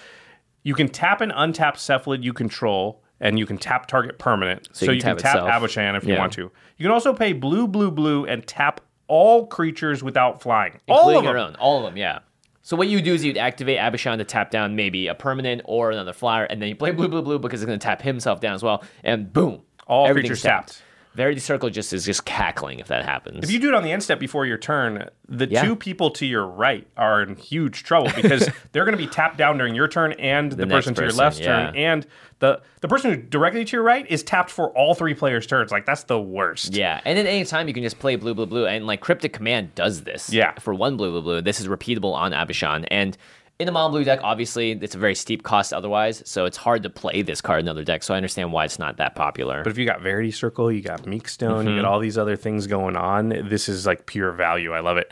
You 0.64 0.74
can 0.74 0.90
tap 0.90 1.22
an 1.22 1.32
untap 1.32 1.76
Cephalid 1.76 2.24
you 2.24 2.34
control, 2.34 3.02
and 3.20 3.40
you 3.40 3.46
can 3.46 3.58
tap 3.58 3.88
target 3.88 4.20
permanent. 4.20 4.68
So, 4.74 4.86
you 4.86 4.94
you 4.94 5.02
can 5.02 5.16
can 5.16 5.24
tap 5.24 5.34
tap 5.34 5.44
itself. 5.46 5.64
Aboshan 5.64 5.98
if 5.98 6.06
you 6.06 6.16
want 6.16 6.34
to. 6.34 6.52
You 6.78 6.84
can 6.84 6.92
also 6.92 7.14
pay 7.14 7.34
blue 7.34 7.68
blue 7.68 7.92
blue 7.92 8.26
and 8.26 8.46
tap 8.46 8.82
all 9.08 9.48
creatures 9.48 10.04
without 10.04 10.42
flying. 10.42 10.80
all 10.88 11.18
of 11.18 11.24
your 11.24 11.34
them. 11.34 11.48
own, 11.48 11.56
all 11.56 11.80
of 11.80 11.86
them, 11.86 11.98
yeah. 11.98 12.20
So 12.62 12.76
what 12.76 12.90
you 12.90 13.02
do 13.02 13.14
is 13.14 13.24
you'd 13.24 13.38
activate 13.38 13.80
Aboshan 13.80 14.18
to 14.18 14.26
tap 14.26 14.52
down 14.52 14.76
maybe 14.76 15.08
a 15.08 15.16
permanent 15.16 15.62
or 15.64 15.92
another 15.92 16.12
flyer, 16.12 16.44
and 16.44 16.62
then 16.62 16.68
you 16.68 16.76
play 16.76 16.92
blue, 16.92 17.08
blue, 17.08 17.22
blue 17.22 17.40
because 17.40 17.62
it's 17.62 17.66
going 17.68 17.80
to 17.80 17.84
tap 17.84 18.02
himself 18.02 18.42
down 18.42 18.56
as 18.56 18.62
well, 18.62 18.84
and 19.06 19.32
boom, 19.32 19.62
All 19.88 20.12
creatures 20.12 20.42
tapped. 20.42 20.84
Verity 21.18 21.40
Circle 21.40 21.72
just 21.72 21.94
is 21.94 22.06
just 22.06 22.26
cackling 22.26 22.78
if 22.78 22.88
that 22.90 23.04
happens. 23.04 23.44
If 23.44 23.50
you 23.50 23.58
do 23.60 23.70
it 23.70 23.74
on 23.74 23.82
the 23.82 23.92
end 23.92 24.04
step 24.04 24.20
before 24.20 24.46
your 24.46 24.60
turn, 24.60 25.10
the 25.28 25.48
Yeah. 25.50 25.64
two 25.66 25.76
people 25.76 26.12
to 26.12 26.28
your 26.28 26.46
right 26.46 26.86
are 26.96 27.24
in 27.24 27.36
huge 27.36 27.84
trouble 27.84 28.12
because 28.16 28.48
they're 28.72 28.86
going 28.86 28.96
to 28.96 29.04
be 29.04 29.08
tapped 29.10 29.36
down 29.36 29.58
during 29.58 29.74
your 29.74 29.88
turn 29.88 30.14
and 30.14 30.52
the, 30.52 30.68
next 30.68 30.86
person 30.86 30.94
to 30.94 31.02
your 31.02 31.12
left 31.12 31.40
yeah. 31.40 31.46
turn, 31.46 31.76
and 31.76 32.06
the 32.38 32.62
the 32.82 32.88
person 32.88 33.12
who 33.12 33.18
directly 33.18 33.66
to 33.66 33.76
your 33.76 33.82
right 33.82 34.06
is 34.12 34.22
tapped 34.22 34.52
for 34.52 34.70
all 34.78 34.94
three 34.94 35.16
players' 35.16 35.48
turns. 35.48 35.72
Like 35.72 35.88
that's 35.88 36.04
the 36.04 36.22
worst. 36.22 36.76
yeah, 36.76 37.02
and 37.04 37.18
at 37.18 37.26
any 37.26 37.46
time 37.46 37.68
you 37.68 37.74
can 37.74 37.82
just 37.82 37.98
play 37.98 38.16
blue, 38.16 38.36
blue, 38.36 38.46
blue, 38.46 38.68
and 38.68 38.86
like 38.86 39.02
Cryptic 39.02 39.34
Command 39.34 39.74
does 39.74 40.04
this. 40.04 40.30
Yeah. 40.32 40.54
For 40.60 40.72
one 40.72 40.98
blue, 40.98 41.10
blue, 41.10 41.24
blue, 41.24 41.42
this 41.42 41.60
is 41.60 41.68
repeatable 41.68 42.14
on 42.14 42.32
Aboshan, 42.32 42.86
and 42.92 43.18
in 43.60 43.66
the 43.66 43.72
mono 43.72 43.90
blue 43.90 44.04
deck, 44.04 44.20
obviously 44.24 44.72
it's 44.72 44.94
a 44.94 45.00
very 45.00 45.16
steep 45.16 45.42
cost 45.44 45.74
otherwise, 45.74 46.22
so 46.26 46.46
it's 46.46 46.58
hard 46.58 46.84
to 46.84 46.90
play 46.90 47.22
this 47.24 47.42
card 47.42 47.60
in 47.62 47.68
other 47.68 47.84
decks. 47.84 48.06
So 48.06 48.14
I 48.14 48.18
understand 48.18 48.52
why 48.54 48.66
it's 48.66 48.78
not 48.78 48.98
that 48.98 49.16
popular. 49.16 49.64
But 49.64 49.72
if 49.72 49.78
you 49.78 49.86
got 49.86 50.02
Verity 50.02 50.32
Circle, 50.32 50.72
you 50.72 50.82
got 50.82 51.08
Meekstone, 51.08 51.66
you 51.66 51.72
Mm-hmm. 51.72 51.82
got 51.82 51.92
all 51.92 52.00
these 52.00 52.18
other 52.18 52.36
things 52.36 52.68
going 52.68 52.96
on. 52.96 53.30
This 53.30 53.68
is 53.68 53.86
like 53.88 54.06
pure 54.06 54.32
value. 54.32 54.74
I 54.74 54.80
love 54.82 54.98
it. 54.98 55.12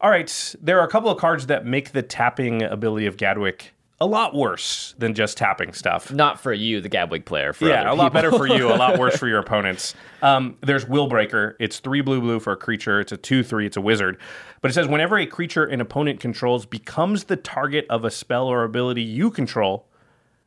All 0.00 0.10
right, 0.10 0.54
there 0.60 0.80
are 0.80 0.84
a 0.86 0.90
couple 0.90 1.10
of 1.10 1.18
cards 1.18 1.46
that 1.46 1.64
make 1.66 1.92
the 1.92 2.02
tapping 2.02 2.62
ability 2.62 3.06
of 3.06 3.16
Gadwick 3.18 3.72
a 4.00 4.06
lot 4.06 4.34
worse 4.34 4.94
than 4.98 5.14
just 5.14 5.36
tapping 5.36 5.72
stuff. 5.74 6.10
not 6.10 6.40
for 6.40 6.52
you, 6.52 6.80
the 6.80 6.88
Gadwick 6.88 7.26
player. 7.26 7.52
For 7.52 7.68
yeah, 7.68 7.92
a 7.92 7.94
lot 7.94 8.12
better 8.12 8.32
for 8.32 8.46
you, 8.46 8.72
a 8.72 8.76
lot 8.76 8.98
worse 8.98 9.16
for 9.18 9.28
your 9.28 9.38
opponents. 9.38 9.94
Um, 10.22 10.56
there's 10.62 10.86
Willbreaker. 10.86 11.54
It's 11.60 11.80
three 11.80 12.00
blue 12.00 12.20
blue 12.20 12.40
for 12.40 12.52
a 12.52 12.56
creature. 12.56 13.00
It's 13.00 13.12
a 13.12 13.16
two 13.16 13.42
three. 13.42 13.66
It's 13.66 13.76
a 13.76 13.80
wizard. 13.80 14.18
But 14.62 14.70
it 14.70 14.74
says 14.74 14.88
whenever 14.88 15.18
a 15.18 15.26
creature 15.26 15.64
an 15.64 15.80
opponent 15.80 16.20
controls 16.20 16.66
becomes 16.66 17.24
the 17.24 17.36
target 17.36 17.86
of 17.90 18.04
a 18.04 18.10
spell 18.10 18.46
or 18.46 18.64
ability 18.64 19.02
you 19.02 19.30
control. 19.30 19.86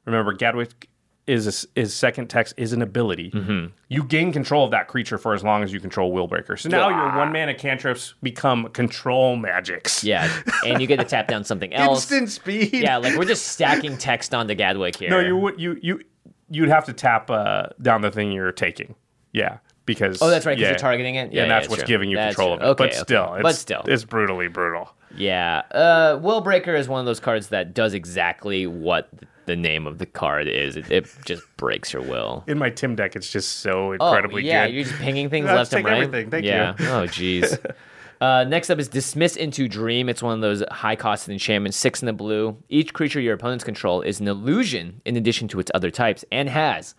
Remember, 0.06 0.34
Gadwick 0.34 0.89
is 1.26 1.65
a, 1.76 1.80
is 1.80 1.93
second 1.93 2.28
text 2.30 2.53
is 2.57 2.74
an 2.74 2.82
ability. 2.82 3.32
Mm-hmm. 3.32 3.67
You 3.88 4.03
gain 4.03 4.34
control 4.34 4.65
of 4.65 4.71
that 4.71 4.88
creature 4.88 5.17
for 5.17 5.34
as 5.34 5.43
long 5.43 5.63
as 5.63 5.71
you 5.71 5.80
control 5.80 6.11
Willbreaker. 6.13 6.59
So 6.59 6.67
now 6.69 6.89
your 6.89 7.17
one 7.17 7.32
mana 7.32 7.53
cantrips 7.53 8.13
become 8.21 8.67
control 8.69 9.36
magics. 9.38 10.03
Yeah, 10.03 10.30
and 10.65 10.82
you 10.82 10.88
get 10.88 10.97
to 10.99 11.05
tap 11.05 11.28
down 11.28 11.43
something 11.43 11.74
else. 11.76 12.11
Instant 12.11 12.30
speed. 12.30 12.74
Yeah, 12.74 12.97
like 12.97 13.17
we're 13.17 13.26
just 13.26 13.47
stacking 13.49 13.97
text 13.97 14.34
onto 14.34 14.53
Gadwick 14.55 14.97
here. 14.97 15.09
No, 15.09 15.19
you 15.19 15.38
would 15.38 15.59
you 15.59 15.78
you 15.82 16.01
you'd 16.49 16.69
have 16.69 16.86
to 16.86 16.93
tap 16.93 17.30
uh, 17.30 17.67
down 17.82 18.01
the 18.01 18.11
thing 18.11 18.32
you're 18.32 18.51
taking. 18.51 18.95
Yeah, 19.32 19.57
because 19.86 20.21
Oh, 20.21 20.30
that's 20.30 20.45
right, 20.45 20.55
'cause 20.55 20.61
yeah. 20.61 20.69
you're 20.69 20.78
targeting 20.78 21.15
it? 21.15 21.32
Yeah, 21.32 21.43
and 21.43 21.51
that's 21.51 21.65
it's 21.65 21.69
what's 21.71 21.82
true. 21.84 21.88
giving 21.88 22.09
you 22.09 22.17
That's 22.17 22.36
control 22.36 22.53
of 22.55 22.61
it. 22.61 22.65
Okay, 22.65 22.84
but 22.84 22.89
okay. 22.91 22.99
still, 22.99 23.34
it's, 23.36 23.43
But 23.43 23.55
still. 23.55 23.82
it's 23.88 24.03
brutally 24.03 24.47
brutal. 24.49 24.93
Yeah, 25.15 25.61
uh, 25.71 26.17
Willbreaker 26.19 26.78
is 26.78 26.88
one 26.89 26.99
of 26.99 27.05
those 27.05 27.19
cards 27.19 27.47
that 27.49 27.74
does 27.74 27.93
exactly 27.93 28.67
what 28.67 29.09
the 29.46 29.56
name 29.56 29.88
of 29.88 29.98
the 29.98 30.06
card 30.06 30.48
is. 30.48 30.76
It, 30.76 30.89
it 30.91 31.08
just 31.26 31.44
breaks 31.58 31.94
your 31.94 32.02
will. 32.02 32.44
In 32.48 32.58
my 32.58 32.70
Tim 32.70 32.96
deck, 32.96 33.16
it's 33.16 33.32
just 33.32 33.60
so 33.60 33.91
incredibly 33.94 33.98
Oh, 34.02 34.08
incredibly 34.16 34.44
yeah, 34.48 34.66
good. 34.68 34.76
you're 34.76 34.84
just 34.86 34.96
pinging 35.00 35.30
things 35.30 35.46
No, 35.48 35.56
left 35.56 35.74
and 35.74 35.80
take 35.84 35.91
right. 35.91 36.04
everything. 36.04 36.30
Thank 36.32 36.46
yeah. 36.46 36.76
you. 36.80 36.86
Oh, 36.88 37.06
jeez. 37.08 37.74
Uh, 38.22 38.46
next 38.46 38.70
up 38.70 38.80
is 38.80 38.88
Dismiss 38.88 39.36
into 39.36 39.68
Dream. 39.68 40.08
It's 40.08 40.24
one 40.24 40.34
of 40.36 40.39
those 40.39 40.64
high 40.72 40.96
costed 40.96 41.28
enchantments, 41.34 41.76
six 41.76 42.02
in 42.02 42.06
the 42.06 42.14
blue. 42.14 42.56
Each 42.70 42.94
creature 42.94 43.20
your 43.20 43.34
opponents 43.34 43.66
control 43.66 44.02
is 44.02 44.22
an 44.22 44.30
illusion 44.30 45.02
in 45.04 45.18
addition 45.18 45.50
to 45.50 45.60
its 45.60 45.70
other 45.76 45.91
types 45.91 46.24
and 46.32 46.48
has, 46.48 46.96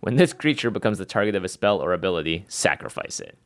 when 0.00 0.14
this 0.14 0.32
creature 0.32 0.70
becomes 0.70 0.98
the 0.98 1.04
target 1.04 1.34
of 1.34 1.42
a 1.42 1.48
spell 1.48 1.78
or 1.82 1.94
ability, 1.94 2.44
sacrifice 2.46 3.18
it. 3.18 3.36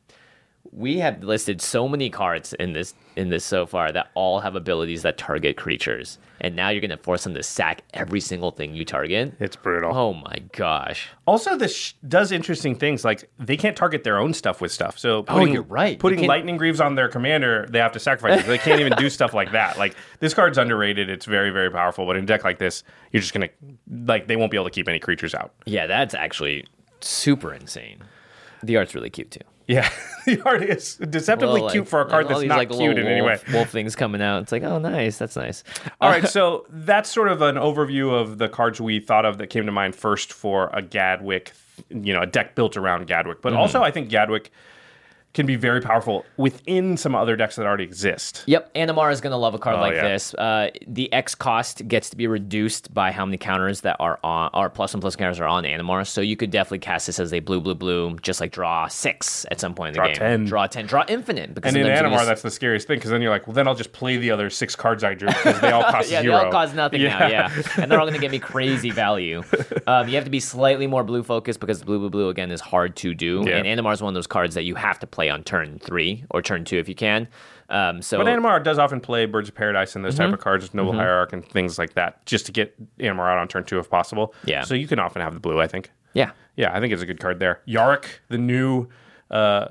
We 0.75 0.97
have 0.97 1.23
listed 1.23 1.61
so 1.61 1.87
many 1.87 2.09
cards 2.09 2.53
in 2.53 2.73
this 2.73 2.95
in 3.15 3.29
this 3.29 3.45
so 3.45 3.67
far 3.67 3.91
that 3.91 4.09
all 4.15 4.39
have 4.39 4.55
abilities 4.55 5.03
that 5.03 5.19
target 5.19 5.55
creatures, 5.55 6.17
and 6.41 6.55
now 6.55 6.69
you're 6.69 6.81
gonna 6.81 6.97
force 6.97 7.23
them 7.23 7.35
to 7.35 7.43
sack 7.43 7.83
every 7.93 8.19
single 8.19 8.49
thing 8.49 8.73
you 8.73 8.83
target. 8.83 9.35
It's 9.39 9.55
brutal. 9.55 9.95
Oh 9.95 10.13
my 10.13 10.41
gosh! 10.51 11.09
Also, 11.27 11.55
this 11.55 11.75
sh- 11.75 11.93
does 12.07 12.31
interesting 12.31 12.73
things. 12.73 13.05
Like 13.05 13.29
they 13.37 13.55
can't 13.55 13.77
target 13.77 14.03
their 14.03 14.17
own 14.17 14.33
stuff 14.33 14.61
with 14.61 14.71
stuff. 14.71 14.97
So 14.97 15.17
oh, 15.19 15.23
putting, 15.23 15.49
Oh, 15.49 15.51
you're 15.53 15.61
right. 15.61 15.99
Putting 15.99 16.25
lightning 16.25 16.57
greaves 16.57 16.81
on 16.81 16.95
their 16.95 17.07
commander, 17.07 17.67
they 17.69 17.77
have 17.77 17.91
to 17.91 17.99
sacrifice. 17.99 18.39
it. 18.39 18.47
They 18.47 18.57
can't 18.57 18.79
even 18.79 18.93
do 18.97 19.11
stuff 19.11 19.35
like 19.35 19.51
that. 19.51 19.77
Like 19.77 19.95
this 20.21 20.33
card's 20.33 20.57
underrated. 20.57 21.07
It's 21.07 21.25
very 21.25 21.51
very 21.51 21.69
powerful. 21.69 22.07
But 22.07 22.15
in 22.17 22.23
a 22.23 22.27
deck 22.27 22.43
like 22.43 22.57
this, 22.57 22.83
you're 23.11 23.21
just 23.21 23.33
gonna 23.33 23.49
like 24.07 24.25
they 24.25 24.35
won't 24.37 24.49
be 24.49 24.57
able 24.57 24.65
to 24.65 24.71
keep 24.71 24.87
any 24.87 24.99
creatures 24.99 25.35
out. 25.35 25.53
Yeah, 25.65 25.85
that's 25.85 26.15
actually 26.15 26.65
super 26.99 27.53
insane. 27.53 27.99
The 28.63 28.77
art's 28.77 28.95
really 28.95 29.11
cute 29.11 29.29
too. 29.29 29.41
Yeah, 29.67 29.89
the 30.25 30.41
art 30.41 30.63
is 30.63 30.95
deceptively 30.95 31.55
Little, 31.55 31.69
cute 31.69 31.87
for 31.87 32.01
a 32.01 32.05
card 32.05 32.27
that's 32.27 32.41
these, 32.41 32.49
not 32.49 32.57
like, 32.57 32.69
cute 32.69 32.97
in 32.97 33.07
any 33.07 33.21
way. 33.21 33.39
wolf, 33.45 33.53
Wolf 33.53 33.69
things 33.69 33.95
coming 33.95 34.21
out. 34.21 34.43
It's 34.43 34.51
like, 34.51 34.63
oh, 34.63 34.79
nice. 34.79 35.17
That's 35.17 35.35
nice. 35.35 35.63
All 36.01 36.09
right, 36.09 36.27
so 36.29 36.65
that's 36.69 37.09
sort 37.09 37.29
of 37.29 37.41
an 37.41 37.55
overview 37.55 38.13
of 38.13 38.37
the 38.37 38.49
cards 38.49 38.81
we 38.81 38.99
thought 38.99 39.25
of 39.25 39.37
that 39.37 39.47
came 39.47 39.65
to 39.65 39.71
mind 39.71 39.95
first 39.95 40.33
for 40.33 40.69
a 40.73 40.81
Gadwick, 40.81 41.53
you 41.89 42.13
know, 42.13 42.21
a 42.21 42.25
deck 42.25 42.55
built 42.55 42.77
around 42.77 43.07
Gadwick. 43.07 43.41
But 43.41 43.53
mm-hmm. 43.53 43.61
also, 43.61 43.81
I 43.81 43.91
think 43.91 44.09
Gadwick 44.09 44.51
can 45.33 45.45
be 45.45 45.55
very 45.55 45.81
powerful 45.81 46.23
within 46.37 46.95
some 46.97 47.15
other 47.15 47.35
decks 47.35 47.55
that 47.55 47.65
already 47.65 47.83
exist. 47.83 48.43
Yep, 48.45 48.73
Animar 48.75 49.11
is 49.11 49.19
going 49.21 49.31
to 49.31 49.37
love 49.37 49.53
a 49.55 49.59
card 49.59 49.77
Oh, 49.77 49.81
like 49.81 49.95
yeah. 49.95 50.07
this. 50.07 50.33
Uh, 50.35 50.69
the 50.87 51.11
X 51.11 51.33
cost 51.35 51.87
gets 51.87 52.09
to 52.11 52.17
be 52.17 52.27
reduced 52.27 52.93
by 52.93 53.11
how 53.11 53.25
many 53.25 53.37
counters 53.37 53.81
that 53.81 53.97
are 53.99 54.19
on, 54.23 54.51
or 54.53 54.69
plus 54.69 54.93
and 54.93 55.01
plus 55.01 55.15
counters 55.15 55.39
are 55.39 55.47
on 55.47 55.63
Animar. 55.63 56.05
So 56.05 56.21
you 56.21 56.35
could 56.35 56.51
definitely 56.51 56.79
cast 56.79 57.07
this 57.07 57.19
as 57.19 57.33
a 57.33 57.39
blue, 57.39 57.59
blue, 57.61 57.73
blue, 57.75 58.15
just 58.21 58.39
like 58.41 58.51
draw 58.51 58.87
six 58.87 59.45
at 59.49 59.59
some 59.59 59.73
point 59.73 59.89
in 59.89 59.93
the 59.93 59.97
Draw 59.97 60.07
game. 60.07 60.15
10. 60.15 60.45
Draw 60.45 60.67
10, 60.67 60.85
draw 60.85 61.03
infinite. 61.07 61.53
Because 61.55 61.73
And 61.75 61.83
in 61.83 61.87
Animar, 61.87 62.11
just- 62.13 62.27
that's 62.27 62.41
the 62.43 62.51
scariest 62.51 62.85
thing 62.87 62.97
because 62.97 63.09
then 63.11 63.21
you're 63.21 63.31
like, 63.31 63.47
well, 63.47 63.53
then 63.55 63.67
I'll 63.67 63.75
just 63.75 63.91
play 63.91 64.17
the 64.17 64.29
other 64.31 64.49
six 64.49 64.75
cards 64.75 65.03
I 65.03 65.15
drew 65.15 65.29
because 65.29 65.59
they 65.61 65.71
all 65.71 65.83
cost 65.91 66.11
yeah, 66.11 66.21
zero. 66.21 66.37
they 66.37 66.45
all 66.45 66.51
cost 66.51 66.75
nothing 66.75 67.01
now. 67.03 67.27
Yeah, 67.27 67.51
and 67.77 67.91
they're 67.91 67.99
all 67.99 68.05
going 68.05 68.13
to 68.15 68.21
give 68.21 68.31
me 68.31 68.39
crazy 68.39 68.91
value. 68.91 69.41
Um, 69.85 70.07
you 70.07 70.15
have 70.15 70.23
to 70.23 70.29
be 70.29 70.39
slightly 70.39 70.87
more 70.87 71.03
blue 71.03 71.23
focused 71.23 71.59
because 71.59 71.83
blue, 71.83 71.99
blue, 71.99 72.09
blue 72.09 72.29
again 72.29 72.51
is 72.51 72.61
hard 72.61 72.95
to 72.97 73.13
do. 73.13 73.43
Yeah. 73.45 73.57
And 73.57 73.67
Animar 73.67 73.91
is 73.91 74.01
one 74.01 74.09
of 74.09 74.13
those 74.13 74.27
cards 74.27 74.55
that 74.55 74.63
you 74.63 74.75
have 74.75 74.97
to 74.99 75.07
play 75.07 75.22
on 75.29 75.43
turn 75.43 75.79
three 75.79 76.25
or 76.31 76.41
turn 76.41 76.65
two 76.65 76.77
if 76.77 76.87
you 76.89 76.95
can. 76.95 77.27
Um, 77.69 78.01
so 78.01 78.17
But 78.17 78.27
Animar 78.27 78.63
does 78.63 78.77
often 78.77 78.99
play 78.99 79.25
Birds 79.25 79.49
of 79.49 79.55
Paradise 79.55 79.95
and 79.95 80.03
those 80.05 80.13
Mm-hmm. 80.15 80.23
type 80.25 80.33
of 80.33 80.39
cards, 80.39 80.73
Noble 80.73 80.93
Hierarch 80.93 81.33
and 81.33 81.43
things 81.45 81.77
like 81.79 81.93
that, 81.93 82.25
just 82.25 82.45
to 82.47 82.51
get 82.51 82.75
Animar 82.99 83.31
out 83.31 83.37
on 83.37 83.47
turn 83.47 83.63
two 83.63 83.79
if 83.79 83.89
possible. 83.89 84.33
Yeah. 84.45 84.63
So 84.63 84.75
you 84.75 84.87
can 84.87 84.99
often 84.99 85.21
have 85.21 85.33
the 85.33 85.39
blue, 85.39 85.59
I 85.59 85.67
think. 85.67 85.89
yeah, 86.13 86.31
Yeah, 86.55 86.75
I 86.75 86.79
think 86.79 86.93
it's 86.93 87.01
a 87.01 87.05
good 87.05 87.19
card 87.19 87.39
there. 87.39 87.61
Yarok, 87.67 88.05
the 88.29 88.37
new 88.37 88.87
uh, 89.31 89.69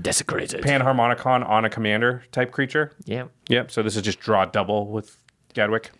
desecrated. 0.00 0.62
Panharmonicon 0.62 1.46
on 1.48 1.64
a 1.64 1.70
commander 1.70 2.22
type 2.32 2.50
creature. 2.52 2.92
yeah, 3.04 3.24
Yep. 3.48 3.70
So 3.70 3.82
this 3.82 3.96
is 3.96 4.02
just 4.02 4.20
draw 4.20 4.44
double 4.44 4.86
with 4.86 5.16
Gadwick. 5.54 5.90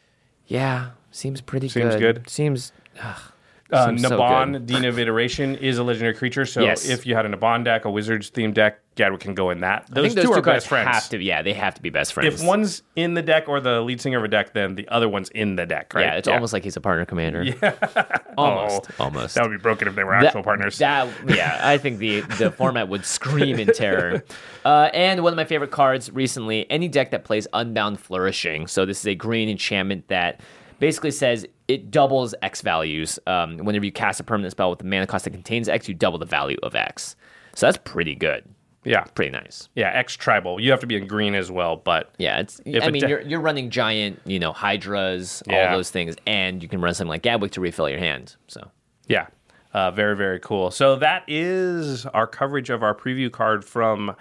yeah, 0.46 0.90
seems 1.10 1.40
pretty 1.40 1.68
Seems 1.68 1.96
good. 1.96 2.16
good. 2.22 2.30
Seems. 2.30 2.72
Uh, 3.72 3.86
Seems 3.86 4.02
so 4.06 4.58
Dean 4.66 4.84
of 4.84 4.98
Iteration, 5.00 5.56
is 5.56 5.78
a 5.78 5.82
legendary 5.82 6.14
creature. 6.14 6.44
So 6.46 6.62
Yes. 6.62 6.88
if 6.88 7.06
you 7.06 7.16
had 7.16 7.26
a 7.26 7.28
Naban 7.30 7.64
deck, 7.64 7.84
a 7.86 7.90
Wizards 7.90 8.30
themed 8.30 8.54
deck, 8.54 8.78
Gadwick 8.96 9.20
can 9.20 9.34
go 9.34 9.50
in 9.50 9.60
that. 9.60 9.86
I 9.90 9.94
Those, 9.94 10.04
think 10.04 10.14
those 10.14 10.24
two, 10.26 10.30
two 10.30 10.38
are 10.38 10.42
best 10.42 10.68
friends. 10.68 10.88
have 10.88 11.08
to. 11.08 11.22
Yeah, 11.22 11.42
they 11.42 11.52
have 11.52 11.74
to 11.74 11.82
be 11.82 11.90
best 11.90 12.12
friends. 12.12 12.40
if 12.40 12.46
one's 12.46 12.82
in 12.94 13.14
the 13.14 13.22
deck 13.22 13.48
or 13.48 13.60
the 13.60 13.80
lead 13.80 14.00
singer 14.00 14.18
of 14.18 14.24
a 14.24 14.28
deck, 14.28 14.52
then 14.52 14.76
the 14.76 14.86
other 14.88 15.08
one's 15.08 15.28
in 15.30 15.56
the 15.56 15.66
deck, 15.66 15.92
right? 15.94 16.02
yeah, 16.04 16.14
it's 16.14 16.28
almost 16.28 16.52
like 16.52 16.62
he's 16.64 16.76
a 16.76 16.80
partner 16.80 17.04
commander. 17.04 17.42
Yeah, 17.62 17.74
almost, 18.38 18.86
Oh, 19.00 19.04
almost. 19.04 19.34
That 19.34 19.42
would 19.44 19.50
be 19.56 19.62
broken 19.62 19.88
if 19.88 19.94
they 19.94 20.04
were 20.04 20.12
That- 20.12 20.26
actual 20.26 20.42
partners. 20.42 20.78
That 20.78 21.08
yeah, 21.26 21.60
I 21.62 21.78
think 21.78 21.98
the 21.98 22.20
the 22.20 22.50
format 22.56 22.88
would 22.88 23.04
scream 23.04 23.58
in 23.58 23.68
terror. 23.68 24.22
Uh, 24.64 24.90
and 24.94 25.22
one 25.22 25.32
of 25.32 25.36
my 25.36 25.44
favorite 25.44 25.70
cards 25.70 26.10
recently, 26.12 26.70
any 26.70 26.88
deck 26.88 27.10
that 27.10 27.24
plays 27.24 27.46
Unbound 27.52 27.98
Flourishing. 28.00 28.66
So 28.66 28.86
this 28.86 29.00
is 29.00 29.06
a 29.06 29.14
green 29.14 29.48
enchantment 29.48 30.08
that 30.08 30.40
basically 30.78 31.10
says 31.10 31.46
it 31.68 31.90
doubles 31.90 32.34
X 32.42 32.60
values. 32.60 33.18
Um, 33.26 33.58
whenever 33.58 33.84
you 33.84 33.92
cast 33.92 34.20
a 34.20 34.24
permanent 34.24 34.52
spell 34.52 34.70
with 34.70 34.80
a 34.82 34.84
mana 34.84 35.06
cost 35.06 35.24
that 35.24 35.30
contains 35.30 35.68
X, 35.68 35.88
you 35.88 35.94
double 35.94 36.18
the 36.18 36.26
value 36.26 36.58
of 36.62 36.74
X. 36.74 37.16
So 37.54 37.66
that's 37.66 37.78
pretty 37.84 38.14
good. 38.14 38.44
Yeah. 38.84 39.04
Pretty 39.14 39.30
nice. 39.30 39.68
Yeah, 39.74 39.90
X 39.94 40.16
tribal. 40.16 40.60
You 40.60 40.70
have 40.70 40.80
to 40.80 40.86
be 40.86 40.96
in 40.96 41.06
green 41.06 41.34
as 41.34 41.50
well, 41.50 41.76
but 41.76 42.12
Yeah, 42.18 42.40
it's. 42.40 42.60
I 42.66 42.90
mean, 42.90 43.02
de- 43.02 43.08
you're 43.08 43.20
you're 43.22 43.40
running 43.40 43.70
giant, 43.70 44.20
you 44.24 44.38
know, 44.38 44.52
hydras, 44.52 45.42
Yeah. 45.46 45.70
all 45.70 45.76
those 45.76 45.90
things, 45.90 46.16
and 46.26 46.62
you 46.62 46.68
can 46.68 46.80
run 46.80 46.94
something 46.94 47.08
like 47.08 47.22
Gadwick 47.22 47.52
to 47.52 47.60
refill 47.60 47.88
your 47.88 47.98
hand. 47.98 48.36
So 48.48 48.70
Yeah. 49.08 49.26
Uh, 49.72 49.90
very, 49.90 50.14
very 50.16 50.38
cool. 50.38 50.70
So 50.70 50.94
that 50.96 51.24
is 51.26 52.06
our 52.06 52.28
coverage 52.28 52.70
of 52.70 52.82
our 52.84 52.94
preview 52.94 53.30
card 53.32 53.64
from 53.64 54.14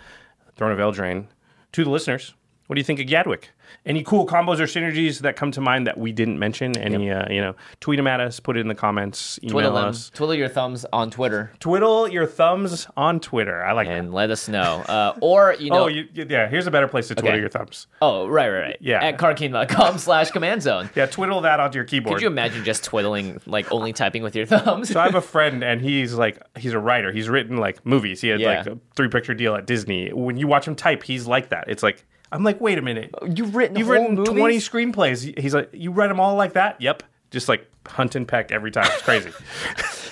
Throne 0.55 0.71
of 0.71 0.79
Eldraine. 0.79 1.27
To 1.73 1.83
the 1.83 1.89
listeners, 1.91 2.33
what 2.67 2.75
do 2.75 2.79
you 2.79 2.83
think 2.83 2.99
of 2.99 3.05
Gadwick? 3.07 3.51
Any 3.85 4.03
cool 4.03 4.25
combos 4.25 4.59
or 4.59 4.63
synergies 4.65 5.19
that 5.19 5.35
come 5.35 5.51
to 5.51 5.61
mind 5.61 5.87
that 5.87 5.97
we 5.97 6.11
didn't 6.11 6.39
mention? 6.39 6.77
Any, 6.77 7.11
uh, 7.11 7.31
you 7.31 7.41
know, 7.41 7.55
tweet 7.79 7.97
them 7.97 8.07
at 8.07 8.19
us, 8.19 8.39
put 8.39 8.55
it 8.57 8.61
in 8.61 8.67
the 8.67 8.75
comments, 8.75 9.39
email 9.43 9.51
twiddle 9.53 9.73
them, 9.73 9.85
us. 9.89 10.09
twiddle 10.13 10.35
your 10.35 10.47
thumbs 10.49 10.85
on 10.93 11.11
Twitter, 11.11 11.51
Twiddle 11.59 12.07
your 12.07 12.25
thumbs 12.25 12.87
on 12.95 13.19
Twitter. 13.19 13.63
I 13.63 13.73
like 13.73 13.87
that. 13.87 13.97
and 13.97 14.13
let 14.13 14.29
us 14.31 14.47
know. 14.47 14.83
Uh, 14.87 15.17
or 15.21 15.55
you 15.59 15.69
know, 15.71 15.83
Oh, 15.83 15.87
you, 15.87 16.07
yeah. 16.13 16.47
Here's 16.47 16.67
a 16.67 16.71
better 16.71 16.87
place 16.87 17.07
to 17.09 17.15
twiddle 17.15 17.31
Okay. 17.31 17.39
your 17.39 17.49
thumbs. 17.49 17.87
Oh, 18.01 18.27
right, 18.27 18.49
right, 18.49 18.59
right. 18.61 18.77
Yeah. 18.79 19.03
At 19.03 19.17
carkeen.com 19.17 19.97
slash 19.97 20.31
command 20.31 20.61
zone. 20.61 20.89
Yeah, 20.95 21.05
twiddle 21.07 21.41
that 21.41 21.59
onto 21.59 21.75
your 21.77 21.85
keyboard. 21.85 22.15
Could 22.15 22.21
you 22.21 22.27
imagine 22.27 22.63
just 22.63 22.83
twiddling, 22.83 23.41
like 23.45 23.71
only 23.71 23.91
typing 23.93 24.23
with 24.23 24.35
your 24.35 24.45
thumbs? 24.45 24.89
So 24.89 24.99
I 24.99 25.03
have 25.05 25.15
a 25.15 25.21
friend, 25.33 25.63
and 25.63 25.81
he's 25.81 26.13
like, 26.13 26.41
he's 26.57 26.73
a 26.73 26.79
writer. 26.79 27.11
He's 27.11 27.27
written 27.29 27.57
like 27.57 27.85
movies. 27.85 28.21
He 28.21 28.29
had 28.29 28.39
Yeah. 28.39 28.57
like 28.59 28.67
a 28.67 28.77
three 28.95 29.09
picture 29.09 29.33
deal 29.33 29.55
at 29.55 29.65
Disney. 29.67 30.11
When 30.13 30.37
you 30.37 30.47
watch 30.47 30.67
him 30.67 30.75
type, 30.75 31.03
he's 31.03 31.27
like 31.27 31.49
that. 31.49 31.65
It's 31.67 31.83
like, 31.83 32.05
I'm 32.33 32.43
like, 32.43 32.59
wait 32.59 32.77
a 32.77 32.81
minute. 32.81 33.13
You've 33.35 33.55
written 33.55 33.77
You've 33.77 33.87
whole 33.87 33.95
written 33.95 34.15
movies? 34.15 34.67
20 34.67 34.91
screenplays. 34.91 35.39
He's 35.39 35.53
like, 35.53 35.69
you 35.71 35.91
read 35.91 36.09
them 36.09 36.19
all 36.19 36.35
like 36.35 36.53
that? 36.53 36.81
Yep. 36.81 37.03
Just 37.31 37.47
like 37.47 37.69
hunt 37.87 38.15
and 38.15 38.27
peck 38.27 38.51
every 38.51 38.71
time. 38.71 38.85
It's 38.87 39.01
crazy. 39.01 39.31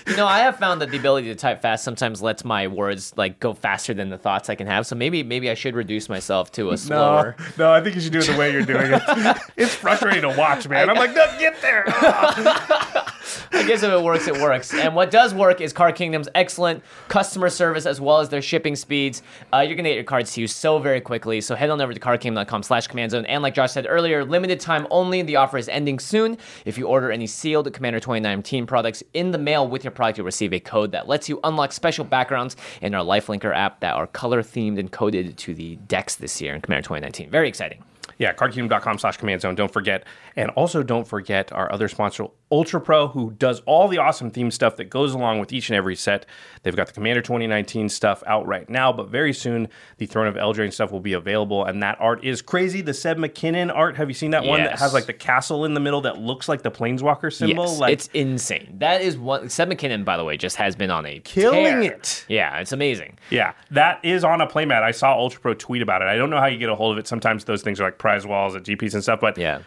You 0.08 0.18
know, 0.18 0.26
I 0.26 0.40
have 0.40 0.58
found 0.58 0.82
that 0.82 0.90
the 0.90 0.98
ability 0.98 1.28
to 1.28 1.36
type 1.36 1.62
fast 1.62 1.84
sometimes 1.84 2.22
lets 2.22 2.44
my 2.44 2.68
words 2.68 3.14
like 3.18 3.40
go 3.40 3.54
faster 3.54 3.94
than 3.94 4.10
the 4.10 4.18
thoughts 4.18 4.50
I 4.50 4.56
can 4.56 4.68
have. 4.68 4.88
So 4.88 4.96
maybe 4.96 5.24
maybe 5.24 5.50
I 5.50 5.54
should 5.54 5.76
reduce 5.76 6.10
myself 6.10 6.52
to 6.54 6.70
a 6.70 6.72
no, 6.72 6.76
slower. 6.76 7.36
no, 7.58 7.72
I 7.72 7.82
think 7.82 7.96
you 7.96 8.02
should 8.02 8.12
do 8.12 8.20
it 8.20 8.26
the 8.26 8.36
way 8.36 8.52
you're 8.52 8.66
doing 8.66 8.92
it. 8.92 9.02
it's 9.58 9.76
frustrating 9.76 10.24
to 10.24 10.36
watch, 10.36 10.68
man. 10.68 10.90
I'm 10.90 10.98
like, 10.98 11.16
no, 11.16 11.26
get 11.40 11.62
there. 11.62 11.86
I 13.52 13.66
guess 13.66 13.84
if 13.84 13.92
it 13.92 14.02
works, 14.02 14.28
it 14.28 14.34
works. 14.34 14.74
And 14.74 14.96
what 14.96 15.12
does 15.12 15.34
work 15.34 15.62
is 15.62 15.74
Card 15.74 15.96
Kingdom's 15.96 16.30
excellent 16.36 16.84
customer 17.08 17.50
service 17.50 17.86
as 17.86 18.00
well 18.02 18.20
as 18.20 18.30
their 18.30 18.42
shipping 18.42 18.76
speeds. 18.76 19.22
Uh, 19.54 19.60
you're 19.60 19.76
gonna 19.76 19.90
get 19.90 19.96
your 19.96 20.04
cards 20.04 20.34
to 20.34 20.42
you 20.42 20.48
so 20.48 20.80
very 20.80 21.02
quickly. 21.02 21.42
So 21.42 21.56
head 21.56 21.70
on 21.70 21.82
over 21.82 21.94
to 21.94 22.00
cardkingdom.com 22.00 22.64
slash 22.64 22.88
command 22.88 23.12
zone. 23.12 23.26
And 23.26 23.44
like 23.44 23.54
Josh 23.54 23.72
said 23.72 23.86
earlier, 23.90 24.26
limited 24.26 24.60
time 24.60 24.88
only. 24.90 25.22
The 25.22 25.36
offer 25.36 25.58
is 25.58 25.70
ending 25.70 26.00
soon. 26.00 26.38
If 26.66 26.78
you 26.78 26.88
order 26.88 27.12
any 27.12 27.28
sealed 27.28 27.72
Commander 27.74 28.00
2019 28.00 28.66
products 28.66 29.04
in 29.14 29.32
the 29.32 29.38
mail 29.38 29.68
with 29.68 29.84
your 29.84 29.92
product, 29.92 30.18
you'll 30.18 30.26
receive 30.26 30.54
a 30.54 30.60
code 30.60 30.92
that 30.92 31.08
lets 31.08 31.30
you 31.30 31.40
unlock 31.44 31.72
special 31.72 32.06
backgrounds 32.06 32.56
in 32.82 32.94
our 32.96 33.04
Lifelinker 33.04 33.56
app 33.56 33.80
that 33.82 33.96
are 33.96 34.08
color 34.08 34.42
themed 34.42 34.80
and 34.80 34.92
coded 34.92 35.38
to 35.38 35.54
the 35.54 35.76
decks 35.88 36.16
this 36.16 36.42
year 36.42 36.54
in 36.54 36.62
Commander 36.62 36.84
2019. 36.84 37.30
Very 37.30 37.48
exciting. 37.48 37.84
Yeah, 38.18 38.34
cardkingdom.com 38.34 39.00
slash 39.00 39.18
command 39.18 39.42
zone. 39.42 39.56
Don't 39.56 39.72
forget. 39.72 40.06
And 40.36 40.52
also 40.52 40.84
don't 40.84 41.08
forget 41.08 41.52
our 41.52 41.72
other 41.72 41.88
sponsor, 41.88 42.28
Ultra 42.52 42.82
Pro, 42.82 43.08
who 43.08 43.32
does 43.32 43.62
all 43.66 43.88
the 43.88 43.98
awesome 43.98 44.30
theme 44.30 44.52
stuff 44.52 44.76
that 44.76 44.86
goes 44.86 45.14
along 45.14 45.40
with 45.40 45.54
each 45.54 45.70
and 45.70 45.78
every 45.78 45.96
set. 45.96 46.26
They've 46.64 46.76
got 46.76 46.88
the 46.88 46.94
Commander 46.94 47.22
2019 47.22 47.88
stuff 47.90 48.24
out 48.28 48.46
right 48.46 48.70
now, 48.70 48.92
but 48.92 49.08
very 49.08 49.34
soon 49.34 49.70
the 49.98 50.06
Throne 50.06 50.28
of 50.28 50.36
Eldraine 50.36 50.74
stuff 50.74 50.92
will 50.92 51.00
be 51.00 51.14
available. 51.14 51.64
And 51.64 51.82
that 51.82 51.98
art 52.00 52.24
is 52.24 52.42
crazy. 52.42 52.82
The 52.82 52.94
Seb 52.94 53.18
McKinnon 53.18 53.74
art. 53.74 53.96
Have 53.98 54.10
you 54.10 54.14
seen 54.14 54.32
that 54.32 54.44
one 54.44 54.64
that 54.64 54.78
has 54.80 54.94
like 54.94 55.06
the 55.06 55.14
castle 55.14 55.66
in 55.66 55.74
the 55.74 55.80
middle 55.80 56.02
that 56.02 56.18
looks 56.20 56.50
like 56.50 56.62
the 56.62 56.72
Planeswalker 56.72 57.32
symbol? 57.34 57.66
Yes, 57.66 57.80
like 57.80 57.94
it's 57.94 58.10
insane. 58.14 58.76
That 58.80 59.02
is 59.02 59.18
one. 59.18 59.50
Seb 59.50 59.70
McKinnon, 59.70 60.04
by 60.04 60.18
the 60.18 60.24
way, 60.24 60.36
just 60.38 60.58
has 60.58 60.76
been 60.76 60.92
on 60.92 61.06
a 61.06 61.20
Killing 61.20 61.64
tear. 61.64 61.82
it. 61.82 62.26
Yeah, 62.28 62.60
it's 62.60 62.72
amazing. 62.74 63.18
Yeah, 63.30 63.54
that 63.72 64.04
is 64.04 64.24
on 64.24 64.42
a 64.42 64.48
playmat. 64.48 64.84
I 64.84 64.92
saw 64.92 65.14
Ultra 65.14 65.40
Pro 65.40 65.54
tweet 65.54 65.82
about 65.82 66.02
it. 66.02 66.08
I 66.08 66.16
don't 66.18 66.30
know 66.30 66.40
how 66.40 66.48
you 66.48 66.58
get 66.58 66.70
a 66.70 66.76
hold 66.76 66.92
of 66.92 66.98
it. 67.00 67.08
Sometimes 67.08 67.46
those 67.46 67.62
things 67.62 67.80
are 67.80 67.86
like 67.86 67.98
prize 67.98 68.26
walls 68.28 68.56
at 68.56 68.64
GPs 68.64 68.94
and 68.94 69.02
stuff, 69.04 69.20
but 69.22 69.38
Yeah. 69.38 69.60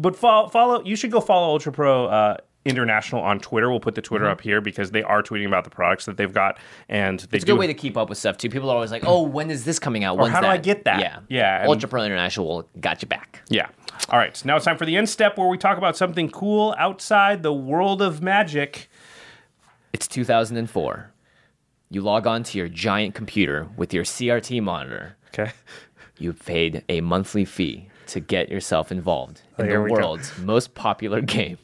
But 0.00 0.16
follow, 0.16 0.48
follow 0.48 0.82
you 0.84 0.96
should 0.96 1.10
go 1.10 1.20
follow 1.20 1.48
ultra 1.48 1.72
pro 1.72 2.06
uh, 2.06 2.36
International 2.64 3.22
on 3.22 3.40
Twitter. 3.40 3.70
We'll 3.70 3.80
put 3.80 3.94
the 3.94 4.02
Twitter 4.02 4.28
up 4.28 4.40
here 4.40 4.60
because 4.60 4.90
they 4.90 5.02
are 5.02 5.22
tweeting 5.22 5.46
about 5.46 5.64
the 5.64 5.70
products 5.70 6.04
that 6.04 6.16
they've 6.18 6.32
got, 6.32 6.58
and 6.88 7.18
they 7.18 7.24
Mm-hmm. 7.24 7.36
It's 7.36 7.44
a 7.44 7.46
good 7.46 7.58
way 7.58 7.66
to 7.66 7.74
keep 7.74 7.96
up 7.96 8.08
with 8.10 8.18
stuff 8.18 8.36
too. 8.36 8.50
People 8.50 8.70
are 8.70 8.74
always 8.74 8.90
like, 8.90 9.04
"Oh, 9.06 9.22
when 9.22 9.50
is 9.50 9.64
this 9.64 9.78
coming 9.78 10.04
out? 10.04 10.16
Or 10.16 10.22
When's 10.22 10.34
how 10.34 10.40
do 10.40 10.46
that? 10.46 10.52
I 10.52 10.56
get 10.58 10.84
that? 10.84 11.00
Yeah, 11.00 11.20
Yeah, 11.28 11.64
Ultra 11.66 11.88
Pro 11.88 12.02
International 12.02 12.46
will 12.46 12.68
got 12.80 13.00
you 13.00 13.08
back. 13.08 13.42
Yeah. 13.48 13.68
All 14.10 14.18
right. 14.18 14.36
So 14.36 14.46
now 14.46 14.56
it's 14.56 14.64
time 14.64 14.76
for 14.76 14.86
the 14.86 14.96
end 14.96 15.08
step 15.08 15.38
where 15.38 15.48
we 15.48 15.56
talk 15.56 15.78
about 15.78 15.96
something 15.96 16.30
cool 16.30 16.74
outside 16.78 17.42
the 17.42 17.52
world 17.52 18.02
of 18.02 18.22
magic. 18.22 18.88
It's 19.92 20.06
2004. 20.06 21.12
You 21.90 22.02
log 22.02 22.26
on 22.26 22.42
to 22.44 22.58
your 22.58 22.68
giant 22.68 23.14
computer 23.14 23.68
with 23.76 23.92
your 23.92 24.04
CRT 24.04 24.62
monitor. 24.62 25.16
Okay. 25.28 25.52
You've 26.18 26.44
paid 26.44 26.84
a 26.88 27.00
monthly 27.00 27.44
fee 27.44 27.88
to 28.10 28.20
get 28.20 28.48
yourself 28.48 28.90
involved 28.92 29.42
in 29.58 29.64
oh, 29.64 29.68
here 29.68 29.78
the 29.78 29.82
we 29.84 29.90
go. 29.90 29.96
world's 29.96 30.36
most 30.38 30.74
popular 30.74 31.20
game. 31.20 31.58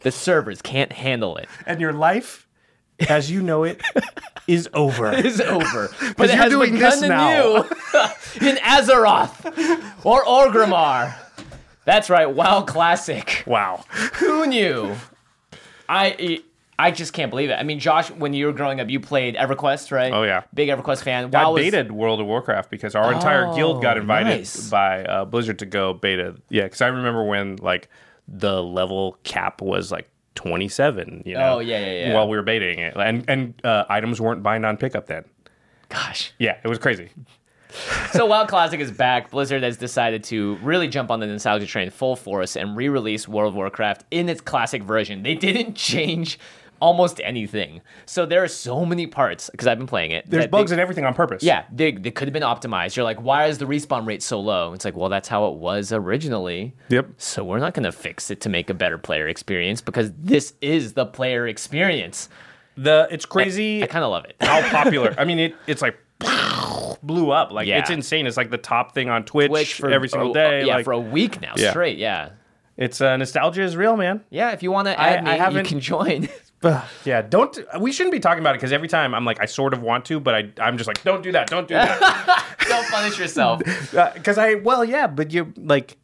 The 0.00 0.12
servers 0.12 0.62
can't 0.62 0.92
handle 0.92 1.36
it. 1.36 1.48
And 1.66 1.80
your 1.80 1.92
life, 1.92 2.46
as 3.08 3.30
you 3.30 3.42
know 3.42 3.64
it, 3.64 3.80
is 4.46 4.68
over. 4.74 5.12
is 5.12 5.40
over. 5.40 5.90
But 6.16 6.30
it 6.30 6.34
you're 6.34 6.42
has 6.42 6.52
doing 6.52 6.72
begun 6.74 7.00
this 7.00 7.08
now. 7.08 7.56
in 8.40 8.56
Azeroth 8.56 10.04
or 10.04 10.24
Orgrimmar. 10.24 11.14
That's 11.84 12.10
right, 12.10 12.30
WoW 12.30 12.62
Classic. 12.62 13.42
Wow. 13.46 13.84
Who 14.14 14.46
knew? 14.46 14.94
I 15.88 16.42
I 16.80 16.90
just 16.92 17.12
can't 17.12 17.30
believe 17.30 17.50
it. 17.50 17.54
I 17.54 17.64
mean, 17.64 17.80
Josh, 17.80 18.10
when 18.12 18.32
you 18.34 18.46
were 18.46 18.52
growing 18.52 18.78
up, 18.80 18.88
you 18.88 19.00
played 19.00 19.34
EverQuest, 19.34 19.90
right? 19.90 20.12
Oh, 20.12 20.22
yeah. 20.22 20.42
big 20.54 20.68
EverQuest 20.68 21.02
fan. 21.02 21.34
I 21.34 21.48
was- 21.48 21.60
baited 21.62 21.90
World 21.90 22.20
of 22.20 22.26
Warcraft 22.26 22.70
because 22.70 22.94
our 22.94 23.12
entire 23.12 23.52
guild 23.54 23.82
got 23.82 23.96
Oh, 23.96 24.00
invited 24.02 24.28
nice. 24.38 24.70
by 24.70 25.04
uh, 25.04 25.24
Blizzard 25.24 25.58
to 25.58 25.66
go 25.66 25.92
beta. 25.94 26.36
Yeah, 26.50 26.64
because 26.64 26.80
I 26.80 26.86
remember 26.88 27.24
when 27.24 27.56
like 27.56 27.88
the 28.28 28.62
level 28.62 29.18
cap 29.24 29.60
was 29.60 29.90
like 29.90 30.08
27. 30.36 31.24
You 31.26 31.34
know, 31.34 31.56
Oh, 31.56 31.58
yeah, 31.58 31.80
yeah, 31.80 32.06
yeah. 32.08 32.14
While 32.14 32.28
we 32.28 32.36
were 32.36 32.42
baiting 32.44 32.78
it, 32.78 32.94
and 32.96 33.24
and 33.28 33.54
uh, 33.64 33.84
items 33.88 34.20
weren't 34.20 34.42
bind 34.44 34.64
on 34.64 34.76
pickup 34.76 35.06
then. 35.06 35.24
Gosh. 35.88 36.32
Yeah, 36.38 36.58
it 36.62 36.68
was 36.68 36.78
crazy. 36.78 37.08
So 38.12 38.24
WoW 38.26 38.46
Classic 38.46 38.80
is 38.80 38.90
back. 38.90 39.30
Blizzard 39.30 39.62
has 39.62 39.76
decided 39.76 40.24
to 40.24 40.56
really 40.62 40.88
jump 40.88 41.10
on 41.10 41.20
the 41.20 41.26
nostalgia 41.26 41.66
train 41.66 41.90
full 41.90 42.16
force 42.16 42.56
and 42.56 42.76
re-release 42.76 43.28
World 43.28 43.48
of 43.52 43.56
Warcraft 43.56 44.04
in 44.10 44.28
its 44.28 44.40
classic 44.40 44.82
version. 44.82 45.22
They 45.22 45.34
didn't 45.34 45.74
change 45.76 46.38
almost 46.80 47.20
anything. 47.24 47.80
So 48.06 48.26
there 48.26 48.42
are 48.42 48.48
so 48.48 48.84
many 48.84 49.06
parts 49.06 49.48
because 49.50 49.66
I've 49.66 49.78
been 49.78 49.86
playing 49.86 50.10
it. 50.12 50.28
There's 50.28 50.46
bugs 50.46 50.70
they- 50.70 50.74
and 50.74 50.80
everything 50.80 51.04
on 51.04 51.14
purpose. 51.14 51.42
Yeah, 51.42 51.64
they, 51.72 51.92
they 51.92 52.10
could 52.10 52.28
have 52.28 52.32
been 52.32 52.42
optimized. 52.42 52.96
You're 52.96 53.04
like, 53.04 53.20
why 53.20 53.46
is 53.46 53.58
the 53.58 53.64
respawn 53.66 54.06
rate 54.06 54.22
so 54.22 54.40
low? 54.40 54.72
It's 54.72 54.84
like, 54.84 54.96
well, 54.96 55.08
that's 55.08 55.28
how 55.28 55.48
it 55.48 55.54
was 55.56 55.92
originally. 55.92 56.74
Yep. 56.88 57.08
So 57.18 57.44
we're 57.44 57.58
not 57.58 57.74
going 57.74 57.84
to 57.84 57.92
fix 57.92 58.30
it 58.30 58.40
to 58.42 58.48
make 58.48 58.70
a 58.70 58.74
better 58.74 58.98
player 58.98 59.28
experience 59.28 59.80
because 59.80 60.12
this 60.18 60.54
is 60.60 60.92
the 60.94 61.06
player 61.06 61.46
experience. 61.46 62.28
The 62.76 63.08
it's 63.10 63.26
crazy. 63.26 63.82
I 63.82 63.86
kind 63.88 64.04
of 64.04 64.10
love 64.10 64.24
it. 64.24 64.36
how 64.40 64.62
popular. 64.84 65.14
I 65.18 65.24
mean, 65.24 65.38
it 65.40 65.56
it's 65.66 65.82
like 65.82 65.98
blew 67.02 67.30
up. 67.30 67.52
Like 67.52 67.66
Yeah. 67.66 67.78
it's 67.78 67.90
insane. 67.90 68.26
It's 68.26 68.36
like 68.36 68.50
the 68.50 68.58
top 68.58 68.94
thing 68.94 69.08
on 69.08 69.24
Twitch, 69.24 69.48
Twitch 69.50 69.74
for 69.74 69.90
every 69.90 70.08
single 70.08 70.32
day. 70.32 70.64
Yeah, 70.64 70.76
like, 70.76 70.84
for 70.84 70.92
a 70.92 70.98
week 71.00 71.40
now 71.40 71.54
Yeah. 71.56 71.70
straight. 71.70 71.98
Yeah. 71.98 72.30
It's 72.78 73.00
uh, 73.02 73.16
nostalgia 73.18 73.62
is 73.62 73.76
real, 73.76 73.96
man. 73.98 74.24
Yeah, 74.30 74.52
if 74.52 74.62
you 74.62 74.72
want 74.72 74.86
to 74.88 74.98
I- 74.98 75.08
add 75.08 75.24
me, 75.24 75.30
I 75.30 75.34
you 75.34 75.40
haven't- 75.42 75.66
can 75.66 75.80
join. 75.92 76.28
Yeah, 77.04 77.22
don't. 77.22 77.56
We 77.78 77.92
shouldn't 77.92 78.10
be 78.12 78.18
talking 78.18 78.40
about 78.40 78.56
it 78.56 78.58
because 78.58 78.72
every 78.72 78.88
time 78.88 79.14
I'm 79.14 79.24
like, 79.24 79.40
I 79.40 79.44
sort 79.44 79.72
of 79.74 79.80
want 79.80 80.04
to, 80.06 80.18
but 80.18 80.34
I 80.34 80.50
I'm 80.60 80.76
just 80.76 80.88
like, 80.88 81.00
don't 81.04 81.22
do 81.22 81.30
that, 81.30 81.46
don't 81.48 81.68
do 81.68 81.74
that, 81.74 82.44
Don't 82.68 82.84
punish 82.88 83.16
yourself. 83.16 83.60
because 84.14 84.38
I 84.38 84.54
well, 84.54 84.84
yeah, 84.84 85.06
but 85.06 85.32
you 85.32 85.52
like. 85.56 85.96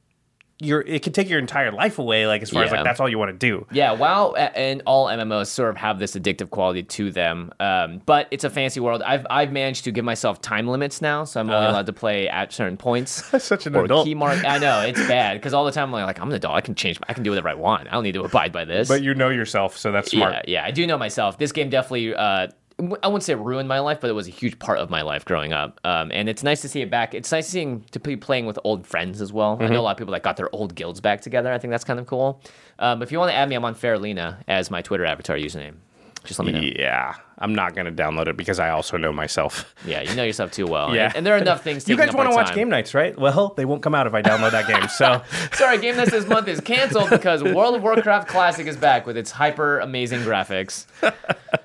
You're, 0.61 0.83
it 0.83 1.03
can 1.03 1.13
take 1.13 1.29
your 1.29 1.41
entire 1.41 1.73
life 1.73 1.99
away, 1.99 2.29
like 2.29 2.41
as 2.43 2.51
far 2.51 2.63
as 2.63 2.71
like 2.71 2.85
that's 2.85 3.01
all 3.01 3.09
you 3.09 3.19
want 3.19 3.31
to 3.31 3.37
do. 3.37 3.67
Yeah, 3.73 3.93
WoW 3.93 4.35
and 4.35 4.83
all 4.87 5.07
MMOs 5.07 5.49
sort 5.49 5.71
of 5.71 5.77
have 5.77 5.99
this 5.99 6.15
addictive 6.15 6.51
quality 6.51 6.85
to 6.85 7.11
them, 7.11 7.53
um, 7.59 8.01
but 8.07 8.29
it's 8.31 8.45
a 8.45 8.51
fancy 8.51 8.79
world. 8.79 9.03
I've 9.03 9.27
I've 9.29 9.51
managed 9.51 9.85
to 9.85 9.91
give 9.91 10.05
myself 10.05 10.41
time 10.41 10.69
limits 10.69 11.03
now, 11.03 11.25
so 11.25 11.41
I'm 11.41 11.51
only 11.51 11.69
allowed 11.69 11.87
to 11.87 11.93
play 11.93 12.29
at 12.29 12.53
certain 12.53 12.77
points. 12.77 13.29
That's 13.31 13.45
such 13.55 13.67
an 13.67 13.75
or 13.75 13.85
adult. 13.85 14.07
key 14.07 14.15
mark. 14.15 14.45
I 14.45 14.59
know 14.59 14.81
it's 14.83 15.01
bad 15.09 15.35
because 15.39 15.55
all 15.55 15.65
the 15.65 15.73
time 15.73 15.93
I'm 15.93 16.03
like, 16.05 16.21
I'm 16.21 16.29
an 16.29 16.35
adult. 16.35 16.55
I 16.55 16.61
can 16.61 16.77
change. 16.77 17.01
I 17.09 17.15
can 17.15 17.25
do 17.25 17.31
whatever 17.31 17.49
I 17.49 17.55
want. 17.55 17.89
I 17.89 17.93
don't 17.93 18.05
need 18.05 18.13
to 18.15 18.23
abide 18.23 18.53
by 18.53 18.65
this. 18.65 18.87
But 18.87 19.03
you 19.03 19.15
know 19.15 19.31
yourself, 19.31 19.77
so 19.77 19.91
that's 19.91 20.13
smart. 20.13 20.35
Yeah, 20.47 20.61
yeah, 20.61 20.65
I 20.65 20.71
do 20.71 20.87
know 20.87 20.99
myself. 20.99 21.37
This 21.37 21.51
game 21.51 21.69
definitely, 21.69 22.15
uh, 22.15 22.49
I 22.79 23.07
wouldn't 23.07 23.23
say 23.23 23.35
it 23.35 23.39
ruined 23.39 23.69
my 23.69 23.79
life, 23.79 24.01
but 24.01 24.11
it 24.11 24.15
was 24.15 24.27
a 24.27 24.33
huge 24.33 24.59
part 24.59 24.79
of 24.79 24.91
my 24.91 25.03
life 25.03 25.25
growing 25.25 25.53
up. 25.53 25.81
Um, 25.85 26.11
and 26.13 26.29
it's 26.29 26.43
nice 26.43 26.61
to 26.63 26.69
see 26.69 26.81
it 26.81 26.91
back. 26.91 27.15
It's 27.15 27.31
nice 27.31 27.47
seeing 27.47 27.83
to 27.93 28.01
be 28.01 28.17
playing 28.17 28.47
with 28.47 28.59
old 28.65 28.85
friends 28.87 29.21
as 29.21 29.33
well. 29.33 29.57
I 29.61 29.69
know 29.69 29.81
a 29.81 29.83
lot 29.83 29.93
of 29.93 29.97
people 29.99 30.13
that 30.13 30.25
got 30.25 30.37
their 30.37 30.53
old 30.55 30.75
guilds 30.75 31.01
back 31.01 31.21
together. 31.21 31.53
I 31.53 31.59
think 31.59 31.71
that's 31.71 31.85
kind 31.85 32.01
of 32.01 32.07
cool. 32.07 32.41
Um, 32.81 33.01
if 33.01 33.13
you 33.13 33.19
want 33.19 33.31
to 33.31 33.37
add 33.37 33.49
me, 33.49 33.55
I'm 33.55 33.65
on 33.65 33.77
Fairlena 33.77 34.39
as 34.49 34.71
my 34.73 34.83
Twitter 34.83 35.05
avatar 35.05 35.37
username. 35.37 35.75
Just 36.25 36.39
let 36.41 36.47
me 36.47 36.53
know. 36.53 36.73
Yeah, 36.77 37.15
I'm 37.39 37.55
not 37.55 37.75
gonna 37.75 37.93
download 37.93 38.29
it 38.29 38.37
because 38.39 38.59
I 38.59 38.71
also 38.71 38.97
know 38.97 39.13
myself. 39.13 39.75
Yeah, 39.87 40.01
you 40.01 40.17
know 40.17 40.25
yourself 40.25 40.53
too 40.53 40.67
well. 40.67 40.95
Yeah. 40.95 41.09
And, 41.09 41.17
and 41.19 41.27
there 41.27 41.35
are 41.35 41.39
enough 41.39 41.63
things. 41.63 41.87
You 41.87 41.97
guys 41.99 42.15
want 42.15 42.31
to 42.31 42.35
watch 42.35 42.55
game 42.55 42.71
nights, 42.71 42.95
right? 42.95 43.17
Well, 43.19 43.53
they 43.57 43.67
won't 43.67 43.83
come 43.83 43.95
out 43.95 44.07
if 44.07 44.15
I 44.15 44.23
download 44.23 44.53
that 44.53 44.67
game. 44.67 44.89
So 44.89 45.23
Sorry, 45.53 45.79
game 45.79 45.97
nights 45.97 46.13
this 46.13 46.27
month 46.27 46.49
is 46.49 46.61
canceled 46.61 47.11
because 47.11 47.43
World 47.43 47.77
of 47.77 47.83
Warcraft 47.83 48.29
Classic 48.29 48.67
is 48.67 48.77
back 48.77 49.07
with 49.07 49.19
its 49.19 49.31
hyper 49.31 49.81
amazing 49.81 50.21
graphics. 50.21 50.87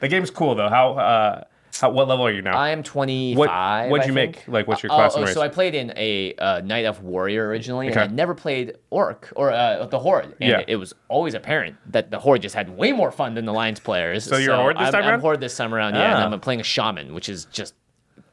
the 0.00 0.08
game's 0.08 0.30
cool 0.30 0.54
though. 0.54 0.68
How 0.68 0.92
uh, 0.94 1.44
how 1.80 1.90
what 1.90 2.08
level 2.08 2.26
are 2.26 2.32
you 2.32 2.42
now? 2.42 2.56
I 2.58 2.70
am 2.70 2.82
25. 2.82 3.38
What- 3.38 3.90
what'd 3.90 4.06
you 4.06 4.12
make? 4.12 4.46
Like, 4.48 4.66
what's 4.66 4.82
your 4.82 4.92
Oh, 4.92 4.96
class 4.96 5.14
oh, 5.16 5.22
race? 5.22 5.32
so 5.32 5.40
I 5.40 5.48
played 5.48 5.74
in 5.74 5.92
a 5.96 6.34
uh, 6.34 6.60
Night 6.60 6.84
Elf 6.84 7.00
Warrior 7.00 7.46
originally, 7.46 7.88
Okay. 7.90 8.00
and 8.02 8.10
I 8.10 8.14
never 8.14 8.34
played 8.34 8.76
Orc 8.90 9.32
or 9.36 9.50
uh, 9.50 9.86
the 9.86 9.98
Horde. 9.98 10.34
And 10.40 10.50
Yeah. 10.50 10.62
it 10.66 10.76
was 10.76 10.92
always 11.08 11.32
apparent 11.34 11.76
that 11.92 12.10
the 12.10 12.18
Horde 12.18 12.42
just 12.42 12.54
had 12.54 12.76
way 12.76 12.92
more 12.92 13.10
fun 13.10 13.34
than 13.34 13.46
the 13.46 13.52
Alliance 13.52 13.80
players. 13.80 14.24
So 14.24 14.36
you're 14.36 14.52
a 14.54 14.56
Horde 14.58 14.76
this 14.76 14.86
I'm, 14.88 14.92
time 14.92 15.04
I'm? 15.14 15.20
Horde 15.20 15.40
this 15.40 15.56
time 15.56 15.72
around, 15.72 15.94
yeah. 15.94 16.16
Ah. 16.18 16.24
And 16.26 16.34
I'm 16.34 16.40
playing 16.40 16.60
a 16.60 16.64
Shaman, 16.64 17.14
which 17.14 17.28
is 17.28 17.46
just. 17.46 17.74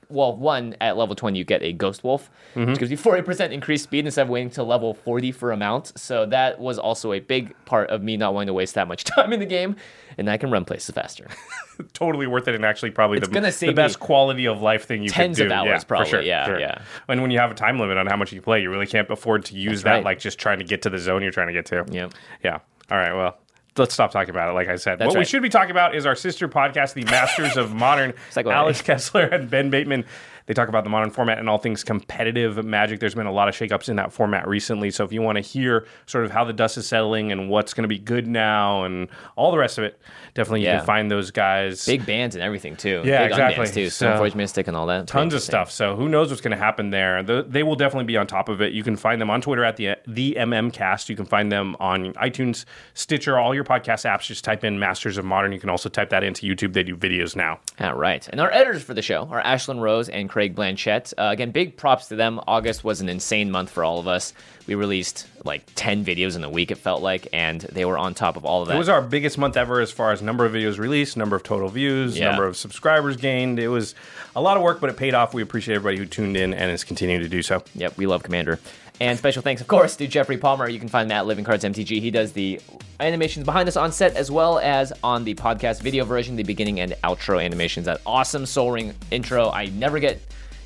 Well, 0.10 0.36
one 0.36 0.76
at 0.82 0.96
level 0.98 1.16
20 1.16 1.38
you 1.38 1.44
get 1.46 1.62
a 1.64 1.74
Ghost 1.74 2.04
Wolf, 2.04 2.30
Mm-hmm. 2.56 2.72
which 2.72 2.80
gives 2.80 2.90
you 2.92 2.98
40% 2.98 3.52
increased 3.52 3.84
speed 3.84 4.06
instead 4.06 4.24
of 4.24 4.30
waiting 4.30 4.50
till 4.50 4.66
level 4.66 4.94
40 4.96 5.32
for 5.32 5.52
a 5.52 5.58
mount. 5.58 5.92
So 6.00 6.26
that 6.28 6.60
was 6.60 6.80
also 6.80 7.14
a 7.14 7.20
big 7.20 7.54
part 7.66 7.90
of 7.92 8.02
me 8.02 8.18
not 8.18 8.34
wanting 8.34 8.48
to 8.48 8.54
waste 8.54 8.74
that 8.76 8.88
much 8.88 9.04
time 9.16 9.32
in 9.34 9.40
the 9.40 9.46
game, 9.46 9.76
and 10.18 10.28
I 10.30 10.38
can 10.38 10.50
run 10.50 10.66
places 10.66 10.90
faster. 10.96 11.28
totally 11.94 12.26
worth 12.26 12.48
it 12.48 12.56
and 12.56 12.66
actually 12.66 12.90
probably 12.92 13.20
the, 13.20 13.28
gonna 13.28 13.52
the 13.52 13.74
best 13.74 14.00
quality 14.00 14.48
of 14.48 14.62
life 14.62 14.86
thing 14.86 15.04
you 15.04 15.10
tens 15.10 15.38
could 15.38 15.44
do. 15.44 15.46
of 15.48 15.52
hours 15.52 15.68
yeah, 15.68 15.88
probably, 15.88 16.06
For 16.06 16.10
sure, 16.10 16.22
yeah, 16.22 16.46
sure. 16.46 16.60
yeah. 16.60 16.82
And 17.08 17.22
when 17.22 17.30
you 17.30 17.38
have 17.40 17.52
a 17.52 17.56
time 17.56 17.78
limit 17.80 17.98
on 17.98 18.08
how 18.08 18.16
much 18.18 18.32
you 18.34 18.42
play, 18.42 18.62
you 18.62 18.72
really 18.72 18.88
can't 18.88 19.08
afford 19.12 19.46
to 19.46 19.56
use 19.56 19.84
That's 19.84 19.84
that 19.84 19.92
right. 19.98 20.06
like 20.06 20.20
just 20.20 20.40
trying 20.40 20.58
to 20.60 20.66
get 20.66 20.82
to 20.84 20.90
the 20.90 20.98
zone 20.98 21.22
you're 21.22 21.32
trying 21.32 21.48
to 21.48 21.54
get 21.54 21.66
to. 21.68 21.86
Yeah, 21.92 22.10
Yeah. 22.44 22.60
All 22.90 22.98
right. 22.98 23.14
Well. 23.14 23.38
Let's 23.78 23.94
stop 23.94 24.12
talking 24.12 24.30
about 24.30 24.50
it. 24.50 24.54
Like 24.54 24.68
I 24.68 24.76
said, 24.76 25.00
That's 25.00 25.10
what 25.10 25.20
we 25.20 25.26
should 25.26 25.42
be 25.42 25.50
talking 25.50 25.72
about 25.72 25.96
is 25.96 26.06
our 26.06 26.16
sister 26.16 26.48
podcast, 26.48 26.94
The 26.94 27.04
Masters 27.06 27.58
of 27.58 27.74
Modern. 27.74 28.14
Alex 28.56 28.82
Kessler 28.82 29.24
and 29.24 29.50
Ben 29.50 29.70
Bateman. 29.70 30.06
They 30.48 30.54
talk 30.54 30.70
about 30.70 30.84
the 30.84 30.90
modern 30.90 31.12
format 31.12 31.38
and 31.40 31.48
all 31.50 31.58
things 31.58 31.84
competitive 31.84 32.64
magic. 32.66 33.00
There's 33.00 33.16
been 33.16 33.28
a 33.28 33.32
lot 33.32 33.48
of 33.48 33.56
shakeups 33.56 33.90
in 33.90 33.98
that 33.98 34.12
format 34.12 34.48
recently. 34.48 34.92
So 34.92 35.04
if 35.04 35.12
you 35.14 35.22
want 35.22 35.36
to 35.36 35.42
hear 35.42 35.86
sort 36.06 36.26
of 36.26 36.32
how 36.32 36.44
the 36.44 36.54
dust 36.54 36.78
is 36.78 36.88
settling 36.88 37.32
and 37.32 37.50
what's 37.50 37.74
going 37.74 37.84
to 37.84 37.88
be 37.90 38.00
good 38.00 38.28
now 38.28 38.84
and 38.86 39.10
all 39.36 39.52
the 39.52 39.58
rest 39.58 39.78
of 39.78 39.84
it, 39.84 40.00
definitely 40.34 40.62
you 40.62 40.68
can 40.68 40.86
find 40.86 41.12
those 41.12 41.32
guys. 41.32 41.86
Big 41.86 42.06
bands 42.06 42.36
and 42.36 42.44
everything 42.44 42.76
too. 42.76 43.02
Yeah, 43.06 43.24
Big 43.24 43.32
exactly. 43.32 43.68
Too. 43.68 43.90
So- 43.90 44.08
Stoneforge 44.08 44.36
Mystic 44.36 44.68
and 44.68 44.76
all 44.78 44.88
that. 44.88 45.08
tons 45.08 45.34
of 45.34 45.42
stuff. 45.42 45.70
So 45.70 45.96
who 45.96 46.10
knows 46.10 46.30
what's 46.30 46.42
going 46.42 46.52
to 46.52 46.58
happen 46.58 46.90
there? 46.90 47.22
The, 47.24 47.46
they 47.48 47.64
will 47.64 47.76
definitely 47.76 48.06
be 48.06 48.18
on 48.18 48.26
top 48.26 48.50
of 48.50 48.62
it. 48.62 48.72
You 48.74 48.84
can 48.84 48.96
find 48.96 49.20
them 49.22 49.30
on 49.30 49.42
Twitter 49.42 49.64
at 49.66 49.76
the 49.76 49.96
the 50.08 50.38
MM 50.40 50.72
Cast. 50.72 51.10
You 51.10 51.16
can 51.16 51.26
find 51.26 51.52
them 51.52 51.76
on 51.80 52.14
iTunes, 52.14 52.64
Stitcher, 52.94 53.38
all 53.38 53.54
your 53.54 53.64
podcast 53.66 54.10
apps. 54.10 54.22
Just 54.28 54.44
type 54.46 54.64
in 54.64 54.80
Masters 54.80 55.18
of 55.18 55.26
Modern. 55.26 55.52
You 55.52 55.60
can 55.60 55.70
also 55.70 55.90
type 55.90 56.10
that 56.12 56.24
into 56.24 56.46
YouTube. 56.48 56.74
They 56.74 56.84
do 56.84 56.96
videos 56.96 57.36
now. 57.36 57.60
All 57.82 57.96
right. 57.96 58.26
And 58.30 58.40
our 58.40 58.52
editors 58.52 58.84
for 58.84 58.94
the 58.94 59.02
show 59.02 59.28
are 59.30 59.42
Ashlyn 59.44 59.82
Rose 59.82 60.08
and 60.08 60.30
Craig 60.38 60.54
Blanchett. 60.54 61.16
Uh, 61.18 61.30
again, 61.32 61.50
big 61.50 61.78
props 61.78 62.10
to 62.10 62.16
them. 62.16 62.40
August 62.46 62.84
was 62.84 63.02
an 63.02 63.10
insane 63.10 63.50
month 63.50 63.72
for 63.72 63.84
all 63.84 63.98
of 63.98 64.08
us. 64.08 64.34
We 64.68 64.76
released 64.76 65.26
like 65.44 65.64
10 65.74 66.06
videos 66.06 66.36
in 66.36 66.44
a 66.44 66.50
week, 66.50 66.70
it 66.70 66.78
felt 66.78 67.02
like, 67.02 67.28
and 67.34 67.62
they 67.62 67.86
were 67.86 67.98
on 67.98 68.14
top 68.14 68.38
of 68.38 68.46
all 68.46 68.62
of 68.62 68.68
that. 68.68 68.76
It 68.76 68.78
was 68.78 68.88
our 68.88 69.02
biggest 69.02 69.40
month 69.40 69.58
ever 69.58 69.82
as 69.82 69.90
far 69.90 70.12
as 70.12 70.22
number 70.22 70.46
of 70.46 70.52
videos 70.52 70.78
released, 70.78 71.18
number 71.18 71.36
of 71.36 71.42
total 71.42 71.70
views, 71.70 72.20
Yeah. 72.20 72.28
number 72.30 72.46
of 72.46 72.56
subscribers 72.56 73.18
gained. 73.18 73.58
It 73.58 73.70
was 73.70 73.96
a 74.36 74.42
lot 74.42 74.58
of 74.58 74.62
work, 74.62 74.80
but 74.80 74.92
it 74.92 74.98
paid 74.98 75.16
off. 75.16 75.34
We 75.34 75.42
appreciate 75.42 75.74
everybody 75.74 75.98
who 75.98 76.06
tuned 76.06 76.38
in 76.38 76.54
and 76.54 76.70
is 76.70 76.84
continuing 76.84 77.24
to 77.24 77.30
do 77.30 77.42
so. 77.42 77.64
Yep, 77.74 77.98
we 77.98 78.06
love 78.06 78.22
Commander. 78.22 78.60
And 79.00 79.18
special 79.18 79.44
thanks, 79.44 79.62
of 79.62 79.68
course, 79.68 79.96
to 79.98 80.08
Jeffrey 80.08 80.38
Palmer. 80.38 80.68
You 80.68 80.80
can 80.80 80.88
find 80.88 81.10
him 81.10 81.16
at 81.16 81.28
Living 81.28 81.46
Cards 81.46 81.64
MTG. 81.64 82.02
He 82.02 82.10
does 82.10 82.32
the 82.32 82.60
animations 83.00 83.46
behind 83.46 83.68
us 83.68 83.78
on 83.78 83.92
set 83.92 84.16
as 84.16 84.32
well 84.32 84.58
as 84.58 84.92
on 85.04 85.24
the 85.24 85.36
podcast 85.36 85.82
video 85.82 86.04
version, 86.04 86.36
the 86.36 86.44
beginning 86.44 86.80
and 86.80 86.94
outro 87.04 87.44
animations. 87.44 87.86
That 87.86 88.02
awesome 88.08 88.46
Sol 88.48 88.72
Ring 88.72 88.96
intro. 89.12 89.52
I 89.52 89.68
never 89.68 90.00
get 90.00 90.20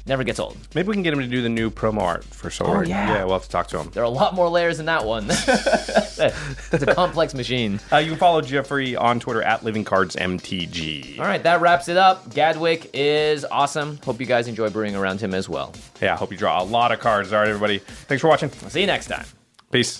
never 0.05 0.23
gets 0.23 0.39
old. 0.39 0.57
Maybe 0.75 0.87
we 0.89 0.93
can 0.95 1.03
get 1.03 1.13
him 1.13 1.19
to 1.19 1.27
do 1.27 1.41
the 1.41 1.49
new 1.49 1.69
promo 1.69 2.01
art 2.01 2.23
for 2.23 2.49
Sol 2.49 2.67
Oh, 2.69 2.81
yeah. 2.81 3.13
yeah, 3.13 3.23
we'll 3.23 3.33
have 3.33 3.43
to 3.43 3.49
talk 3.49 3.67
to 3.69 3.79
him. 3.79 3.89
There 3.91 4.03
are 4.03 4.05
a 4.05 4.09
lot 4.09 4.33
more 4.33 4.49
layers 4.49 4.79
in 4.79 4.85
that 4.87 5.05
one. 5.05 5.25
it's 5.29 6.19
a 6.73 6.93
complex 6.95 7.33
machine. 7.33 7.79
Uh, 7.91 7.97
you 7.97 8.09
can 8.11 8.17
follow 8.19 8.41
Jeffrey 8.41 8.95
on 8.95 9.19
Twitter 9.19 9.41
at 9.43 9.61
LivingCardsMTG. 9.61 11.19
All 11.19 11.25
right, 11.25 11.43
that 11.43 11.61
wraps 11.61 11.87
it 11.87 11.97
up. 11.97 12.33
Gadwick 12.33 12.89
is 12.93 13.45
awesome. 13.45 13.97
Hope 14.03 14.19
you 14.19 14.25
guys 14.25 14.47
enjoy 14.47 14.69
brewing 14.69 14.95
around 14.95 15.21
him 15.21 15.33
as 15.33 15.47
well. 15.49 15.73
Yeah, 16.01 16.13
I 16.13 16.17
hope 16.17 16.31
you 16.31 16.37
draw 16.37 16.61
a 16.61 16.65
lot 16.65 16.91
of 16.91 16.99
cards. 16.99 17.31
All 17.33 17.39
right, 17.39 17.47
everybody. 17.47 17.79
Thanks 17.79 18.21
for 18.21 18.27
watching. 18.27 18.51
I'll 18.63 18.69
see 18.69 18.81
you 18.81 18.87
next 18.87 19.07
time. 19.07 19.25
Peace. 19.71 19.99